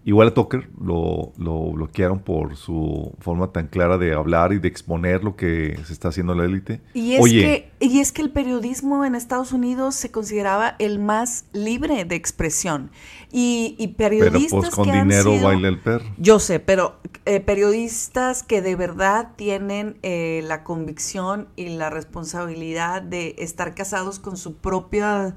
Igual 0.05 0.29
a 0.29 0.33
Tucker 0.33 0.69
lo, 0.81 1.33
lo 1.37 1.71
bloquearon 1.71 2.19
por 2.19 2.55
su 2.55 3.13
forma 3.19 3.51
tan 3.51 3.67
clara 3.67 3.97
de 3.97 4.13
hablar 4.13 4.53
y 4.53 4.59
de 4.59 4.67
exponer 4.67 5.23
lo 5.23 5.35
que 5.35 5.77
se 5.85 5.91
está 5.93 6.07
haciendo 6.07 6.31
en 6.33 6.39
la 6.39 6.45
élite. 6.45 6.81
Y 6.93 7.13
es, 7.15 7.21
Oye, 7.21 7.71
que, 7.79 7.85
y 7.85 7.99
es 7.99 8.11
que 8.13 8.21
el 8.21 8.31
periodismo 8.31 9.03
en 9.05 9.13
Estados 9.13 9.51
Unidos 9.51 9.95
se 9.95 10.09
consideraba 10.09 10.75
el 10.79 10.99
más 10.99 11.45
libre 11.51 12.05
de 12.05 12.15
expresión. 12.15 12.91
Y, 13.31 13.75
y 13.77 13.89
pero 13.89 14.17
periodistas 14.17 14.59
pues 14.61 14.69
con 14.71 14.85
que 14.85 14.91
han 14.91 15.07
dinero 15.09 15.33
sido- 15.33 15.43
baila 15.45 15.67
el 15.67 15.79
perro. 15.79 16.05
Yo 16.17 16.39
sé, 16.39 16.59
pero 16.61 16.95
eh, 17.25 17.41
periodistas 17.41 18.41
que 18.41 18.61
de 18.61 18.75
verdad 18.77 19.33
tienen 19.35 19.97
eh, 20.01 20.41
la 20.45 20.63
convicción 20.63 21.49
y 21.57 21.69
la 21.69 21.89
responsabilidad 21.89 23.01
de 23.01 23.35
estar 23.37 23.75
casados 23.75 24.17
con 24.19 24.37
sus 24.37 24.53
propias 24.55 25.33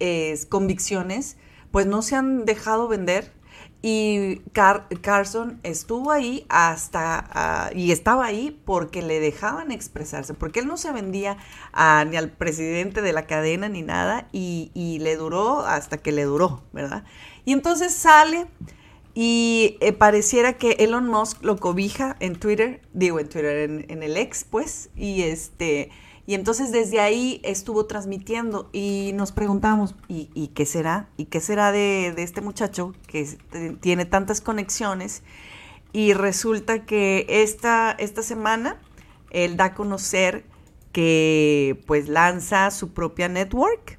eh, 0.00 0.38
convicciones, 0.50 1.38
pues 1.70 1.86
no 1.86 2.02
se 2.02 2.14
han 2.14 2.44
dejado 2.44 2.88
vender. 2.88 3.32
Y 3.84 4.42
Car- 4.52 4.86
Carson 5.00 5.58
estuvo 5.64 6.12
ahí 6.12 6.46
hasta, 6.48 7.24
ah, 7.32 7.70
y 7.74 7.90
estaba 7.90 8.24
ahí 8.26 8.56
porque 8.64 9.02
le 9.02 9.18
dejaban 9.18 9.72
expresarse, 9.72 10.34
porque 10.34 10.60
él 10.60 10.68
no 10.68 10.76
se 10.76 10.92
vendía 10.92 11.36
a- 11.72 12.04
ni 12.04 12.16
al 12.16 12.30
presidente 12.30 13.02
de 13.02 13.12
la 13.12 13.26
cadena 13.26 13.68
ni 13.68 13.82
nada, 13.82 14.28
y, 14.30 14.70
y 14.72 15.00
le 15.00 15.16
duró 15.16 15.60
hasta 15.66 15.98
que 15.98 16.12
le 16.12 16.22
duró, 16.24 16.62
¿verdad? 16.72 17.02
Y 17.44 17.52
entonces 17.52 17.92
sale 17.92 18.46
y 19.14 19.76
eh, 19.80 19.92
pareciera 19.92 20.54
que 20.54 20.72
Elon 20.78 21.06
Musk 21.08 21.42
lo 21.42 21.56
cobija 21.56 22.16
en 22.20 22.36
Twitter, 22.38 22.80
digo 22.94 23.18
en 23.18 23.28
Twitter, 23.28 23.68
en, 23.68 23.84
en 23.88 24.02
el 24.04 24.16
ex, 24.16 24.44
pues, 24.44 24.90
y 24.96 25.22
este, 25.22 25.90
y 26.26 26.34
entonces 26.34 26.70
desde 26.72 27.00
ahí 27.00 27.40
estuvo 27.44 27.86
transmitiendo 27.86 28.68
y 28.72 29.12
nos 29.14 29.32
preguntamos, 29.32 29.94
¿y, 30.08 30.30
y 30.34 30.48
qué 30.48 30.66
será? 30.66 31.08
¿Y 31.16 31.26
qué 31.26 31.40
será 31.40 31.72
de, 31.72 32.12
de 32.14 32.22
este 32.22 32.40
muchacho 32.40 32.94
que 33.06 33.26
tiene 33.80 34.04
tantas 34.04 34.40
conexiones? 34.40 35.22
Y 35.92 36.14
resulta 36.14 36.84
que 36.86 37.26
esta, 37.28 37.90
esta 37.92 38.22
semana 38.22 38.80
él 39.30 39.56
da 39.56 39.66
a 39.66 39.74
conocer 39.74 40.44
que 40.92 41.82
pues 41.86 42.08
lanza 42.08 42.70
su 42.70 42.92
propia 42.92 43.28
network. 43.28 43.98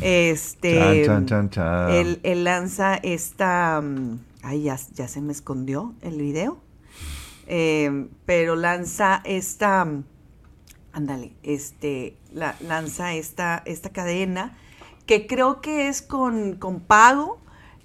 Este, 0.00 1.04
Chan, 1.04 1.26
chan, 1.26 1.26
chan, 1.26 1.50
chan. 1.50 1.90
Él, 1.90 2.20
él 2.22 2.44
lanza 2.44 2.96
esta. 2.96 3.80
mm, 3.82 4.18
Ay, 4.42 4.62
ya, 4.64 4.76
ya 4.94 5.06
se 5.06 5.20
me 5.20 5.32
escondió 5.32 5.94
el 6.02 6.18
video. 6.20 6.58
Eh, 7.46 8.08
pero 8.26 8.56
lanza 8.56 9.20
esta. 9.24 9.86
Ándale, 10.92 11.32
este. 11.42 12.16
la- 12.32 12.56
lanza 12.60 13.14
esta, 13.14 13.62
esta 13.64 13.90
cadena 13.90 14.56
que 15.06 15.26
creo 15.26 15.60
que 15.60 15.88
es 15.88 16.02
con, 16.02 16.56
con 16.56 16.80
pago. 16.80 17.38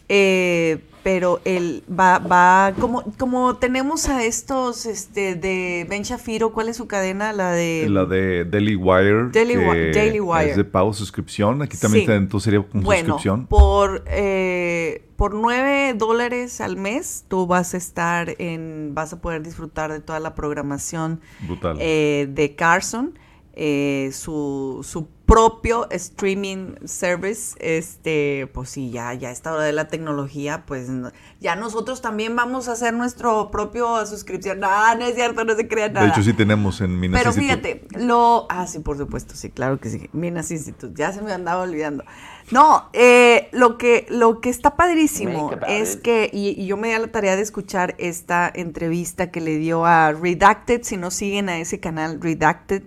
eh, 0.10 0.84
pero 1.08 1.40
él 1.46 1.86
va, 1.90 2.20
va, 2.20 2.74
como, 2.82 3.02
como 3.18 3.56
tenemos 3.56 4.10
a 4.10 4.26
estos 4.26 4.86
este, 4.86 5.36
de 5.36 5.88
Ben 5.90 6.04
Shafiro, 6.04 6.52
¿cuál 6.52 6.68
es 6.68 6.76
su 6.76 6.86
cadena? 6.86 7.32
La 7.32 7.54
de. 7.54 7.88
La 7.90 8.04
de 8.04 8.44
Daily 8.44 8.76
Wire. 8.76 9.30
Daily 9.32 9.54
que 9.54 9.60
Wi- 9.70 9.92
Daily 9.94 10.20
Wire. 10.20 10.50
Es 10.52 10.58
de 10.58 10.66
pago 10.66 10.92
suscripción. 10.92 11.62
Aquí 11.62 11.78
también 11.78 12.06
Sí. 12.06 12.12
entonces 12.12 12.44
sería 12.44 12.68
con 12.68 12.84
Bueno, 12.84 13.14
suscripción. 13.14 13.48
por, 13.48 14.04
eh, 14.08 15.06
por 15.16 15.34
9 15.34 15.94
dólares 15.94 16.60
al 16.60 16.76
mes, 16.76 17.24
tú 17.30 17.48
vas 17.48 17.74
a 17.74 17.78
estar 17.78 18.36
en, 18.38 18.92
vas 18.94 19.14
a 19.14 19.22
poder 19.22 19.44
disfrutar 19.44 19.94
de 19.94 20.02
toda 20.02 20.20
la 20.20 20.36
programación 20.36 21.22
Brutal. 21.48 21.78
eh, 21.80 22.28
de 22.30 22.54
Carson, 22.58 23.18
eh, 23.54 24.10
su, 24.12 24.82
su 24.84 25.08
propio 25.28 25.88
streaming 25.92 26.76
service, 26.86 27.56
este, 27.60 28.50
pues 28.54 28.70
sí, 28.70 28.92
ya, 28.92 29.14
ya 29.14 29.28
a 29.28 29.32
esta 29.32 29.52
hora 29.52 29.64
de 29.64 29.74
la 29.74 29.90
tecnología, 29.90 30.64
pues 30.66 30.88
no- 30.88 31.12
ya 31.42 31.58
nosotros 31.58 32.02
también 32.02 32.34
vamos 32.36 32.70
a 32.70 32.72
hacer 32.72 32.94
nuestro 32.94 33.52
propio 33.52 34.06
suscripción. 34.06 34.62
Ah, 34.64 34.96
no 34.98 35.06
es 35.06 35.16
cierto, 35.16 35.44
no 35.44 35.54
se 35.56 35.68
crea 35.68 35.90
nada. 35.90 36.06
de 36.06 36.12
hecho, 36.14 36.24
sí 36.24 36.32
tenemos 36.32 36.80
en 36.80 36.98
Minas 36.98 37.20
Pero 37.22 37.32
Institute. 37.36 37.74
fíjate, 37.90 38.06
lo. 38.06 38.48
Ah, 38.50 38.66
sí, 38.68 38.80
por 38.80 38.98
supuesto, 38.98 39.36
sí, 39.36 39.50
claro 39.52 39.80
que 39.82 39.90
sí. 39.90 40.10
Minas 40.14 40.50
Institute, 40.50 40.94
ya 40.98 41.12
se 41.12 41.22
me 41.22 41.34
andaba 41.34 41.62
olvidando. 41.64 42.06
No, 42.50 42.90
eh, 42.94 43.50
lo, 43.52 43.78
que, 43.78 44.06
lo 44.10 44.40
que 44.40 44.50
está 44.50 44.78
padrísimo 44.78 45.52
es 45.68 45.98
que, 45.98 46.30
y, 46.32 46.52
y 46.60 46.66
yo 46.68 46.78
me 46.78 46.88
di 46.88 46.94
a 46.94 47.00
la 47.00 47.08
tarea 47.12 47.36
de 47.36 47.42
escuchar 47.42 47.96
esta 47.98 48.50
entrevista 48.56 49.30
que 49.30 49.42
le 49.42 49.58
dio 49.58 49.86
a 49.86 50.14
Redacted, 50.14 50.84
si 50.84 50.96
no 50.96 51.12
siguen 51.12 51.50
a 51.50 51.60
ese 51.60 51.82
canal 51.82 52.22
Redacted, 52.22 52.84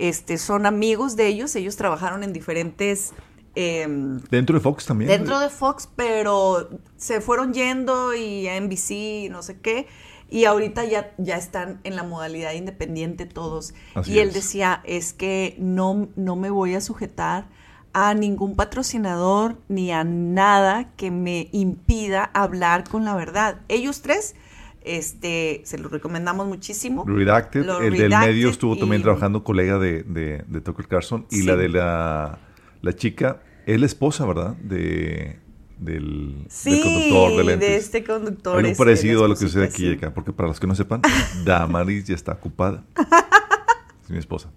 este, 0.00 0.38
son 0.38 0.66
amigos 0.66 1.14
de 1.16 1.26
ellos, 1.26 1.54
ellos 1.56 1.76
trabajaron 1.76 2.24
en 2.24 2.32
diferentes... 2.32 3.12
em, 3.54 4.20
Dentro 4.30 4.54
de 4.54 4.60
Fox 4.60 4.86
también. 4.86 5.10
Dentro 5.10 5.38
de 5.38 5.48
Fox, 5.50 5.88
pero 5.94 6.70
se 6.96 7.20
fueron 7.20 7.52
yendo 7.52 8.14
y 8.14 8.48
a 8.48 8.60
NBC 8.60 8.90
y 8.90 9.28
no 9.28 9.42
sé 9.42 9.58
qué. 9.60 9.86
Y 10.30 10.44
ahorita 10.44 10.84
ya, 10.84 11.12
ya 11.18 11.36
están 11.36 11.80
en 11.84 11.96
la 11.96 12.04
modalidad 12.04 12.52
independiente 12.52 13.26
todos. 13.26 13.74
Así 13.94 14.12
y 14.12 14.18
él 14.20 14.28
es. 14.28 14.34
decía, 14.34 14.80
es 14.84 15.12
que 15.12 15.56
no, 15.58 16.08
no 16.16 16.36
me 16.36 16.50
voy 16.50 16.74
a 16.76 16.80
sujetar 16.80 17.48
a 17.92 18.14
ningún 18.14 18.54
patrocinador 18.54 19.56
ni 19.68 19.90
a 19.90 20.04
nada 20.04 20.92
que 20.96 21.10
me 21.10 21.48
impida 21.52 22.30
hablar 22.32 22.88
con 22.88 23.04
la 23.04 23.16
verdad. 23.16 23.60
Ellos 23.68 24.02
tres, 24.02 24.36
este, 24.82 25.60
se 25.64 25.78
los 25.78 25.90
recomendamos 25.90 26.46
muchísimo. 26.46 27.04
Redacted, 27.06 27.64
Lo 27.64 27.80
el 27.80 27.96
del 27.96 28.10
medio 28.10 28.48
estuvo 28.50 28.76
también 28.76 29.02
trabajando 29.02 29.44
colega 29.44 29.78
de, 29.78 30.02
de, 30.02 30.44
de 30.46 30.60
Tucker 30.60 30.86
Carlson 30.88 31.26
y 31.30 31.36
Sí. 31.40 31.42
la 31.46 31.56
de 31.56 31.68
la, 31.68 32.38
la 32.82 32.92
chica, 32.94 33.42
es 33.66 33.78
la 33.78 33.86
esposa, 33.86 34.24
¿verdad? 34.26 34.54
De, 34.56 35.38
del, 35.78 36.46
Sí, 36.48 36.70
del 36.70 36.82
conductor 36.82 37.30
de 37.36 37.44
lentes. 37.44 37.68
de 37.68 37.76
este 37.76 38.04
conductor. 38.04 38.56
Algo 38.56 38.68
este, 38.70 38.78
parecido 38.84 39.24
a 39.24 39.28
lo 39.28 39.34
que 39.34 39.40
sucede 39.40 39.64
aquí 39.66 39.82
sí. 39.82 39.92
acá, 39.92 40.12
porque 40.14 40.32
para 40.32 40.48
los 40.48 40.58
que 40.60 40.66
no 40.66 40.74
sepan, 40.74 41.02
Damaris 41.44 42.06
ya 42.06 42.14
está 42.14 42.32
ocupada. 42.32 42.84
Es 44.04 44.10
mi 44.10 44.18
esposa. 44.18 44.50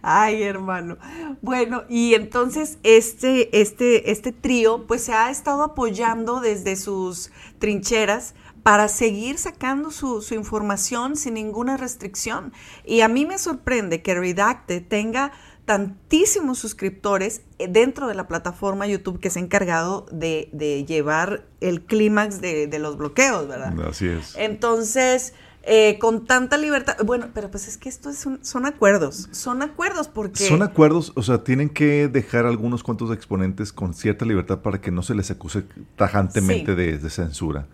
Ay, 0.00 0.42
hermano. 0.42 0.96
Bueno, 1.42 1.82
y 1.88 2.14
entonces 2.14 2.78
este, 2.82 3.60
este, 3.60 4.10
este 4.10 4.32
trío, 4.32 4.86
pues 4.86 5.02
se 5.02 5.12
ha 5.12 5.30
estado 5.30 5.62
apoyando 5.62 6.40
desde 6.40 6.76
sus 6.76 7.30
trincheras 7.58 8.34
para 8.62 8.88
seguir 8.88 9.38
sacando 9.38 9.90
su, 9.90 10.22
su 10.22 10.34
información 10.34 11.16
sin 11.16 11.34
ninguna 11.34 11.76
restricción. 11.76 12.52
Y 12.84 13.00
a 13.00 13.08
mí 13.08 13.24
me 13.26 13.38
sorprende 13.38 14.02
que 14.02 14.14
Redacted 14.14 14.82
tenga 14.86 15.32
tantísimos 15.64 16.58
suscriptores 16.58 17.42
eh, 17.58 17.68
dentro 17.68 18.08
de 18.08 18.14
la 18.14 18.26
plataforma 18.26 18.86
YouTube 18.86 19.20
que 19.20 19.28
se 19.30 19.38
ha 19.38 19.42
encargado 19.42 20.06
de, 20.10 20.48
de 20.52 20.84
llevar 20.86 21.44
el 21.60 21.82
clímax 21.82 22.40
de, 22.40 22.66
de 22.66 22.78
los 22.78 22.96
bloqueos, 22.96 23.46
¿verdad? 23.46 23.74
Así 23.86 24.06
es. 24.08 24.34
Entonces, 24.38 25.34
eh, 25.64 25.98
con 26.00 26.24
tanta 26.24 26.56
libertad, 26.56 26.96
bueno, 27.04 27.28
pero 27.34 27.50
pues 27.50 27.68
es 27.68 27.76
que 27.76 27.90
esto 27.90 28.08
es 28.08 28.24
un- 28.24 28.42
son 28.42 28.64
acuerdos, 28.64 29.28
son 29.32 29.60
acuerdos 29.60 30.08
porque... 30.08 30.48
Son 30.48 30.62
acuerdos, 30.62 31.12
o 31.16 31.22
sea, 31.22 31.44
tienen 31.44 31.68
que 31.68 32.08
dejar 32.08 32.46
algunos 32.46 32.82
cuantos 32.82 33.12
exponentes 33.12 33.70
con 33.72 33.92
cierta 33.92 34.24
libertad 34.24 34.60
para 34.60 34.80
que 34.80 34.90
no 34.90 35.02
se 35.02 35.14
les 35.14 35.30
acuse 35.30 35.64
tajantemente 35.96 36.72
Sí. 36.72 36.76
de, 36.76 36.98
de 36.98 37.10
censura. 37.10 37.66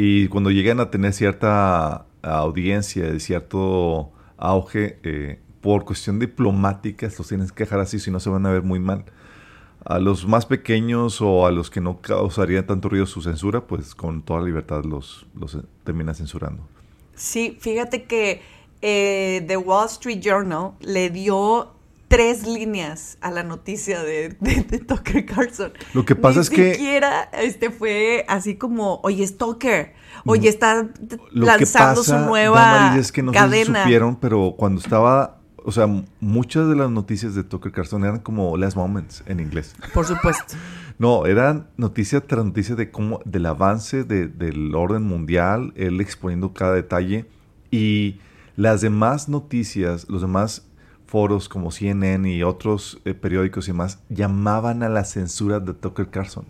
Y 0.00 0.28
cuando 0.28 0.52
llegan 0.52 0.78
a 0.78 0.92
tener 0.92 1.12
cierta 1.12 2.06
audiencia 2.22 3.12
y 3.12 3.18
cierto 3.18 4.12
auge, 4.36 5.00
eh, 5.02 5.40
por 5.60 5.84
cuestión 5.84 6.20
diplomática, 6.20 7.08
los 7.18 7.26
tienes 7.26 7.50
que 7.50 7.64
dejar 7.64 7.80
así, 7.80 7.98
si 7.98 8.12
no 8.12 8.20
se 8.20 8.30
van 8.30 8.46
a 8.46 8.50
ver 8.52 8.62
muy 8.62 8.78
mal. 8.78 9.04
A 9.84 9.98
los 9.98 10.24
más 10.24 10.46
pequeños 10.46 11.20
o 11.20 11.46
a 11.46 11.50
los 11.50 11.68
que 11.68 11.80
no 11.80 12.00
causarían 12.00 12.64
tanto 12.64 12.88
ruido 12.88 13.06
su 13.06 13.22
censura, 13.22 13.66
pues 13.66 13.96
con 13.96 14.22
toda 14.22 14.40
libertad 14.40 14.84
los, 14.84 15.26
los 15.34 15.56
eh, 15.56 15.62
termina 15.82 16.14
censurando. 16.14 16.62
Sí, 17.16 17.58
fíjate 17.60 18.04
que 18.04 18.40
eh, 18.80 19.44
The 19.48 19.56
Wall 19.56 19.86
Street 19.86 20.20
Journal 20.20 20.74
le 20.78 21.10
dio 21.10 21.72
tres 22.08 22.46
líneas 22.46 23.18
a 23.20 23.30
la 23.30 23.42
noticia 23.42 24.02
de, 24.02 24.30
de, 24.40 24.62
de 24.62 24.78
Tucker 24.78 25.24
Carlson. 25.26 25.72
Lo 25.94 26.04
que 26.04 26.16
pasa 26.16 26.38
Ni 26.38 26.42
es 26.42 26.50
que- 26.50 26.72
siquiera 26.74 27.24
este 27.32 27.70
fue 27.70 28.24
así 28.28 28.56
como, 28.56 29.00
oye, 29.02 29.22
es 29.24 29.36
Tucker, 29.36 29.92
oye, 30.24 30.48
está 30.48 30.88
Lo 31.32 31.46
lanzando 31.46 31.58
que 32.02 32.08
pasa, 32.08 32.20
su 32.20 32.26
nueva 32.26 32.60
Damaris, 32.60 33.00
es 33.06 33.12
que 33.12 33.22
no 33.22 33.32
sé 33.32 33.38
si 33.38 33.44
cadena. 33.44 33.82
supieron, 33.82 34.16
pero 34.16 34.54
cuando 34.56 34.80
estaba 34.80 35.34
o 35.64 35.72
sea, 35.72 35.86
muchas 36.20 36.66
de 36.68 36.76
las 36.76 36.90
noticias 36.90 37.34
de 37.34 37.44
Tucker 37.44 37.70
Carlson 37.72 38.02
eran 38.04 38.20
como 38.20 38.56
last 38.56 38.74
moments 38.74 39.22
en 39.26 39.38
inglés. 39.40 39.74
Por 39.94 40.06
supuesto. 40.06 40.54
No, 41.00 41.26
eran 41.26 41.68
noticia 41.76 42.20
tras 42.26 42.44
noticia 42.44 42.74
de 42.74 42.90
cómo, 42.90 43.20
del 43.24 43.46
avance 43.46 44.02
de- 44.02 44.26
del 44.26 44.74
orden 44.74 45.04
mundial, 45.04 45.72
él 45.76 46.00
exponiendo 46.00 46.52
cada 46.54 46.72
detalle 46.72 47.24
y 47.70 48.18
las 48.56 48.80
demás 48.80 49.28
noticias, 49.28 50.06
los 50.08 50.22
demás 50.22 50.66
foros 51.08 51.48
como 51.48 51.70
CNN 51.72 52.30
y 52.30 52.42
otros 52.42 53.00
eh, 53.06 53.14
periódicos 53.14 53.66
y 53.66 53.72
demás 53.72 53.98
llamaban 54.10 54.82
a 54.82 54.90
la 54.90 55.04
censura 55.04 55.58
de 55.58 55.72
Tucker 55.74 56.08
Carlson. 56.10 56.44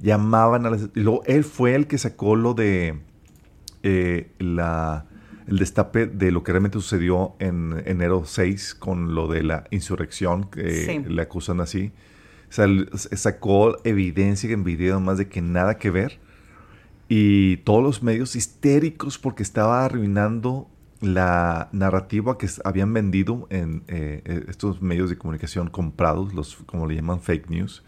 Llamaban 0.00 0.66
a 0.66 0.70
la 0.70 0.76
y 0.76 1.00
luego 1.00 1.22
él 1.26 1.44
fue 1.44 1.74
el 1.76 1.86
que 1.86 1.96
sacó 1.96 2.34
lo 2.36 2.54
de 2.54 2.98
eh, 3.84 4.32
la, 4.40 5.06
el 5.46 5.58
destape 5.58 6.06
de 6.06 6.32
lo 6.32 6.42
que 6.42 6.50
realmente 6.52 6.78
sucedió 6.78 7.34
en 7.38 7.80
enero 7.86 8.24
6 8.26 8.74
con 8.74 9.14
lo 9.14 9.28
de 9.28 9.44
la 9.44 9.64
insurrección 9.70 10.50
que 10.50 10.84
Sí. 10.84 10.98
le 11.08 11.22
acusan 11.22 11.60
así. 11.60 11.92
Sacó 12.50 13.76
evidencia 13.84 14.50
en 14.50 14.64
video 14.64 14.98
más 15.00 15.18
de 15.18 15.28
que 15.28 15.40
nada 15.40 15.78
que 15.78 15.90
ver. 15.90 16.18
Y 17.08 17.58
todos 17.58 17.82
los 17.82 18.02
medios 18.02 18.36
histéricos 18.36 19.18
porque 19.18 19.42
estaba 19.42 19.84
arruinando 19.84 20.68
la 21.00 21.68
narrativa 21.72 22.38
que 22.38 22.48
habían 22.64 22.92
vendido 22.92 23.46
en 23.50 23.84
eh, 23.88 24.22
eh, 24.24 24.44
estos 24.48 24.82
medios 24.82 25.10
de 25.10 25.16
comunicación 25.18 25.68
comprados, 25.70 26.34
los 26.34 26.56
como 26.66 26.86
le 26.86 26.96
llaman 26.96 27.20
fake 27.20 27.50
news. 27.50 27.84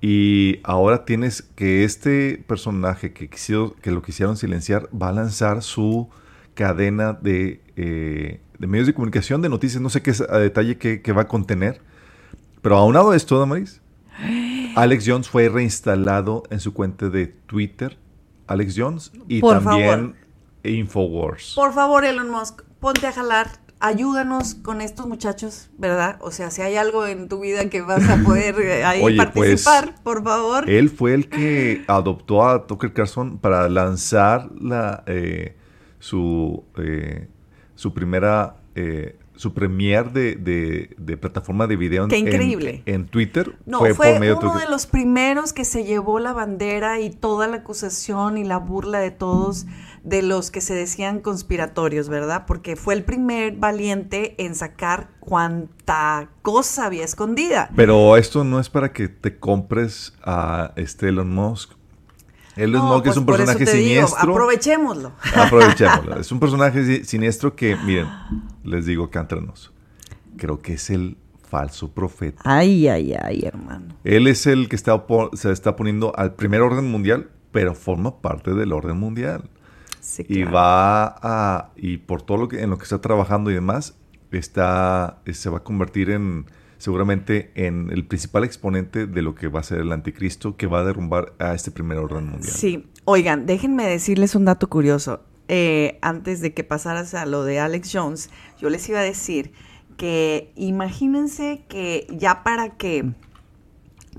Y 0.00 0.58
ahora 0.64 1.04
tienes 1.04 1.42
que 1.42 1.84
este 1.84 2.42
personaje 2.46 3.12
que, 3.12 3.30
quisieron- 3.30 3.74
que 3.80 3.92
lo 3.92 4.02
quisieron 4.02 4.36
silenciar 4.36 4.88
va 4.96 5.10
a 5.10 5.12
lanzar 5.12 5.62
su 5.62 6.08
cadena 6.54 7.12
de, 7.12 7.60
eh, 7.76 8.40
de 8.58 8.66
medios 8.66 8.88
de 8.88 8.94
comunicación, 8.94 9.40
de 9.42 9.48
noticias, 9.48 9.80
no 9.80 9.90
sé 9.90 10.02
qué 10.02 10.10
es 10.10 10.20
a 10.20 10.38
detalle 10.38 10.76
que, 10.76 11.00
que 11.02 11.12
va 11.12 11.22
a 11.22 11.28
contener. 11.28 11.80
Pero 12.62 12.76
aunado 12.76 13.12
a 13.12 13.16
esto, 13.16 13.38
Damaris, 13.38 13.80
Alex 14.76 15.04
Jones 15.06 15.28
fue 15.28 15.48
reinstalado 15.48 16.42
en 16.50 16.58
su 16.60 16.74
cuenta 16.74 17.08
de 17.08 17.26
Twitter. 17.28 17.96
Alex 18.48 18.74
Jones 18.76 19.12
y 19.28 19.40
Por 19.40 19.62
también 19.62 19.88
favor. 19.88 20.14
Infowars. 20.64 21.52
Por 21.54 21.72
favor, 21.72 22.04
Elon 22.04 22.30
Musk, 22.30 22.62
ponte 22.80 23.06
a 23.06 23.12
jalar. 23.12 23.60
Ayúdanos 23.84 24.54
con 24.54 24.80
estos 24.80 25.08
muchachos, 25.08 25.68
¿verdad? 25.76 26.16
O 26.20 26.30
sea, 26.30 26.52
si 26.52 26.62
hay 26.62 26.76
algo 26.76 27.04
en 27.04 27.28
tu 27.28 27.40
vida 27.40 27.68
que 27.68 27.80
vas 27.82 28.08
a 28.08 28.16
poder 28.22 28.54
eh, 28.60 28.84
ahí 28.84 29.02
Oye, 29.04 29.16
pues, 29.32 29.64
participar, 29.64 29.94
por 30.04 30.22
favor. 30.22 30.70
Él 30.70 30.88
fue 30.88 31.14
el 31.14 31.28
que 31.28 31.82
adoptó 31.88 32.48
a 32.48 32.68
Tucker 32.68 32.92
Carlson 32.92 33.38
para 33.38 33.68
lanzar 33.68 34.50
la, 34.60 35.02
eh, 35.06 35.56
su, 35.98 36.62
eh, 36.76 37.26
su 37.74 37.92
primera, 37.92 38.54
eh, 38.76 39.18
su 39.34 39.52
premier 39.52 40.12
de, 40.12 40.36
de- 40.36 40.94
de 40.96 41.16
plataforma 41.16 41.66
de 41.66 41.74
video 41.74 42.04
en, 42.04 42.10
Qué 42.10 42.18
en- 42.18 42.28
increíble. 42.28 42.82
en, 42.86 43.06
Twitter. 43.06 43.56
No, 43.66 43.80
fue, 43.80 43.94
por 43.94 44.20
medio 44.20 44.38
uno 44.38 44.58
de 44.60 44.68
los 44.68 44.86
primeros 44.86 45.52
que 45.52 45.64
se 45.64 45.82
llevó 45.82 46.20
la 46.20 46.32
bandera 46.32 47.00
y 47.00 47.10
toda 47.10 47.48
la 47.48 47.56
acusación 47.56 48.38
y 48.38 48.44
la 48.44 48.58
burla 48.58 49.00
de 49.00 49.10
todos 49.10 49.66
de 50.04 50.22
los 50.22 50.50
que 50.50 50.60
se 50.60 50.74
decían 50.74 51.20
conspiratorios, 51.20 52.08
¿verdad? 52.08 52.44
Porque 52.46 52.74
fue 52.76 52.94
el 52.94 53.04
primer 53.04 53.54
valiente 53.56 54.34
en 54.44 54.54
sacar 54.54 55.10
cuanta 55.20 56.28
cosa 56.42 56.86
había 56.86 57.04
escondida. 57.04 57.70
Pero 57.76 58.16
esto 58.16 58.42
no 58.44 58.58
es 58.58 58.68
para 58.68 58.92
que 58.92 59.08
te 59.08 59.38
compres 59.38 60.14
a 60.24 60.72
este 60.76 61.08
Elon 61.08 61.32
Musk. 61.32 61.72
Elon 62.56 62.82
No, 62.82 62.88
Musk 62.94 63.02
pues 63.04 63.12
es 63.12 63.16
un 63.18 63.26
por 63.26 63.34
eso 63.40 63.44
personaje 63.46 63.76
digo, 63.76 63.88
siniestro. 64.08 64.32
aprovechémoslo. 64.32 65.12
Aprovechémoslo. 65.36 66.20
Es 66.20 66.32
un 66.32 66.40
personaje 66.40 66.84
si- 66.84 67.04
siniestro 67.04 67.54
que, 67.56 67.76
miren, 67.76 68.08
les 68.64 68.84
digo 68.86 69.08
que 69.08 69.18
entre 69.18 69.40
nos. 69.40 69.72
Creo 70.36 70.60
que 70.60 70.74
es 70.74 70.90
el 70.90 71.16
falso 71.48 71.92
profeta. 71.92 72.40
Ay, 72.44 72.88
ay, 72.88 73.14
ay, 73.14 73.42
hermano. 73.44 73.94
Él 74.04 74.26
es 74.26 74.46
el 74.46 74.68
que 74.68 74.76
está, 74.76 75.02
se 75.34 75.52
está 75.52 75.76
poniendo 75.76 76.12
al 76.16 76.34
primer 76.34 76.60
orden 76.60 76.90
mundial, 76.90 77.30
pero 77.52 77.74
forma 77.74 78.20
parte 78.20 78.52
del 78.54 78.72
orden 78.72 78.98
mundial. 78.98 79.48
Sí, 80.12 80.26
Y 80.28 80.42
va 80.44 81.16
a, 81.22 81.70
y 81.74 81.96
por 81.96 82.20
todo 82.20 82.36
lo 82.36 82.48
que, 82.48 82.60
en 82.60 82.68
lo 82.68 82.76
que 82.76 82.84
está 82.84 83.00
trabajando 83.00 83.50
y 83.50 83.54
demás, 83.54 83.96
está, 84.30 85.20
eh, 85.24 85.32
se 85.32 85.48
va 85.48 85.58
a 85.58 85.62
convertir 85.62 86.10
en, 86.10 86.44
seguramente, 86.76 87.50
en 87.54 87.88
el 87.90 88.04
principal 88.04 88.44
exponente 88.44 89.06
de 89.06 89.22
lo 89.22 89.34
que 89.34 89.48
va 89.48 89.60
a 89.60 89.62
ser 89.62 89.78
el 89.78 89.90
anticristo, 89.90 90.56
que 90.58 90.66
va 90.66 90.80
a 90.80 90.84
derrumbar 90.84 91.32
a 91.38 91.54
este 91.54 91.70
primer 91.70 91.96
orden 91.96 92.26
mundial. 92.26 92.52
Sí, 92.52 92.86
oigan, 93.06 93.46
déjenme 93.46 93.86
decirles 93.86 94.34
un 94.34 94.44
dato 94.44 94.68
curioso. 94.68 95.22
Eh, 95.48 95.98
antes 96.02 96.42
de 96.42 96.52
que 96.52 96.62
pasaras 96.62 97.14
a 97.14 97.24
lo 97.24 97.44
de 97.44 97.58
Alex 97.58 97.90
Jones, 97.90 98.30
yo 98.60 98.68
les 98.68 98.86
iba 98.90 98.98
a 99.00 99.02
decir 99.02 99.52
que 99.96 100.52
imagínense 100.56 101.64
que 101.68 102.06
ya 102.10 102.42
para 102.42 102.76
que 102.76 103.12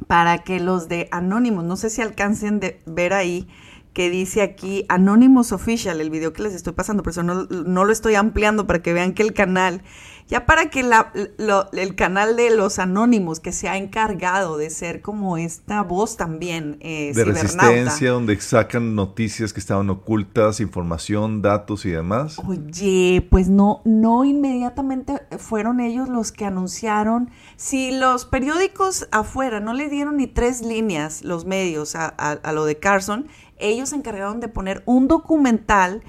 para 0.08 0.39
que 0.39 0.60
los 0.60 0.89
de 0.89 1.08
Anonymous, 1.12 1.64
no 1.64 1.76
sé 1.76 1.89
si 1.89 2.02
alcancen 2.02 2.60
de 2.60 2.80
ver 2.86 3.14
ahí 3.14 3.48
que 3.94 4.10
dice 4.10 4.41
aquí 4.41 4.86
Anonymous 4.89 5.52
Official, 5.52 6.02
el 6.02 6.10
video 6.10 6.34
que 6.34 6.41
les 6.44 6.54
estoy 6.54 6.74
pasando, 6.74 7.04
por 7.04 7.12
eso 7.12 7.24
no, 7.24 7.44
no 7.46 7.86
lo 7.86 7.91
estoy 7.94 8.16
ampliando 8.16 8.66
para 8.68 8.82
que 8.82 8.91
vean 8.94 9.14
que 9.14 9.22
el 9.24 9.34
canal, 9.34 9.84
ya 10.28 10.46
para 10.46 10.70
que 10.70 10.82
la- 10.84 11.12
lo- 11.38 11.72
el 11.74 11.96
canal 11.96 12.36
de 12.36 12.56
los 12.56 12.80
Anónimos, 12.80 13.39
que 13.39 13.52
se 13.52 13.68
ha 13.70 13.78
encargado 13.78 14.58
de 14.58 14.70
ser 14.72 15.02
como 15.02 15.38
esta 15.38 15.84
voz 15.84 16.18
también 16.18 16.78
eh, 16.80 17.12
de 17.14 17.24
resistencia, 17.26 18.12
donde 18.12 18.39
sacan 18.41 18.96
noticias 18.96 19.54
que 19.54 19.60
estaban 19.60 19.89
ocultas, 19.91 20.60
información, 20.60 21.41
datos 21.44 21.86
y 21.86 21.91
demás. 21.91 22.38
Oye, 22.48 23.28
pues 23.30 23.50
no, 23.50 23.82
no 23.86 24.26
inmediatamente 24.26 25.22
fueron 25.38 25.80
ellos 25.82 26.10
los 26.10 26.32
que 26.32 26.46
anunciaron. 26.46 27.30
Si 27.58 27.91
los 27.91 28.26
periódicos 28.26 29.08
afuera 29.12 29.60
no 29.60 29.74
le 29.74 29.89
dieron 29.89 30.18
ni 30.18 30.26
tres 30.28 30.62
líneas, 30.62 31.24
los 31.24 31.46
medios, 31.46 31.96
a, 31.96 32.06
a- 32.18 32.32
a 32.32 32.52
lo 32.54 32.66
de 32.66 32.78
Carson, 32.80 33.28
ellos 33.70 33.89
se 33.89 33.95
encargaron 33.95 34.39
de 34.39 34.47
poner 34.47 34.84
un 34.86 35.07
documental, 35.07 36.03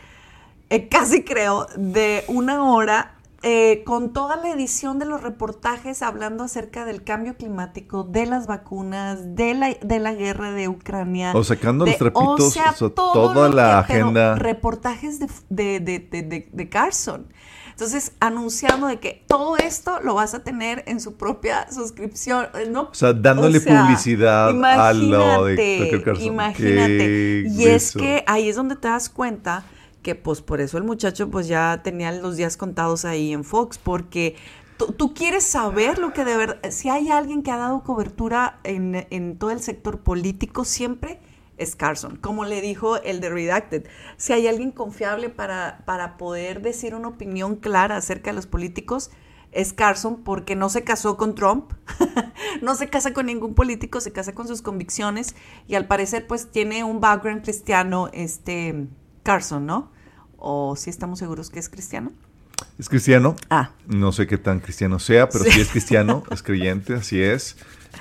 eh, 0.71 0.89
casi 0.91 1.23
creo, 1.25 1.67
de 1.77 2.25
una 2.29 2.65
hora. 2.65 3.11
eh, 3.47 3.83
con 3.85 4.15
toda 4.15 4.37
la 4.37 4.49
edición 4.49 4.99
de 4.99 5.05
los 5.05 5.23
reportajes 5.23 6.01
hablando 6.01 6.45
acerca 6.45 6.87
del 6.87 7.05
cambio 7.05 7.37
climático, 7.37 8.03
de 8.03 8.25
las 8.25 8.47
vacunas, 8.47 9.37
de 9.37 9.53
la, 9.53 9.75
de 9.83 9.99
la 10.01 10.15
guerra 10.15 10.51
de 10.53 10.67
Ucrania. 10.69 11.31
O 11.35 11.45
sacando 11.45 11.85
los 11.85 11.93
de- 11.93 11.99
trapitos, 11.99 12.41
o 12.41 12.51
sea, 12.51 12.73
todo 12.73 13.13
toda 13.13 13.51
la 13.51 13.85
que- 13.87 13.93
pero 13.93 14.05
agenda. 14.07 14.35
reportajes 14.37 15.19
de, 15.21 15.27
de, 15.51 15.79
de, 15.81 15.99
de- 15.99 16.23
de- 16.23 16.49
de 16.51 16.69
Carson. 16.71 17.27
Entonces, 17.75 18.13
anunciando 18.21 18.87
de 18.87 19.01
que 19.01 19.25
todo 19.27 19.57
esto 19.57 19.99
lo 20.01 20.15
vas 20.15 20.33
a 20.33 20.45
tener 20.45 20.85
en 20.87 21.01
su 21.01 21.15
propia 21.17 21.67
suscripción. 21.73 22.47
¿no? 22.71 22.83
O 22.83 22.95
sea, 22.95 23.13
dándole 23.13 23.59
O 23.59 23.61
sea, 23.61 23.83
publicidad 23.83 24.65
a 24.65 24.93
lo 24.93 25.47
de 25.47 26.05
imagínate, 26.21 27.47
Y 27.49 27.65
es 27.65 27.93
que 27.93 28.23
ahí 28.29 28.49
es 28.49 28.55
donde 28.55 28.77
te 28.77 28.87
das 28.87 29.09
cuenta 29.09 29.65
que 30.03 30.15
pues 30.15 30.41
por 30.41 30.61
eso 30.61 30.79
el 30.79 30.85
muchacho 30.85 31.29
pues 31.31 31.49
ya 31.49 31.81
tenía 31.83 32.13
los 32.13 32.37
días 32.37 32.57
contados 32.57 33.05
ahí 33.05 33.33
en 33.33 33.43
Fox, 33.43 33.77
porque 33.77 34.37
tú, 34.77 34.93
tú 34.93 35.13
quieres 35.13 35.43
saber 35.43 35.99
lo 35.99 36.13
que 36.13 36.25
de 36.25 36.37
verdad, 36.37 36.59
si 36.71 36.91
hay 36.91 37.11
alguien 37.11 37.43
que 37.43 37.51
ha 37.51 37.57
dado 37.57 37.83
cobertura 37.83 38.61
en, 38.63 39.09
en 39.11 39.37
todo 39.37 39.51
el 39.51 39.61
sector 39.61 39.99
político 39.99 40.65
siempre 40.65 41.19
es 41.57 41.77
Carson, 41.77 42.17
como 42.17 42.45
le 42.45 42.61
dijo 42.61 42.97
el 43.03 43.21
de 43.21 43.31
Redacted. 43.31 43.87
Si 44.17 44.33
hay 44.33 44.47
alguien 44.47 44.71
confiable 44.73 45.29
para, 45.29 45.83
para 45.85 46.17
poder 46.17 46.63
decir 46.63 46.95
una 46.95 47.09
opinión 47.09 47.57
clara 47.57 47.97
acerca 47.97 48.31
de 48.31 48.37
los 48.37 48.47
políticos, 48.47 49.11
es 49.53 49.73
Carson 49.73 50.25
porque 50.25 50.57
no 50.57 50.69
se 50.69 50.83
casó 50.83 51.17
con 51.17 51.35
Trump, 51.35 51.73
no 52.63 52.75
se 52.75 52.89
casa 52.89 53.13
con 53.13 53.27
ningún 53.27 53.55
político, 53.55 54.01
se 54.01 54.13
casa 54.13 54.35
con 54.35 54.49
sus 54.49 54.63
convicciones 54.63 55.37
y 55.69 55.77
al 55.77 55.87
parecer 55.87 56.27
pues 56.27 56.51
tiene 56.51 56.83
un 56.83 57.01
background 57.01 57.43
cristiano, 57.43 58.11
este 58.13 58.87
Carson, 59.23 59.65
¿no? 59.65 59.93
O 60.37 60.75
si 60.77 60.91
estamos 60.91 61.21
seguros 61.21 61.51
que 61.51 61.61
es 61.61 61.69
cristiano. 61.69 62.13
Es 62.79 62.89
cristiano. 62.89 63.37
Ah. 63.49 63.71
No 63.87 64.11
sé 64.13 64.27
qué 64.27 64.39
tan 64.39 64.59
cristiano 64.61 64.99
sea, 64.99 65.29
pero 65.29 65.45
sí, 65.45 65.53
Sí. 65.53 65.61
es 65.61 65.69
cristiano, 65.69 66.25
es 66.31 66.43
creyente, 66.43 66.95
así 66.95 67.23
es. 67.23 67.57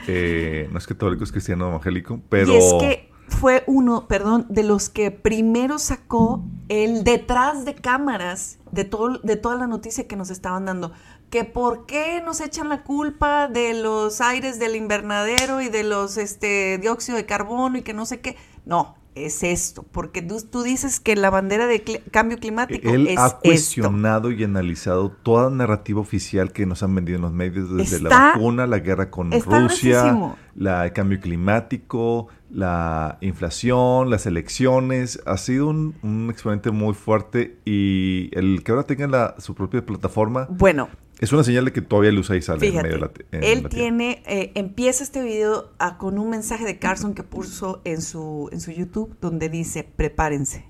Eh, 0.07 0.67
no 0.71 0.79
es 0.79 0.87
católico, 0.87 1.23
es 1.23 1.31
cristiano 1.31 1.69
evangélico, 1.69 2.19
pero... 2.29 2.51
Y 2.53 2.57
es 2.57 2.73
que 2.79 3.12
fue 3.33 3.63
uno, 3.67 4.07
perdón, 4.07 4.45
de 4.49 4.63
los 4.63 4.89
que 4.89 5.11
primero 5.11 5.79
sacó 5.79 6.43
el 6.69 7.03
detrás 7.03 7.65
de 7.65 7.75
cámaras 7.75 8.57
de, 8.71 8.85
todo, 8.85 9.19
de 9.19 9.35
toda 9.35 9.55
la 9.55 9.67
noticia 9.67 10.07
que 10.07 10.15
nos 10.15 10.29
estaban 10.29 10.65
dando. 10.65 10.91
Que 11.29 11.43
por 11.43 11.85
qué 11.85 12.21
nos 12.23 12.41
echan 12.41 12.69
la 12.69 12.83
culpa 12.83 13.47
de 13.47 13.73
los 13.73 14.21
aires 14.21 14.59
del 14.59 14.75
invernadero 14.75 15.61
y 15.61 15.69
de 15.69 15.83
los 15.83 16.17
este, 16.17 16.77
dióxido 16.77 17.17
de 17.17 17.25
carbono 17.25 17.77
y 17.77 17.81
que 17.81 17.93
no 17.93 18.05
sé 18.05 18.21
qué. 18.21 18.37
No, 18.65 18.95
es 19.15 19.43
esto. 19.43 19.83
Porque 19.91 20.21
tú, 20.21 20.37
tú 20.49 20.63
dices 20.63 20.99
que 20.99 21.15
la 21.15 21.29
bandera 21.29 21.67
de 21.67 21.83
cambio 22.11 22.37
climático 22.37 22.89
Él 22.89 23.07
es 23.07 23.17
ha 23.17 23.27
esto. 23.27 23.39
cuestionado 23.43 24.31
y 24.31 24.43
analizado 24.43 25.09
toda 25.11 25.49
narrativa 25.49 25.99
oficial 25.99 26.51
que 26.51 26.65
nos 26.65 26.83
han 26.83 26.95
vendido 26.95 27.17
en 27.17 27.23
los 27.23 27.33
medios 27.33 27.75
desde 27.75 27.99
la 27.99 28.09
vacuna, 28.09 28.67
la 28.67 28.79
guerra 28.79 29.09
con 29.09 29.31
Rusia, 29.31 30.35
la, 30.55 30.85
el 30.85 30.93
cambio 30.93 31.19
climático, 31.19 32.27
la 32.53 33.17
inflación, 33.21 34.09
las 34.09 34.25
elecciones. 34.25 35.19
Ha 35.25 35.37
sido 35.37 35.67
un, 35.67 35.95
un 36.03 36.29
exponente 36.29 36.71
muy 36.71 36.93
fuerte 36.93 37.57
y 37.65 38.29
el 38.33 38.63
que 38.63 38.71
ahora 38.71 38.83
tenga 38.83 39.07
la- 39.07 39.35
su 39.39 39.55
propia 39.55 39.85
plataforma 39.85 40.47
Bueno, 40.49 40.89
Es 41.19 41.31
una 41.31 41.43
señal 41.43 41.65
de 41.65 41.71
que 41.73 41.81
todavía 41.81 42.11
luz 42.11 42.29
ahí 42.31 42.41
sale 42.41 42.65
en 42.65 42.71
Fíjate, 42.71 42.83
medio 42.89 42.95
de 42.99 43.01
la 43.31 43.37
en 43.37 43.43
él 43.43 43.63
la 43.63 43.69
tiene, 43.69 44.23
eh, 44.25 44.51
empieza 44.55 45.03
este 45.03 45.23
video 45.23 45.71
a- 45.79 45.97
con 45.97 46.17
un 46.19 46.29
mensaje 46.29 46.65
de 46.65 46.79
Carson 46.79 47.13
que 47.13 47.23
puso 47.23 47.81
en 47.85 48.01
su, 48.01 48.49
en 48.51 48.59
su 48.59 48.71
YouTube 48.71 49.15
donde 49.21 49.47
dice, 49.49 49.83
prepárense. 49.95 50.65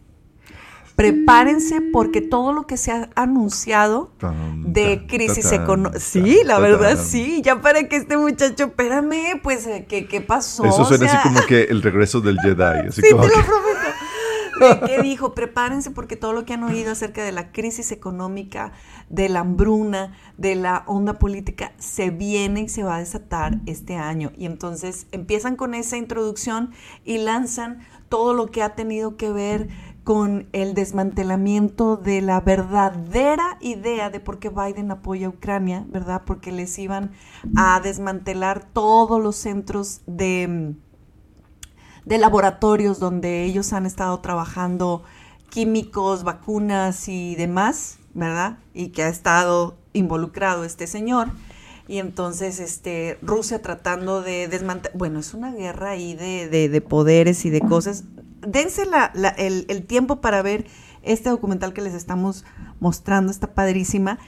Prepárense 0.96 1.82
porque 1.82 2.22
todo 2.22 2.54
lo 2.54 2.68
que 2.68 2.78
se 2.78 2.92
ha 2.92 3.10
anunciado 3.16 4.12
de 4.58 5.06
crisis 5.08 5.52
económica. 5.52 6.00
Sí, 6.00 6.40
la 6.46 6.60
verdad, 6.60 7.00
sí. 7.02 7.42
Ya 7.44 7.62
para 7.62 7.88
que 7.88 7.96
este 7.96 8.16
muchacho, 8.16 8.66
espérame, 8.66 9.42
pues, 9.42 9.66
eh, 9.66 9.86
¿qué, 9.90 10.08
qué 10.08 10.22
pasó? 10.22 10.66
Eso 10.66 10.84
O 10.84 10.86
suena 10.86 11.10
sea, 11.10 11.20
así 11.20 11.30
como 11.30 11.46
que 11.48 11.64
el 11.64 11.82
regreso 11.82 12.22
del 12.22 12.40
Jedi. 12.40 12.88
Así 12.88 13.02
Sí, 13.02 13.10
como 13.12 13.24
te 13.24 13.30
lo 13.30 13.44
prometo. 13.44 14.86
Que 14.86 15.02
dijo, 15.02 15.34
prepárense 15.34 15.92
porque 15.92 16.16
todo 16.16 16.32
lo 16.32 16.46
que 16.46 16.54
han 16.54 16.64
oído 16.64 16.92
acerca 16.92 17.24
de 17.24 17.32
la 17.32 17.52
crisis 17.52 17.92
económica, 17.92 18.72
de 19.10 19.28
la 19.28 19.40
hambruna, 19.40 20.14
de 20.38 20.56
la 20.56 20.84
onda 20.86 21.14
política, 21.14 21.74
se 21.80 22.12
viene 22.12 22.62
y 22.62 22.70
se 22.70 22.84
va 22.84 22.98
a 22.98 23.00
desatar 23.00 23.60
este 23.66 23.96
año. 23.96 24.32
Y 24.38 24.46
entonces 24.46 25.08
empiezan 25.12 25.56
con 25.56 25.74
esa 25.74 25.98
introducción 25.98 26.72
y 27.04 27.18
lanzan 27.18 27.80
todo 28.10 28.34
lo 28.34 28.48
que 28.52 28.62
ha 28.62 28.76
tenido 28.76 29.18
que 29.18 29.32
ver 29.32 29.70
con 30.04 30.48
el 30.52 30.74
desmantelamiento 30.74 31.96
de 31.96 32.22
la 32.22 32.42
verdadera 32.42 33.58
idea 33.62 34.10
de 34.10 34.20
por 34.20 34.40
qué 34.40 34.50
Biden 34.50 34.92
apoya 34.92 35.28
a 35.28 35.30
Ucrania, 35.30 35.86
¿verdad? 35.88 36.24
Porque 36.26 36.52
les 36.52 36.78
iban 36.78 37.12
a 37.56 37.80
desmantelar 37.80 38.66
todos 38.74 39.22
los 39.22 39.36
centros 39.36 40.02
de 40.06 40.76
de 42.06 42.18
laboratorios 42.18 43.00
donde 43.00 43.46
ellos 43.46 43.72
han 43.72 43.86
estado 43.86 44.20
trabajando 44.20 45.04
químicos, 45.50 46.24
vacunas 46.26 47.08
y 47.08 47.36
demás, 47.36 47.98
¿verdad? 48.14 48.58
Y 48.74 48.90
que 48.90 49.04
ha 49.04 49.08
estado 49.08 49.78
involucrado 49.94 50.66
este 50.66 50.86
señor. 50.86 51.30
Y 51.88 52.00
entonces, 52.00 52.60
este, 52.60 53.18
Rusia 53.22 53.62
tratando 53.62 54.22
de 54.22 54.50
desmantelar, 54.50 54.98
bueno, 54.98 55.20
es 55.20 55.34
una 55.34 55.54
guerra 55.54 55.92
ahí 55.92 56.14
de- 56.14 56.50
de 56.70 56.82
poderes 56.82 57.46
y 57.46 57.50
de 57.50 57.62
cosas. 57.62 58.04
Dense 58.48 58.86
la- 58.86 59.12
la- 59.14 59.30
el, 59.30 59.66
el 59.70 59.84
tiempo 59.86 60.22
para 60.22 60.42
ver 60.42 60.66
este 61.02 61.30
documental 61.30 61.74
que 61.74 61.82
les 61.82 61.94
estamos 61.94 62.46
mostrando, 62.80 63.32
está 63.32 63.54
padrísima. 63.54 64.20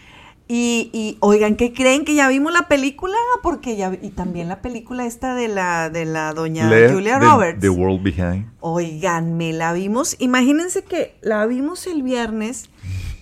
Y, 0.48 0.92
y, 0.94 1.18
oigan, 1.22 1.56
¿qué 1.56 1.74
creen? 1.74 2.06
Que 2.06 2.14
ya 2.14 2.28
vimos 2.28 2.54
la 2.54 2.68
película, 2.68 3.16
porque 3.42 3.78
ya, 3.78 3.92
y 4.00 4.10
también 4.10 4.48
la 4.48 4.62
película 4.62 5.06
esta 5.08 5.34
de 5.34 5.48
la, 5.48 5.90
de 5.90 6.06
la 6.06 6.34
doña 6.34 6.70
Julia 6.94 7.18
Roberts. 7.18 7.60
The 7.62 7.70
World 7.70 8.04
Behind. 8.04 8.46
Oigan, 8.60 9.38
me 9.38 9.54
la 9.54 9.74
vimos. 9.74 10.16
Imagínense 10.20 10.84
que 10.84 11.16
la 11.22 11.46
vimos 11.48 11.88
el 11.88 12.04
viernes. 12.04 12.70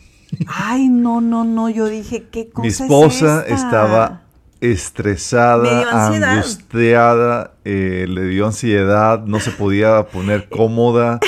Ay, 0.48 0.90
no, 0.90 1.22
no, 1.22 1.46
no. 1.46 1.70
Yo 1.70 1.86
dije, 1.86 2.28
¿qué 2.30 2.50
cosa 2.50 2.62
Mi 2.64 2.68
es 2.68 2.82
esposa 2.82 3.42
esta? 3.48 3.56
estaba 3.56 4.23
estresada, 4.72 6.08
angustiada, 6.36 7.54
eh, 7.66 8.06
le 8.08 8.24
dio 8.28 8.46
ansiedad, 8.46 9.24
no 9.26 9.40
se 9.40 9.52
podía 9.52 10.08
poner 10.08 10.48
cómoda. 10.50 11.20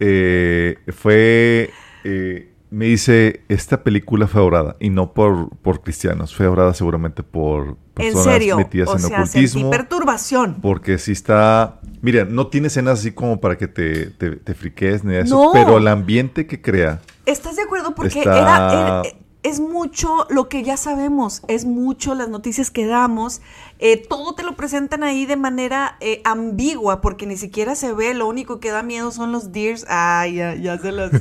Eh, 0.00 0.76
fue, 0.96 1.70
eh, 2.04 2.52
me 2.70 2.86
dice, 2.86 3.42
esta 3.48 3.84
película 3.84 4.26
fue 4.26 4.40
orada 4.40 4.76
y 4.80 4.90
no 4.90 5.12
por, 5.12 5.50
por 5.58 5.82
cristianos, 5.82 6.34
fue 6.34 6.46
orada 6.48 6.74
seguramente 6.74 7.22
por 7.22 7.68
En 7.68 7.76
personas 7.94 8.24
serio. 8.24 8.56
metidas 8.56 8.88
O 8.88 8.94
en 8.94 8.98
sea, 9.00 9.18
ocultismo. 9.18 9.70
perturbación. 9.70 10.56
Porque 10.60 10.98
si 10.98 11.12
está. 11.12 11.78
Mira, 12.00 12.24
no 12.24 12.48
tiene 12.48 12.66
escenas 12.66 12.98
así 13.00 13.12
como 13.12 13.40
para 13.40 13.56
que 13.56 13.68
te, 13.68 14.06
te, 14.06 14.30
te 14.36 14.54
friques 14.54 15.04
ni 15.04 15.14
eso, 15.14 15.36
No. 15.36 15.50
pero 15.52 15.78
el 15.78 15.86
ambiente 15.86 16.46
que 16.46 16.60
crea. 16.60 17.00
¿Estás 17.26 17.54
de 17.54 17.62
acuerdo? 17.62 17.94
Porque 17.94 18.18
Está- 18.18 18.38
era, 18.38 18.72
era- 18.72 19.02
es 19.42 19.58
mucho 19.60 20.26
lo 20.30 20.48
que 20.48 20.62
ya 20.62 20.76
sabemos, 20.76 21.42
es 21.48 21.64
mucho 21.64 22.14
las 22.14 22.28
noticias 22.28 22.70
que 22.70 22.86
damos, 22.86 23.40
eh, 23.80 23.96
todo 23.96 24.34
te 24.34 24.42
lo 24.44 24.54
presentan 24.56 25.02
ahí 25.02 25.26
de 25.26 25.36
manera 25.36 25.96
eh, 26.00 26.20
ambigua, 26.24 27.00
porque 27.00 27.26
ni 27.26 27.36
siquiera 27.36 27.74
se 27.74 27.92
ve, 27.92 28.14
lo 28.14 28.28
único 28.28 28.60
que 28.60 28.70
da 28.70 28.82
miedo 28.82 29.10
son 29.10 29.32
los 29.32 29.50
deers. 29.52 29.84
Ay, 29.88 30.34
ya, 30.36 30.54
ya 30.54 30.78
se 30.78 30.92
los... 30.92 31.10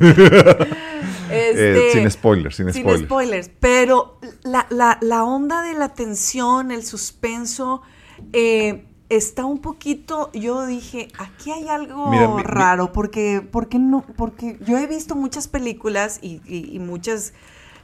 Eh, 1.34 1.52
Este, 1.54 1.92
sin 2.02 2.12
spoilers, 2.12 2.56
sin, 2.58 2.74
sin 2.74 2.82
spoilers. 2.84 3.06
spoilers. 3.06 3.52
Pero 3.62 4.20
la, 4.44 4.68
la- 4.70 4.98
la 5.02 5.24
onda 5.24 5.62
de 5.62 5.74
la 5.74 5.94
tensión, 5.94 6.72
el 6.72 6.86
suspenso, 6.86 7.82
eh, 8.34 8.86
está 9.08 9.46
un 9.46 9.60
poquito. 9.60 10.30
Yo 10.34 10.66
dije, 10.66 11.08
aquí 11.18 11.52
hay 11.52 11.70
algo 11.70 12.10
Mira, 12.10 12.28
mi- 12.28 12.36
mi- 12.36 12.44
raro, 12.44 12.92
porque, 12.92 13.42
porque 13.50 13.80
no, 13.80 14.04
porque 14.18 14.58
yo 14.66 14.78
he 14.78 14.88
visto 14.88 15.16
muchas 15.16 15.48
películas 15.48 16.20
y, 16.22 16.42
y- 16.46 16.70
y 16.76 16.80
muchas. 16.80 17.34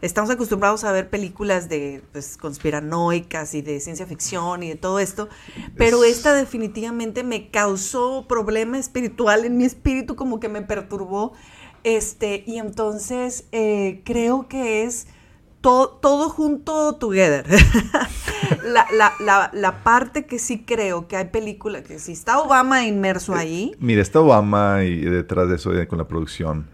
Estamos 0.01 0.29
acostumbrados 0.29 0.83
a 0.83 0.91
ver 0.91 1.09
películas 1.09 1.69
de 1.69 2.01
pues, 2.11 2.37
conspiranoicas 2.37 3.53
y 3.55 3.61
de 3.61 3.79
ciencia 3.79 4.05
ficción 4.05 4.61
y 4.63 4.69
de 4.69 4.75
todo 4.75 4.99
esto, 4.99 5.27
pero 5.75 6.03
Es- 6.03 6.17
esta 6.17 6.33
definitivamente 6.33 7.23
me 7.23 7.49
causó 7.49 8.25
problema 8.27 8.77
espiritual 8.77 9.45
en 9.45 9.57
mi 9.57 9.65
espíritu, 9.65 10.15
como 10.15 10.39
que 10.39 10.49
me 10.49 10.61
perturbó. 10.61 11.33
Este, 11.83 12.43
y 12.45 12.57
entonces 12.57 13.45
eh, 13.51 14.01
creo 14.03 14.47
que 14.47 14.83
es 14.83 15.07
to- 15.61 15.97
todo 16.01 16.29
junto 16.29 16.95
together. 16.95 17.45
la, 18.65 18.85
la- 18.93 19.13
la- 19.19 19.49
la 19.53 19.83
parte 19.83 20.25
que 20.25 20.37
sí 20.39 20.63
creo 20.65 21.07
que 21.07 21.17
hay 21.17 21.25
película, 21.25 21.83
que 21.83 21.99
si 21.99 22.11
está 22.11 22.39
Obama 22.39 22.85
inmerso 22.85 23.33
ahí, 23.35 23.75
Mira, 23.79 24.01
está 24.01 24.19
Obama 24.19 24.83
y 24.83 25.01
detrás 25.01 25.49
de 25.49 25.55
eso 25.55 25.73
eh, 25.73 25.87
con 25.87 25.97
la 25.97 26.07
producción. 26.07 26.67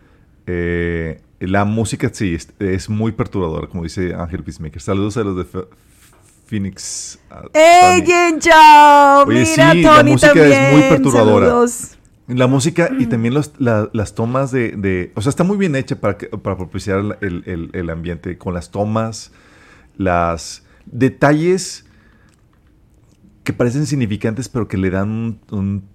Eh, 0.48 1.22
la 1.48 1.66
música 1.66 2.10
sí 2.14 2.36
es, 2.36 2.50
es 2.60 2.89
muy 2.89 3.12
perturbadora, 3.12 3.68
como 3.68 3.84
dice 3.84 4.14
Ángel 4.14 4.44
Peacemaker. 4.44 4.82
Saludos 4.82 5.18
a 5.18 5.24
los 5.24 5.38
de 5.38 5.44
Ph- 5.46 5.66
Phoenix. 6.46 7.20
¡Ey, 7.54 8.04
Chao! 8.39 9.26
Oye, 9.26 9.46
Mira, 9.50 9.72
sí, 9.74 9.82
la 9.82 9.96
Tony 9.98 10.12
música 10.12 10.32
es 10.34 10.39
también. 10.39 10.72
muy 10.74 10.82
perturbadora. 10.89 11.48
Saludos. 11.48 11.98
La 12.28 12.48
música 12.48 12.89
y 12.98 13.06
también 13.08 13.34
los- 13.34 13.52
la- 13.60 13.89
las 13.94 14.16
tomas 14.16 14.52
de, 14.52 14.72
de- 14.78 15.12
O 15.16 15.22
sea, 15.22 15.30
está 15.30 15.44
muy 15.44 15.58
bien 15.58 15.76
hecha 15.76 16.00
para, 16.00 16.18
que- 16.18 16.28
para 16.28 16.56
propiciar 16.58 17.18
el, 17.22 17.44
el- 17.46 17.70
el 17.74 17.89
ambiente 17.89 18.38
con 18.38 18.54
las 18.54 18.72
tomas, 18.72 19.32
las 19.98 20.64
detalles 20.86 21.86
que 23.44 23.52
parecen 23.54 23.86
significantes, 23.86 24.48
pero 24.48 24.68
que 24.70 24.78
le 24.78 24.89
dan 24.89 25.10
un, 25.10 25.39
un 25.52 25.89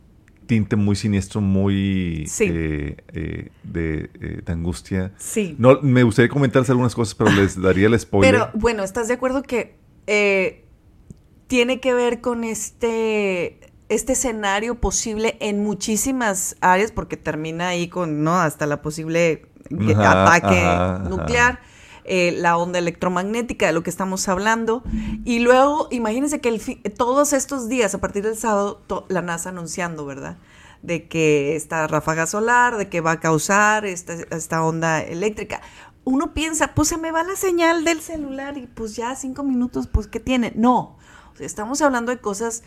tinte 0.49 0.75
muy 0.75 0.97
siniestro, 0.97 1.41
muy 1.41 2.25
Sí. 2.27 2.47
eh, 2.49 2.97
eh, 3.13 3.51
de, 3.63 4.11
eh, 4.21 4.41
de 4.45 4.53
angustia. 4.53 5.13
Sí. 5.19 5.55
No, 5.59 5.81
me 5.83 6.03
gustaría 6.03 6.29
comentarles 6.29 6.71
algunas 6.71 6.95
cosas, 6.95 7.15
pero 7.15 7.31
les 7.31 7.61
daría 7.61 7.87
el 7.87 8.01
spoiler. 8.01 8.33
Pero 8.33 8.51
bueno, 8.55 8.83
¿estás 8.83 9.07
de 9.07 9.15
acuerdo 9.15 9.45
que 9.45 9.77
tiene 11.47 11.81
que 11.81 11.95
ver 11.95 12.21
con 12.21 12.43
este, 12.45 13.61
este 13.89 14.15
escenario 14.15 14.81
posible 14.81 15.37
en 15.41 15.63
muchísimas 15.63 16.57
áreas? 16.61 16.91
Porque 16.91 17.17
termina 17.17 17.69
ahí 17.69 17.89
con, 17.89 18.25
¿no? 18.25 18.41
Hasta 18.41 18.67
la 18.67 18.83
posible 18.83 19.47
Ajá, 19.93 20.23
ataque 20.25 20.61
ajá, 20.61 20.97
ajá. 20.97 21.61
Eh, 22.09 22.33
la 22.33 22.57
onda 22.57 22.79
electromagnética 22.79 23.67
de 23.67 23.73
lo 23.73 23.83
que 23.83 23.91
estamos 23.91 24.29
hablando. 24.29 24.83
Y 25.25 25.41
luego, 25.41 25.89
imagínense 25.91 26.41
que 26.41 26.59
todos 26.97 27.33
estos 27.33 27.69
días, 27.69 27.95
a 27.95 28.01
partir 28.01 28.25
del 28.25 28.37
sábado, 28.37 28.83
la 29.09 29.23
NASA 29.23 29.51
anunciando, 29.51 30.07
¿verdad? 30.07 30.39
De 30.83 31.07
que 31.07 31.55
esta 31.55 31.87
ráfaga 31.87 32.27
solar, 32.27 32.77
de 32.79 32.89
que 32.89 33.01
va 33.01 33.13
a 33.13 33.21
causar 33.21 33.85
esta, 33.85 34.15
esta 34.31 34.65
onda 34.65 35.03
eléctrica. 35.03 35.61
Uno 36.05 36.33
piensa, 36.33 36.75
pues 36.75 36.89
se 36.89 36.97
me 36.97 37.11
va 37.11 37.23
la 37.23 37.37
señal 37.37 37.85
del 37.85 38.01
celular 38.01 38.57
y 38.57 38.67
pues 38.67 38.97
ya 38.97 39.15
cinco 39.15 39.43
minutos, 39.43 39.87
pues 39.87 40.07
¿qué 40.07 40.21
tiene? 40.21 40.53
No, 40.57 40.97
estamos 41.39 41.83
hablando 41.83 42.11
de 42.11 42.19
cosas 42.19 42.63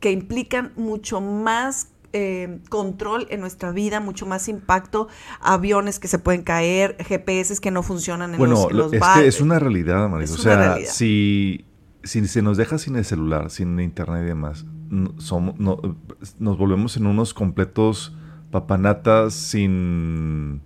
que 0.00 0.10
implican 0.10 0.72
mucho 0.74 1.20
más 1.20 1.86
eh, 2.12 2.60
control 2.68 3.26
en 3.30 3.40
nuestra 3.40 3.70
vida, 3.72 4.00
mucho 4.00 4.26
más 4.26 4.48
impacto, 4.48 5.08
aviones 5.40 5.98
que 5.98 6.08
se 6.08 6.18
pueden 6.18 6.42
caer, 6.42 6.96
GPS 7.00 7.58
que 7.60 7.70
no 7.70 7.82
funcionan 7.82 8.32
en 8.32 8.38
Bueno, 8.38 8.54
los, 8.54 8.70
en 8.70 8.76
lo- 8.76 8.82
los 8.84 8.92
es 8.92 9.00
bar- 9.00 9.20
que 9.22 9.28
es 9.28 9.40
una 9.40 9.58
realidad, 9.58 10.08
Maris. 10.08 10.30
Es 10.30 10.38
O 10.38 10.42
sea, 10.42 10.56
realidad. 10.56 10.90
si, 10.92 11.64
si 12.02 12.26
se 12.28 12.42
nos 12.42 12.56
deja 12.56 12.78
sin 12.78 12.96
el 12.96 13.04
celular, 13.04 13.50
sin 13.50 13.78
internet 13.80 14.22
y 14.24 14.26
demás, 14.26 14.66
no- 14.90 15.14
somos, 15.18 15.58
no- 15.58 15.80
nos 16.38 16.58
volvemos 16.58 16.96
en 16.96 17.06
unos 17.06 17.32
completos 17.34 18.14
papanatas 18.50 19.32
sin, 19.34 20.62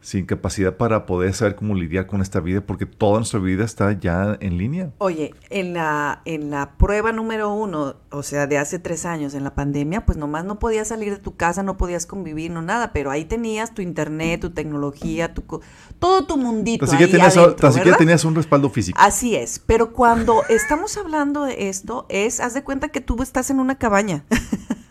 sin 0.00 0.26
capacidad 0.26 0.76
para 0.76 1.06
poder 1.06 1.34
saber 1.34 1.56
cómo 1.56 1.74
lidiar 1.74 2.06
con 2.06 2.22
esta 2.22 2.40
vida, 2.40 2.60
porque 2.60 2.86
toda 2.86 3.18
nuestra 3.18 3.40
vida 3.40 3.64
está 3.64 3.92
ya 3.92 4.36
en 4.40 4.56
línea. 4.56 4.90
Oye, 4.98 5.34
en 5.50 5.74
la, 5.74 6.22
en 6.24 6.50
la 6.50 6.72
prueba 6.78 7.12
número 7.12 7.52
uno, 7.52 7.96
o 8.10 8.22
sea, 8.22 8.46
de 8.46 8.58
hace 8.58 8.78
tres 8.78 9.04
años, 9.04 9.34
en 9.34 9.44
la 9.44 9.54
pandemia, 9.54 10.06
pues 10.06 10.16
nomás 10.16 10.44
no 10.44 10.58
podías 10.58 10.88
salir 10.88 11.12
de 11.12 11.18
tu 11.18 11.36
casa, 11.36 11.62
no 11.62 11.76
podías 11.76 12.06
convivir, 12.06 12.50
no 12.50 12.62
nada, 12.62 12.92
pero 12.92 13.10
ahí 13.10 13.24
tenías 13.24 13.74
tu 13.74 13.82
internet, 13.82 14.40
tu 14.40 14.50
tecnología, 14.50 15.34
tu 15.34 15.42
todo 15.98 16.26
tu 16.26 16.36
mundito. 16.36 16.86
Siquiera, 16.86 17.26
ahí 17.26 17.56
tenías, 17.56 17.98
tenías 17.98 18.24
un 18.24 18.34
respaldo 18.34 18.70
físico. 18.70 18.98
Así 19.00 19.34
es, 19.34 19.58
pero 19.58 19.92
cuando 19.92 20.42
estamos 20.48 20.96
hablando 20.96 21.44
de 21.44 21.68
esto, 21.68 22.06
es, 22.08 22.40
haz 22.40 22.54
de 22.54 22.62
cuenta 22.62 22.88
que 22.88 23.00
tú 23.00 23.20
estás 23.22 23.50
en 23.50 23.58
una 23.58 23.76
cabaña. 23.76 24.24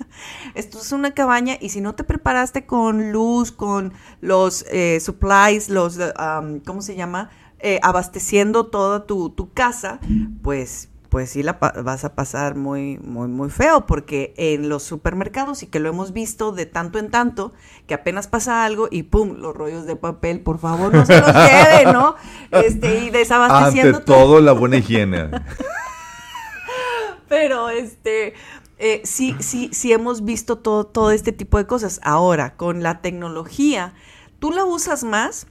Esto 0.55 0.80
es 0.80 0.91
una 0.91 1.11
cabaña 1.11 1.57
y 1.59 1.70
si 1.70 1.82
no 1.82 1.95
te 1.95 2.03
preparaste 2.03 2.65
con 2.65 3.11
luz, 3.11 3.51
con 3.51 3.93
los 4.22 4.65
eh, 4.72 4.99
supplies, 4.99 5.70
los, 5.70 5.97
eh, 5.99 6.13
um, 6.20 6.59
¿cómo 6.59 6.82
se 6.82 6.95
llama? 6.95 7.30
eh, 7.59 7.80
abasteciendo 7.82 8.68
toda 8.68 9.05
tu, 9.05 9.30
tu 9.32 9.51
casa, 9.51 9.99
pues 10.41 10.89
pues 11.09 11.30
sí 11.30 11.41
la 11.41 11.53
vas 11.53 12.03
a 12.03 12.15
pasar 12.15 12.55
muy, 12.55 12.97
muy, 12.97 13.30
muy 13.30 13.49
feo, 13.49 13.86
porque 13.86 14.34
en 14.36 14.68
los 14.68 14.84
supermercados, 14.84 15.63
y 15.63 15.68
que 15.68 15.80
lo 15.80 15.88
hemos 15.88 16.11
visto 16.11 16.51
de 16.51 16.65
tanto 16.65 16.99
en 16.99 17.09
tanto, 17.09 17.53
que 17.88 17.93
apenas 17.93 18.28
pasa 18.28 18.65
algo 18.65 18.89
y 18.91 19.03
pum, 19.03 19.38
los 19.38 19.55
rollos 19.55 19.86
de 19.86 19.95
papel, 19.95 20.41
por 20.41 20.59
favor, 20.59 20.93
no 20.93 21.05
se 21.05 21.18
los 21.20 21.34
lleven, 21.34 21.93
¿no? 21.93 22.15
Este, 22.51 22.99
y 22.99 23.05
Ante 23.05 23.20
desabasteciendo 23.20 24.01
todo, 24.01 24.41
la 24.41 24.51
buena 24.51 24.78
higiene. 24.78 25.32
pero 27.30 27.70
este, 27.70 28.34
eh, 28.80 29.01
sí, 29.05 29.36
sí, 29.39 29.69
sí 29.73 29.91
hemos 29.91 30.23
visto 30.23 30.57
todo, 30.57 30.86
todo 30.86 31.11
este 31.11 31.32
tipo 31.32 31.57
de 31.57 31.65
cosas. 31.65 31.99
Ahora, 32.03 32.55
con 32.55 32.84
la 32.84 33.01
tecnología, 33.01 33.93
tú 34.39 34.51
la 34.51 34.65
usas 34.65 35.03
más. 35.03 35.47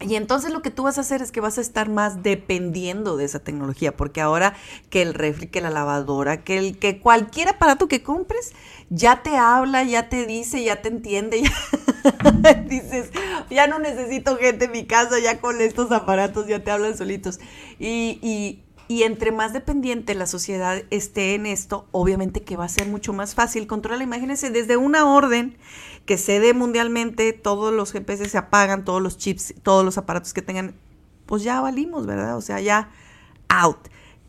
Y 0.00 0.16
entonces 0.16 0.52
lo 0.52 0.62
que 0.62 0.70
tú 0.70 0.82
vas 0.82 0.98
a 0.98 1.02
hacer 1.02 1.22
es 1.22 1.30
que 1.30 1.40
vas 1.40 1.58
a 1.58 1.60
estar 1.60 1.88
más 1.88 2.24
dependiendo 2.24 3.16
de 3.16 3.24
esa 3.24 3.38
tecnología, 3.38 3.96
porque 3.96 4.20
ahora 4.20 4.54
que 4.90 5.00
el 5.00 5.14
refri, 5.14 5.46
que 5.46 5.60
la 5.60 5.70
lavadora, 5.70 6.42
que 6.42 6.58
el 6.58 6.78
que 6.78 6.98
cualquier 6.98 7.50
aparato 7.50 7.86
que 7.86 8.02
compres 8.02 8.52
ya 8.90 9.22
te 9.22 9.36
habla, 9.36 9.84
ya 9.84 10.08
te 10.08 10.26
dice, 10.26 10.64
ya 10.64 10.82
te 10.82 10.88
entiende, 10.88 11.42
ya 12.42 12.54
dices, 12.54 13.10
ya 13.48 13.68
no 13.68 13.78
necesito 13.78 14.36
gente 14.38 14.64
en 14.64 14.72
mi 14.72 14.86
casa, 14.86 15.20
ya 15.20 15.40
con 15.40 15.60
estos 15.60 15.92
aparatos 15.92 16.48
ya 16.48 16.64
te 16.64 16.72
hablan 16.72 16.96
solitos. 16.96 17.38
Y, 17.78 18.18
y, 18.22 18.64
y 18.88 19.04
entre 19.04 19.32
más 19.32 19.52
dependiente 19.52 20.14
la 20.14 20.26
sociedad 20.26 20.82
esté 20.90 21.34
en 21.34 21.46
esto, 21.46 21.86
obviamente 21.92 22.42
que 22.42 22.56
va 22.56 22.64
a 22.64 22.68
ser 22.68 22.86
mucho 22.88 23.12
más 23.12 23.34
fácil 23.34 23.66
controlar. 23.66 24.02
Imagínense, 24.02 24.50
desde 24.50 24.76
una 24.76 25.06
orden 25.06 25.56
que 26.06 26.18
se 26.18 26.40
dé 26.40 26.52
mundialmente, 26.54 27.32
todos 27.32 27.72
los 27.72 27.92
GPS 27.92 28.28
se 28.28 28.38
apagan, 28.38 28.84
todos 28.84 29.00
los 29.00 29.16
chips, 29.18 29.54
todos 29.62 29.84
los 29.84 29.98
aparatos 29.98 30.32
que 30.34 30.42
tengan, 30.42 30.74
pues 31.26 31.42
ya 31.42 31.60
valimos, 31.60 32.06
¿verdad? 32.06 32.36
O 32.36 32.40
sea, 32.40 32.60
ya 32.60 32.90
out. 33.48 33.78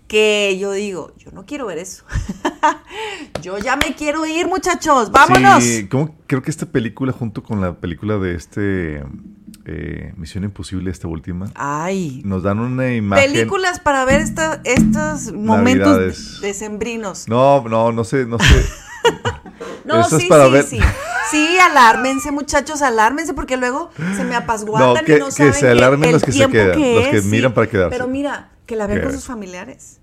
Que 0.07 0.57
yo 0.59 0.71
digo, 0.73 1.13
yo 1.17 1.31
no 1.31 1.45
quiero 1.45 1.65
ver 1.65 1.79
eso. 1.79 2.05
yo 3.41 3.57
ya 3.57 3.75
me 3.75 3.95
quiero 3.95 4.25
ir, 4.25 4.47
muchachos, 4.47 5.11
vámonos. 5.11 5.63
Sí, 5.63 5.87
como- 5.87 6.15
creo 6.27 6.41
que 6.41 6.51
esta 6.51 6.67
película, 6.67 7.11
junto 7.11 7.41
con 7.43 7.61
la 7.61 7.73
película 7.79 8.17
de 8.19 8.35
este 8.35 9.03
eh, 9.65 10.13
Misión 10.17 10.43
Imposible, 10.43 10.91
esta 10.91 11.07
última, 11.07 11.45
Ay, 11.55 12.21
nos 12.25 12.43
dan 12.43 12.59
una 12.59 12.93
imagen. 12.93 13.31
películas 13.31 13.79
para 13.79 14.03
ver 14.05 14.21
esta, 14.21 14.59
estos 14.63 15.31
momentos 15.33 15.87
Navidades. 15.87 16.39
decembrinos. 16.41 17.27
No, 17.27 17.63
no, 17.69 17.91
no 17.91 18.03
sé, 18.03 18.25
no 18.25 18.37
sé. 18.39 18.45
No, 19.85 19.99
Eso 19.99 20.15
es 20.15 20.23
sí, 20.23 20.29
para 20.29 20.45
sí, 20.45 20.51
ver- 20.51 20.63
sí. 20.65 20.79
Sí, 21.29 21.57
alármense, 21.59 22.31
muchachos, 22.31 22.81
alármense, 22.81 23.33
porque 23.33 23.57
luego 23.57 23.89
se 24.15 24.23
me 24.23 24.33
apasguatan 24.35 24.93
No, 24.95 25.03
que- 25.03 25.17
y 25.17 25.19
no 25.19 25.25
que 25.25 25.31
saben 25.31 25.53
se 25.53 25.69
alarmen 25.69 26.11
los 26.13 26.23
que 26.23 26.31
se 26.31 26.47
quedan, 26.47 26.79
los 26.79 27.07
que 27.09 27.21
miran 27.23 27.53
para 27.53 27.67
quedarse. 27.67 27.89
Pero 27.97 28.07
mira, 28.07 28.49
que 28.65 28.77
la 28.77 28.87
vean 28.87 29.01
con 29.01 29.09
Que- 29.09 29.15
sus 29.17 29.25
familiares. 29.25 29.99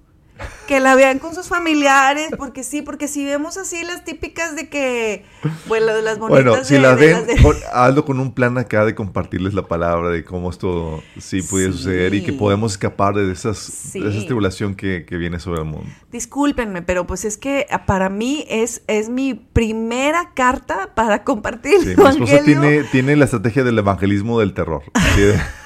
Que 0.67 0.79
la 0.79 0.95
vean 0.95 1.19
con 1.19 1.35
sus 1.35 1.49
familiares, 1.49 2.29
porque 2.39 2.63
sí, 2.63 2.81
porque 2.81 3.09
si 3.09 3.25
vemos 3.25 3.57
así 3.57 3.83
las 3.85 4.05
típicas 4.05 4.55
de 4.55 4.69
que, 4.69 5.25
bueno, 5.67 5.87
de 5.87 6.03
las 6.03 6.19
bonitas 6.19 6.45
Bueno, 6.45 6.65
si 6.65 6.75
de- 6.75 6.81
las 6.81 6.97
ven, 6.99 7.27
de- 7.27 7.43
con- 7.43 7.57
hazlo 7.73 8.05
con 8.05 8.21
un 8.21 8.33
plan 8.33 8.57
acá 8.57 8.85
de 8.85 8.95
compartirles 8.95 9.53
la 9.55 9.63
palabra 9.67 10.11
de 10.11 10.25
cómo 10.25 10.49
esto 10.49 11.03
sí 11.19 11.43
puede 11.43 11.67
Sí. 11.67 11.73
suceder 11.73 12.15
y 12.15 12.23
que 12.23 12.33
podemos 12.33 12.73
escapar 12.73 13.15
de, 13.15 13.33
esas, 13.33 13.59
Sí. 13.59 13.99
de 14.01 14.11
esa 14.17 14.25
tribulación 14.27 14.77
que, 14.77 15.05
que 15.05 15.17
viene 15.17 15.41
sobre 15.41 15.61
el 15.63 15.67
mundo. 15.67 15.89
Discúlpenme, 16.13 16.83
pero 16.83 17.05
pues 17.07 17.25
es 17.25 17.37
que 17.37 17.67
ah, 17.71 17.85
para 17.85 18.09
mí 18.09 18.45
es, 18.49 18.83
es 18.87 19.09
mi 19.09 19.35
primera 19.35 20.31
carta 20.35 20.91
para 20.95 21.25
compartir 21.25 21.75
el 21.75 21.81
Sí, 21.81 21.87
mi 21.97 22.09
esposa 22.09 22.45
tiene, 22.45 22.85
tiene 22.85 23.17
la 23.17 23.25
estrategia 23.25 23.65
del 23.65 23.79
evangelismo 23.79 24.39
del 24.39 24.55
terror. 24.55 24.83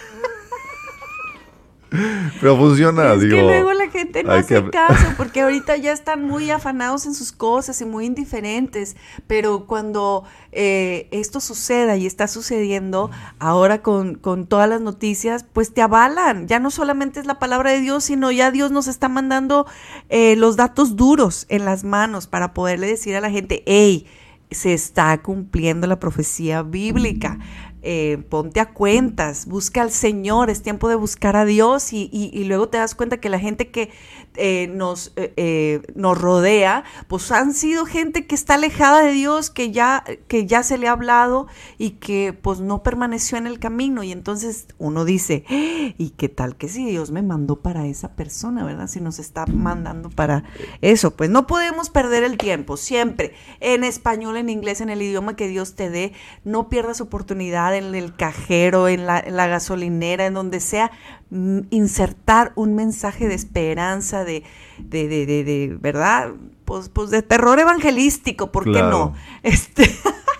Pero 2.40 2.56
funciona, 2.56 3.12
Es 3.14 3.20
digo. 3.20 3.36
que 3.36 3.42
luego 3.42 3.72
la 3.72 3.88
gente 3.90 4.22
no 4.24 4.32
hace 4.32 4.62
que- 4.62 4.70
caso 4.70 5.06
porque 5.16 5.40
ahorita 5.42 5.76
ya 5.76 5.92
están 5.92 6.24
muy 6.24 6.50
afanados 6.50 7.06
en 7.06 7.14
sus 7.14 7.32
cosas 7.32 7.80
y 7.80 7.84
muy 7.84 8.06
indiferentes. 8.06 8.96
Pero 9.26 9.66
cuando 9.66 10.24
eh, 10.52 11.08
esto 11.10 11.40
suceda 11.40 11.96
y 11.96 12.06
está 12.06 12.26
sucediendo 12.28 13.10
ahora 13.38 13.82
con, 13.82 14.14
con 14.16 14.46
todas 14.46 14.68
las 14.68 14.80
noticias, 14.80 15.44
pues 15.52 15.72
te 15.72 15.82
avalan. 15.82 16.46
Ya 16.48 16.58
no 16.60 16.70
solamente 16.70 17.20
es 17.20 17.26
la 17.26 17.38
palabra 17.38 17.70
de 17.70 17.80
Dios, 17.80 18.04
sino 18.04 18.30
ya 18.30 18.50
Dios 18.50 18.70
nos 18.70 18.86
está 18.88 19.08
mandando 19.08 19.66
eh, 20.08 20.36
los 20.36 20.56
datos 20.56 20.96
duros 20.96 21.46
en 21.48 21.64
las 21.64 21.84
manos 21.84 22.26
para 22.26 22.54
poderle 22.54 22.86
decir 22.86 23.16
a 23.16 23.20
la 23.20 23.30
gente, 23.30 23.62
hey, 23.66 24.06
se 24.50 24.72
está 24.72 25.16
cumpliendo 25.22 25.86
la 25.86 25.98
profecía 25.98 26.62
bíblica. 26.62 27.38
Eh, 27.86 28.24
ponte 28.30 28.60
a 28.60 28.72
cuentas, 28.72 29.44
busca 29.44 29.82
al 29.82 29.90
Señor, 29.90 30.48
es 30.48 30.62
tiempo 30.62 30.88
de 30.88 30.94
buscar 30.94 31.36
a 31.36 31.44
Dios 31.44 31.92
y, 31.92 32.44
luego 32.46 32.70
te 32.70 32.78
das 32.78 32.94
cuenta 32.94 33.18
que 33.18 33.28
la 33.28 33.38
gente 33.38 33.70
que 33.70 33.90
eh, 34.36 34.68
nos, 34.72 35.12
eh, 35.16 35.32
eh, 35.36 35.82
nos 35.94 36.20
rodea, 36.20 36.84
pues 37.08 37.30
han 37.32 37.54
sido 37.54 37.86
gente 37.86 38.26
que 38.26 38.34
está 38.34 38.54
alejada 38.54 39.02
de 39.02 39.12
Dios, 39.12 39.50
que 39.50 39.70
ya, 39.70 40.04
que 40.28 40.46
ya 40.46 40.62
se 40.62 40.78
le 40.78 40.88
ha 40.88 40.92
hablado 40.92 41.46
y 41.78 41.90
que 41.90 42.32
pues 42.32 42.60
no 42.60 42.82
permaneció 42.82 43.38
en 43.38 43.46
el 43.46 43.58
camino 43.58 44.02
y 44.02 44.12
entonces 44.12 44.66
uno 44.78 45.04
dice, 45.04 45.44
"¡Ah! 45.48 45.94
¿y 45.98 46.10
qué 46.16 46.28
tal 46.28 46.56
que 46.56 46.68
si 46.68 46.84
Dios 46.84 47.10
me 47.10 47.22
mandó 47.22 47.56
para 47.60 47.86
esa 47.86 48.14
persona, 48.14 48.64
verdad? 48.64 48.88
Si 48.88 49.00
nos 49.00 49.18
está 49.18 49.46
mandando 49.46 50.10
para 50.10 50.44
eso, 50.80 51.12
pues 51.12 51.30
no 51.30 51.46
podemos 51.46 51.90
perder 51.90 52.24
el 52.24 52.36
tiempo, 52.38 52.76
siempre, 52.76 53.34
en 53.60 53.84
español, 53.84 54.36
en 54.36 54.48
inglés, 54.48 54.80
en 54.80 54.90
el 54.90 55.02
idioma 55.02 55.36
que 55.36 55.48
Dios 55.48 55.74
te 55.74 55.90
dé, 55.90 56.12
no 56.44 56.68
pierdas 56.68 57.00
oportunidad 57.00 57.76
en 57.76 57.94
el 57.94 58.14
cajero, 58.16 58.88
en 58.88 59.06
la, 59.06 59.22
gasolinera, 59.46 60.26
en 60.26 60.34
donde 60.34 60.60
sea, 60.60 60.90
mm, 61.30 61.60
insertar 61.70 62.52
un 62.56 62.74
mensaje 62.74 63.28
de 63.28 63.34
esperanza, 63.34 64.23
de, 64.24 64.42
de, 64.78 65.08
de, 65.08 65.26
de, 65.26 65.44
de, 65.44 65.76
¿verdad? 65.80 66.30
Pues, 66.64 66.88
pues 66.88 67.10
de 67.10 67.22
terror 67.22 67.58
evangelístico, 67.58 68.50
¿por 68.52 68.64
qué 68.64 68.70
Claro. 68.72 68.90
no? 68.90 69.14
Este, 69.42 69.88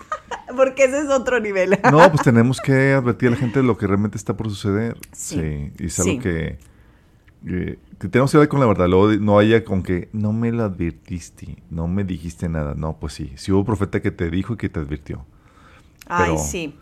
porque 0.55 0.85
ese 0.85 0.99
es 0.99 1.09
otro 1.09 1.39
nivel. 1.39 1.79
No, 1.91 2.11
pues 2.11 2.23
tenemos 2.23 2.59
que 2.59 2.93
advertir 2.93 3.29
a 3.29 3.31
la 3.31 3.37
gente 3.37 3.59
de 3.59 3.65
lo 3.65 3.77
que 3.77 3.87
realmente 3.87 4.17
está 4.17 4.35
por 4.35 4.49
suceder. 4.49 4.97
Sí. 5.11 5.35
Sí. 5.35 5.71
y 5.79 5.85
es 5.85 5.99
algo 5.99 6.11
Sí. 6.13 6.19
que, 6.19 6.57
que, 7.45 7.79
que 7.99 8.07
tenemos 8.09 8.31
que 8.31 8.37
hablar 8.37 8.49
con 8.49 8.59
la 8.59 8.65
verdad. 8.65 8.87
Luego 8.89 9.11
no 9.21 9.37
haya 9.39 9.63
con 9.63 9.83
que 9.83 10.09
no 10.13 10.33
me 10.33 10.51
lo 10.51 10.63
advertiste, 10.63 11.57
no 11.69 11.87
me 11.87 12.03
dijiste 12.03 12.49
nada. 12.49 12.73
No, 12.75 12.97
pues 12.99 13.13
sí. 13.13 13.31
Sí 13.35 13.51
hubo 13.51 13.63
profeta 13.65 14.01
que 14.01 14.11
te 14.11 14.29
dijo 14.29 14.53
y 14.53 14.57
que 14.57 14.69
te 14.69 14.79
advirtió. 14.79 15.25
Ay, 16.07 16.31
Pero- 16.31 16.37
sí. 16.43 16.75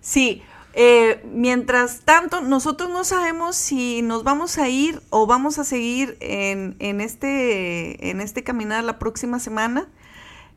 Sí. 0.00 0.42
Eh, 0.74 1.22
mientras 1.32 2.00
tanto, 2.00 2.40
nosotros 2.40 2.90
no 2.90 3.04
sabemos 3.04 3.56
si 3.56 4.02
nos 4.02 4.24
vamos 4.24 4.58
a 4.58 4.68
ir 4.68 5.00
o 5.10 5.26
vamos 5.26 5.58
a 5.58 5.64
seguir 5.64 6.16
en, 6.20 6.76
en 6.78 7.00
este, 7.00 8.10
en 8.10 8.20
este 8.20 8.42
caminar 8.42 8.84
la 8.84 8.98
próxima 8.98 9.38
semana. 9.38 9.88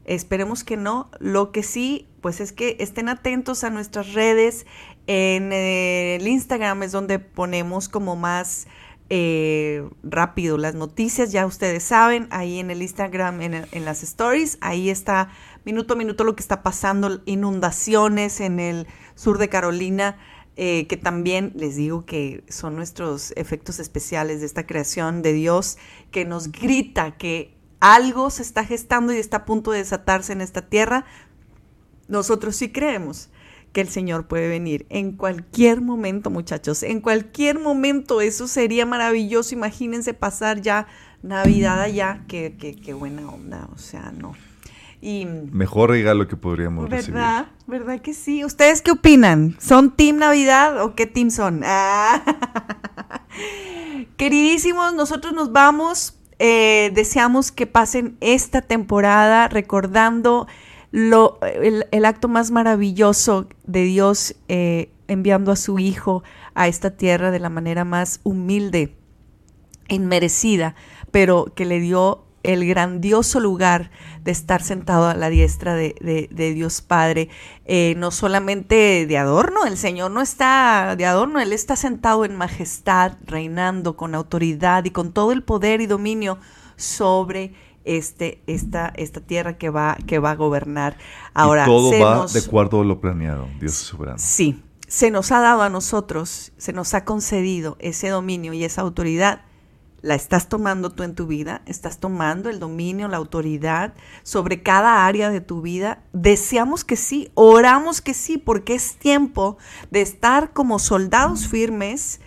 Esperemos 0.05 0.63
que 0.63 0.77
no. 0.77 1.09
Lo 1.19 1.51
que 1.51 1.63
sí, 1.63 2.07
pues 2.21 2.39
es 2.39 2.51
que 2.53 2.77
estén 2.79 3.09
atentos 3.09 3.63
a 3.63 3.69
nuestras 3.69 4.13
redes. 4.13 4.65
En 5.05 5.51
eh, 5.53 6.15
el 6.15 6.27
Instagram 6.27 6.83
es 6.83 6.91
donde 6.91 7.19
ponemos 7.19 7.89
como 7.89 8.15
más 8.15 8.67
eh, 9.09 9.87
rápido 10.03 10.57
las 10.57 10.75
noticias, 10.75 11.31
ya 11.31 11.45
ustedes 11.45 11.83
saben, 11.83 12.27
ahí 12.29 12.59
en 12.59 12.71
el 12.71 12.81
Instagram, 12.81 13.41
en, 13.41 13.53
el- 13.53 13.67
en 13.71 13.85
las 13.85 14.03
stories, 14.03 14.57
ahí 14.59 14.89
está 14.89 15.29
minuto 15.63 15.93
a 15.93 15.97
minuto 15.97 16.25
lo 16.25 16.35
que 16.35 16.41
está 16.41 16.61
pasando, 16.61 17.21
inundaciones 17.25 18.41
en 18.41 18.59
el 18.59 18.85
sur 19.17 19.39
de 19.39 19.49
Carolina, 19.49 20.17
eh, 20.55 20.87
que 20.87 20.95
también 20.95 21.51
les 21.55 21.75
digo 21.75 22.05
que 22.05 22.43
son 22.47 22.75
nuestros 22.75 23.33
efectos 23.35 23.79
especiales 23.79 24.39
de 24.39 24.45
esta 24.45 24.65
creación 24.65 25.21
de 25.21 25.33
Dios, 25.33 25.77
que 26.11 26.23
nos 26.23 26.51
grita 26.51 27.17
que 27.17 27.57
algo 27.79 28.29
se 28.29 28.43
está 28.43 28.63
gestando 28.63 29.11
y 29.13 29.17
está 29.17 29.37
a 29.37 29.45
punto 29.45 29.71
de 29.71 29.79
desatarse 29.79 30.33
en 30.33 30.41
esta 30.41 30.61
tierra. 30.61 31.05
Nosotros 32.07 32.55
sí 32.55 32.71
creemos 32.71 33.29
que 33.73 33.81
el 33.81 33.89
Señor 33.89 34.27
puede 34.27 34.47
venir 34.47 34.85
en 34.89 35.11
cualquier 35.11 35.81
momento, 35.81 36.29
muchachos, 36.29 36.83
en 36.83 37.01
cualquier 37.01 37.59
momento. 37.59 38.21
Eso 38.21 38.47
sería 38.47 38.85
maravilloso. 38.85 39.53
Imagínense 39.53 40.13
pasar 40.13 40.61
ya 40.61 40.87
Navidad 41.21 41.81
allá. 41.81 42.23
Qué, 42.27 42.55
qué, 42.59 42.75
qué 42.75 42.93
buena 42.93 43.29
onda, 43.29 43.67
o 43.73 43.77
sea, 43.77 44.11
no. 44.11 44.33
Y, 45.07 45.25
Mejor 45.25 45.91
regalo 45.91 46.27
que 46.27 46.35
podríamos 46.35 46.89
recibir. 46.89 47.13
¿Verdad? 47.13 47.47
¿Verdad 47.65 48.01
que 48.01 48.13
sí? 48.13 48.43
¿Ustedes 48.43 48.81
qué 48.81 48.91
opinan? 48.91 49.55
¿Son 49.57 49.95
Team 49.95 50.17
Navidad 50.17 50.83
o 50.83 50.95
qué 50.95 51.05
team 51.05 51.31
son? 51.31 51.61
Ah. 51.63 52.21
Queridísimos, 54.17 54.93
nosotros 54.93 55.31
nos 55.33 55.53
vamos. 55.53 56.19
Eh, 56.39 56.91
deseamos 56.93 57.53
que 57.53 57.65
pasen 57.65 58.17
esta 58.19 58.61
temporada 58.61 59.47
recordando 59.47 60.45
lo, 60.91 61.39
el, 61.41 61.87
el 61.91 62.03
acto 62.03 62.27
más 62.27 62.51
maravilloso 62.51 63.47
de 63.63 63.83
Dios 63.83 64.35
eh, 64.49 64.91
enviando 65.07 65.53
a 65.53 65.55
su 65.55 65.79
Hijo 65.79 66.23
a 66.53 66.67
esta 66.67 66.97
tierra 66.97 67.31
de 67.31 67.39
la 67.39 67.49
manera 67.49 67.85
más 67.85 68.19
humilde, 68.23 68.97
inmerecida, 69.87 70.75
pero 71.11 71.45
que 71.55 71.63
le 71.63 71.79
dio 71.79 72.26
el 72.43 72.65
grandioso 72.67 73.39
lugar 73.39 73.91
de 74.23 74.31
estar 74.31 74.61
sentado 74.63 75.07
a 75.07 75.15
la 75.15 75.29
diestra 75.29 75.75
de, 75.75 75.95
de- 76.01 76.29
de 76.31 76.53
Dios 76.53 76.81
Padre, 76.81 77.29
eh, 77.65 77.93
no 77.97 78.11
solamente 78.11 79.05
de 79.07 79.17
adorno, 79.17 79.65
el 79.65 79.77
Señor 79.77 80.11
no 80.11 80.21
está 80.21 80.95
de 80.97 81.05
adorno, 81.05 81.39
Él 81.39 81.51
está 81.53 81.75
sentado 81.75 82.25
en 82.25 82.35
majestad, 82.35 83.13
reinando 83.25 83.97
con 83.97 84.15
autoridad 84.15 84.85
y 84.85 84.91
con 84.91 85.11
todo 85.13 85.31
el 85.31 85.43
poder 85.43 85.81
y 85.81 85.87
dominio 85.87 86.37
sobre 86.75 87.53
este, 87.85 88.41
esta, 88.47 88.93
esta 88.95 89.21
tierra 89.21 89.57
que 89.57 89.69
va, 89.69 89.97
que 90.05 90.19
va 90.19 90.31
a 90.31 90.35
gobernar. 90.35 90.97
Ahora, 91.33 91.63
y 91.63 91.65
todo 91.65 91.91
va 91.99 92.15
nos- 92.15 92.33
de 92.33 92.39
acuerdo 92.41 92.81
a 92.81 92.83
lo 92.85 92.99
planeado. 93.01 93.47
Dios 93.59 93.73
soberano. 93.75 94.19
Sí, 94.19 94.61
se 94.87 95.11
nos 95.11 95.31
ha 95.31 95.39
dado 95.39 95.61
a 95.63 95.69
nosotros, 95.69 96.51
se 96.57 96.71
nos 96.73 96.93
ha 96.93 97.03
concedido 97.05 97.75
ese 97.79 98.09
dominio 98.09 98.53
y 98.53 98.63
esa 98.63 98.81
autoridad. 98.81 99.41
¿La 100.07 100.15
estás 100.15 100.47
tomando 100.47 100.89
tú 100.89 101.03
en 101.03 101.15
tu 101.15 101.27
vida? 101.27 101.63
¿Estás 101.65 101.99
tomando 101.99 102.49
el 102.49 102.61
dominio, 102.61 103.09
la 103.09 103.17
autoridad 103.17 103.93
sobre 104.23 104.63
cada 104.63 105.05
área 105.05 105.29
de 105.29 105.41
tu 105.41 105.61
vida? 105.61 106.01
Deseamos 106.13 106.85
que 106.85 106.95
sí, 106.95 107.29
oramos 107.33 107.99
que 107.99 108.13
sí, 108.13 108.37
porque 108.37 108.73
es 108.73 108.95
tiempo 108.95 109.57
de 109.91 110.01
estar 110.01 110.53
como 110.53 110.79
soldados 110.79 111.49
firmes, 111.49 112.21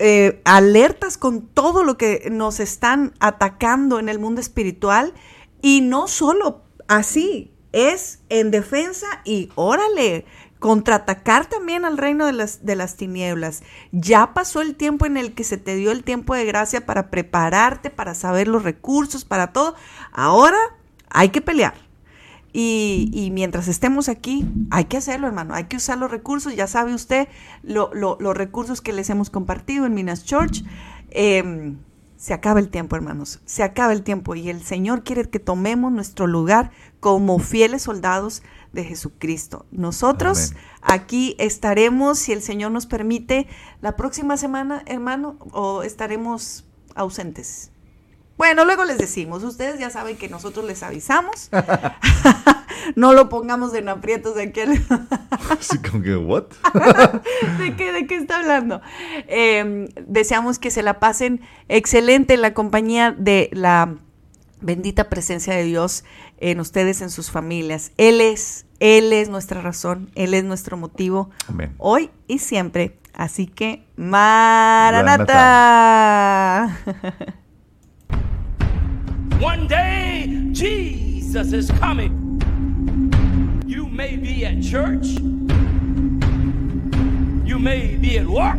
eh, 0.00 0.42
alertas 0.44 1.16
con 1.16 1.42
todo 1.42 1.84
lo 1.84 1.96
que 1.96 2.28
nos 2.28 2.58
están 2.58 3.14
atacando 3.20 4.00
en 4.00 4.08
el 4.08 4.18
mundo 4.18 4.40
espiritual 4.40 5.14
y 5.60 5.80
no 5.80 6.08
solo 6.08 6.64
así, 6.88 7.52
es 7.70 8.20
en 8.30 8.50
defensa 8.50 9.06
y 9.24 9.50
órale, 9.54 10.26
contraatacar 10.62 11.46
también 11.46 11.84
al 11.84 11.98
reino 11.98 12.24
de 12.24 12.32
las, 12.32 12.64
de 12.64 12.76
las 12.76 12.96
tinieblas. 12.96 13.64
Ya 13.90 14.32
pasó 14.32 14.60
el 14.62 14.76
tiempo 14.76 15.04
en 15.06 15.16
el 15.16 15.34
que 15.34 15.42
se 15.42 15.56
te 15.58 15.74
dio 15.74 15.90
el 15.90 16.04
tiempo 16.04 16.36
de 16.36 16.44
gracia 16.44 16.86
para 16.86 17.10
prepararte, 17.10 17.90
para 17.90 18.14
saber 18.14 18.46
los 18.46 18.62
recursos, 18.62 19.24
para 19.24 19.48
todo. 19.52 19.74
Ahora 20.12 20.56
hay 21.10 21.30
que 21.30 21.40
pelear. 21.40 21.74
Y, 22.52 23.10
y 23.12 23.30
mientras 23.32 23.66
estemos 23.66 24.08
aquí, 24.08 24.46
hay 24.70 24.84
que 24.84 24.98
hacerlo, 24.98 25.26
hermano. 25.26 25.52
Hay 25.54 25.64
que 25.64 25.76
usar 25.78 25.98
los 25.98 26.10
recursos. 26.12 26.54
Ya 26.54 26.68
sabe 26.68 26.94
usted 26.94 27.26
lo- 27.64 27.90
lo- 27.92 28.16
los 28.20 28.36
recursos 28.36 28.80
que 28.80 28.92
les 28.92 29.10
hemos 29.10 29.30
compartido 29.30 29.84
en 29.84 29.94
Minas 29.94 30.24
Church. 30.24 30.62
Em, 31.10 31.78
se 32.22 32.34
acaba 32.34 32.60
el 32.60 32.68
tiempo, 32.68 32.94
hermanos. 32.94 33.40
Se 33.46 33.64
acaba 33.64 33.92
el 33.92 34.04
tiempo. 34.04 34.36
Y 34.36 34.48
el 34.48 34.62
Señor 34.62 35.02
quiere 35.02 35.28
que 35.28 35.40
tomemos 35.40 35.90
nuestro 35.90 36.28
lugar 36.28 36.70
como 37.00 37.40
fieles 37.40 37.82
soldados 37.82 38.44
de 38.72 38.84
Jesucristo. 38.84 39.66
Nosotros 39.72 40.52
Amén. 40.52 40.64
aquí 40.82 41.34
estaremos, 41.40 42.20
si 42.20 42.30
el 42.30 42.40
Señor 42.40 42.70
nos 42.70 42.86
permite, 42.86 43.48
la 43.80 43.96
próxima 43.96 44.36
semana, 44.36 44.84
hermano, 44.86 45.36
o 45.50 45.82
estaremos 45.82 46.64
ausentes. 46.94 47.71
Bueno, 48.36 48.64
luego 48.64 48.84
les 48.84 48.98
decimos, 48.98 49.42
ustedes 49.44 49.78
ya 49.78 49.90
saben 49.90 50.16
que 50.16 50.28
nosotros 50.28 50.64
les 50.64 50.82
avisamos. 50.82 51.50
no 52.96 53.12
lo 53.12 53.28
pongamos 53.28 53.74
en 53.74 53.88
aprietos 53.88 54.34
de 54.34 54.52
que 54.52 54.62
Así 55.50 55.78
como 55.78 56.02
que, 56.02 56.16
¿what? 56.16 56.46
¿De 57.58 57.76
qué, 57.76 57.92
¿De 57.92 58.06
qué 58.06 58.16
está 58.16 58.38
hablando? 58.38 58.80
Eh, 59.28 59.88
deseamos 60.06 60.58
que 60.58 60.70
se 60.70 60.82
la 60.82 60.98
pasen 60.98 61.42
excelente 61.68 62.34
en 62.34 62.42
la 62.42 62.54
compañía 62.54 63.14
de 63.16 63.50
la 63.52 63.96
bendita 64.60 65.08
presencia 65.08 65.54
de 65.54 65.64
Dios 65.64 66.04
en 66.38 66.60
ustedes, 66.60 67.02
en 67.02 67.10
sus 67.10 67.30
familias. 67.30 67.92
Él 67.96 68.20
es, 68.20 68.66
Él 68.80 69.12
es 69.12 69.28
nuestra 69.28 69.60
razón, 69.60 70.10
Él 70.14 70.34
es 70.34 70.44
nuestro 70.44 70.76
motivo 70.76 71.30
Amén. 71.48 71.74
hoy 71.78 72.10
y 72.26 72.38
siempre. 72.38 72.98
Así 73.14 73.46
que, 73.46 73.84
Maranata. 73.96 75.28
One 79.40 79.66
day, 79.66 80.48
Jesus 80.52 81.52
is 81.52 81.70
coming. 81.72 82.40
You 83.66 83.86
may 83.86 84.16
be 84.16 84.44
at 84.46 84.62
church. 84.62 85.06
You 87.46 87.58
may 87.58 87.96
be 87.96 88.18
at 88.18 88.26
work. 88.26 88.58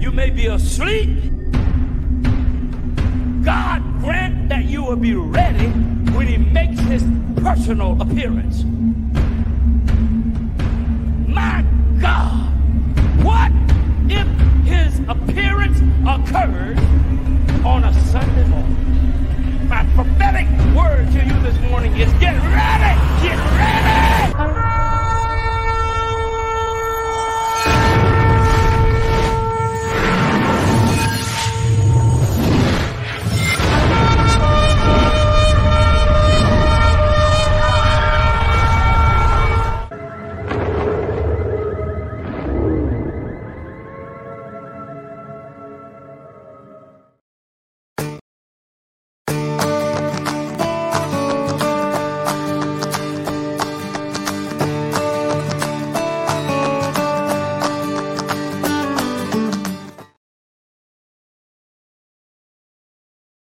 You 0.00 0.10
may 0.10 0.30
be 0.30 0.46
asleep. 0.46 1.32
God 3.44 3.82
grant 4.00 4.48
that 4.48 4.64
you 4.64 4.82
will 4.82 4.96
be 4.96 5.14
ready 5.14 5.68
when 6.12 6.26
He 6.26 6.36
makes 6.36 6.80
His 6.80 7.04
personal 7.42 8.00
appearance. 8.00 8.64
My 11.28 11.64
God, 12.00 12.52
what 13.24 13.52
if 14.14 14.26
his 14.64 15.00
appearance 15.08 15.78
occurred 16.06 16.78
on 17.64 17.84
a 17.84 17.92
Sunday 18.04 18.46
morning. 18.48 19.68
My 19.68 19.84
prophetic 19.94 20.46
word 20.74 21.10
to 21.12 21.24
you 21.24 21.40
this 21.40 21.58
morning 21.70 21.96
is 21.96 22.12
get 22.14 22.36
ready! 22.36 23.22
Get 23.22 23.38
ready! 23.38 24.63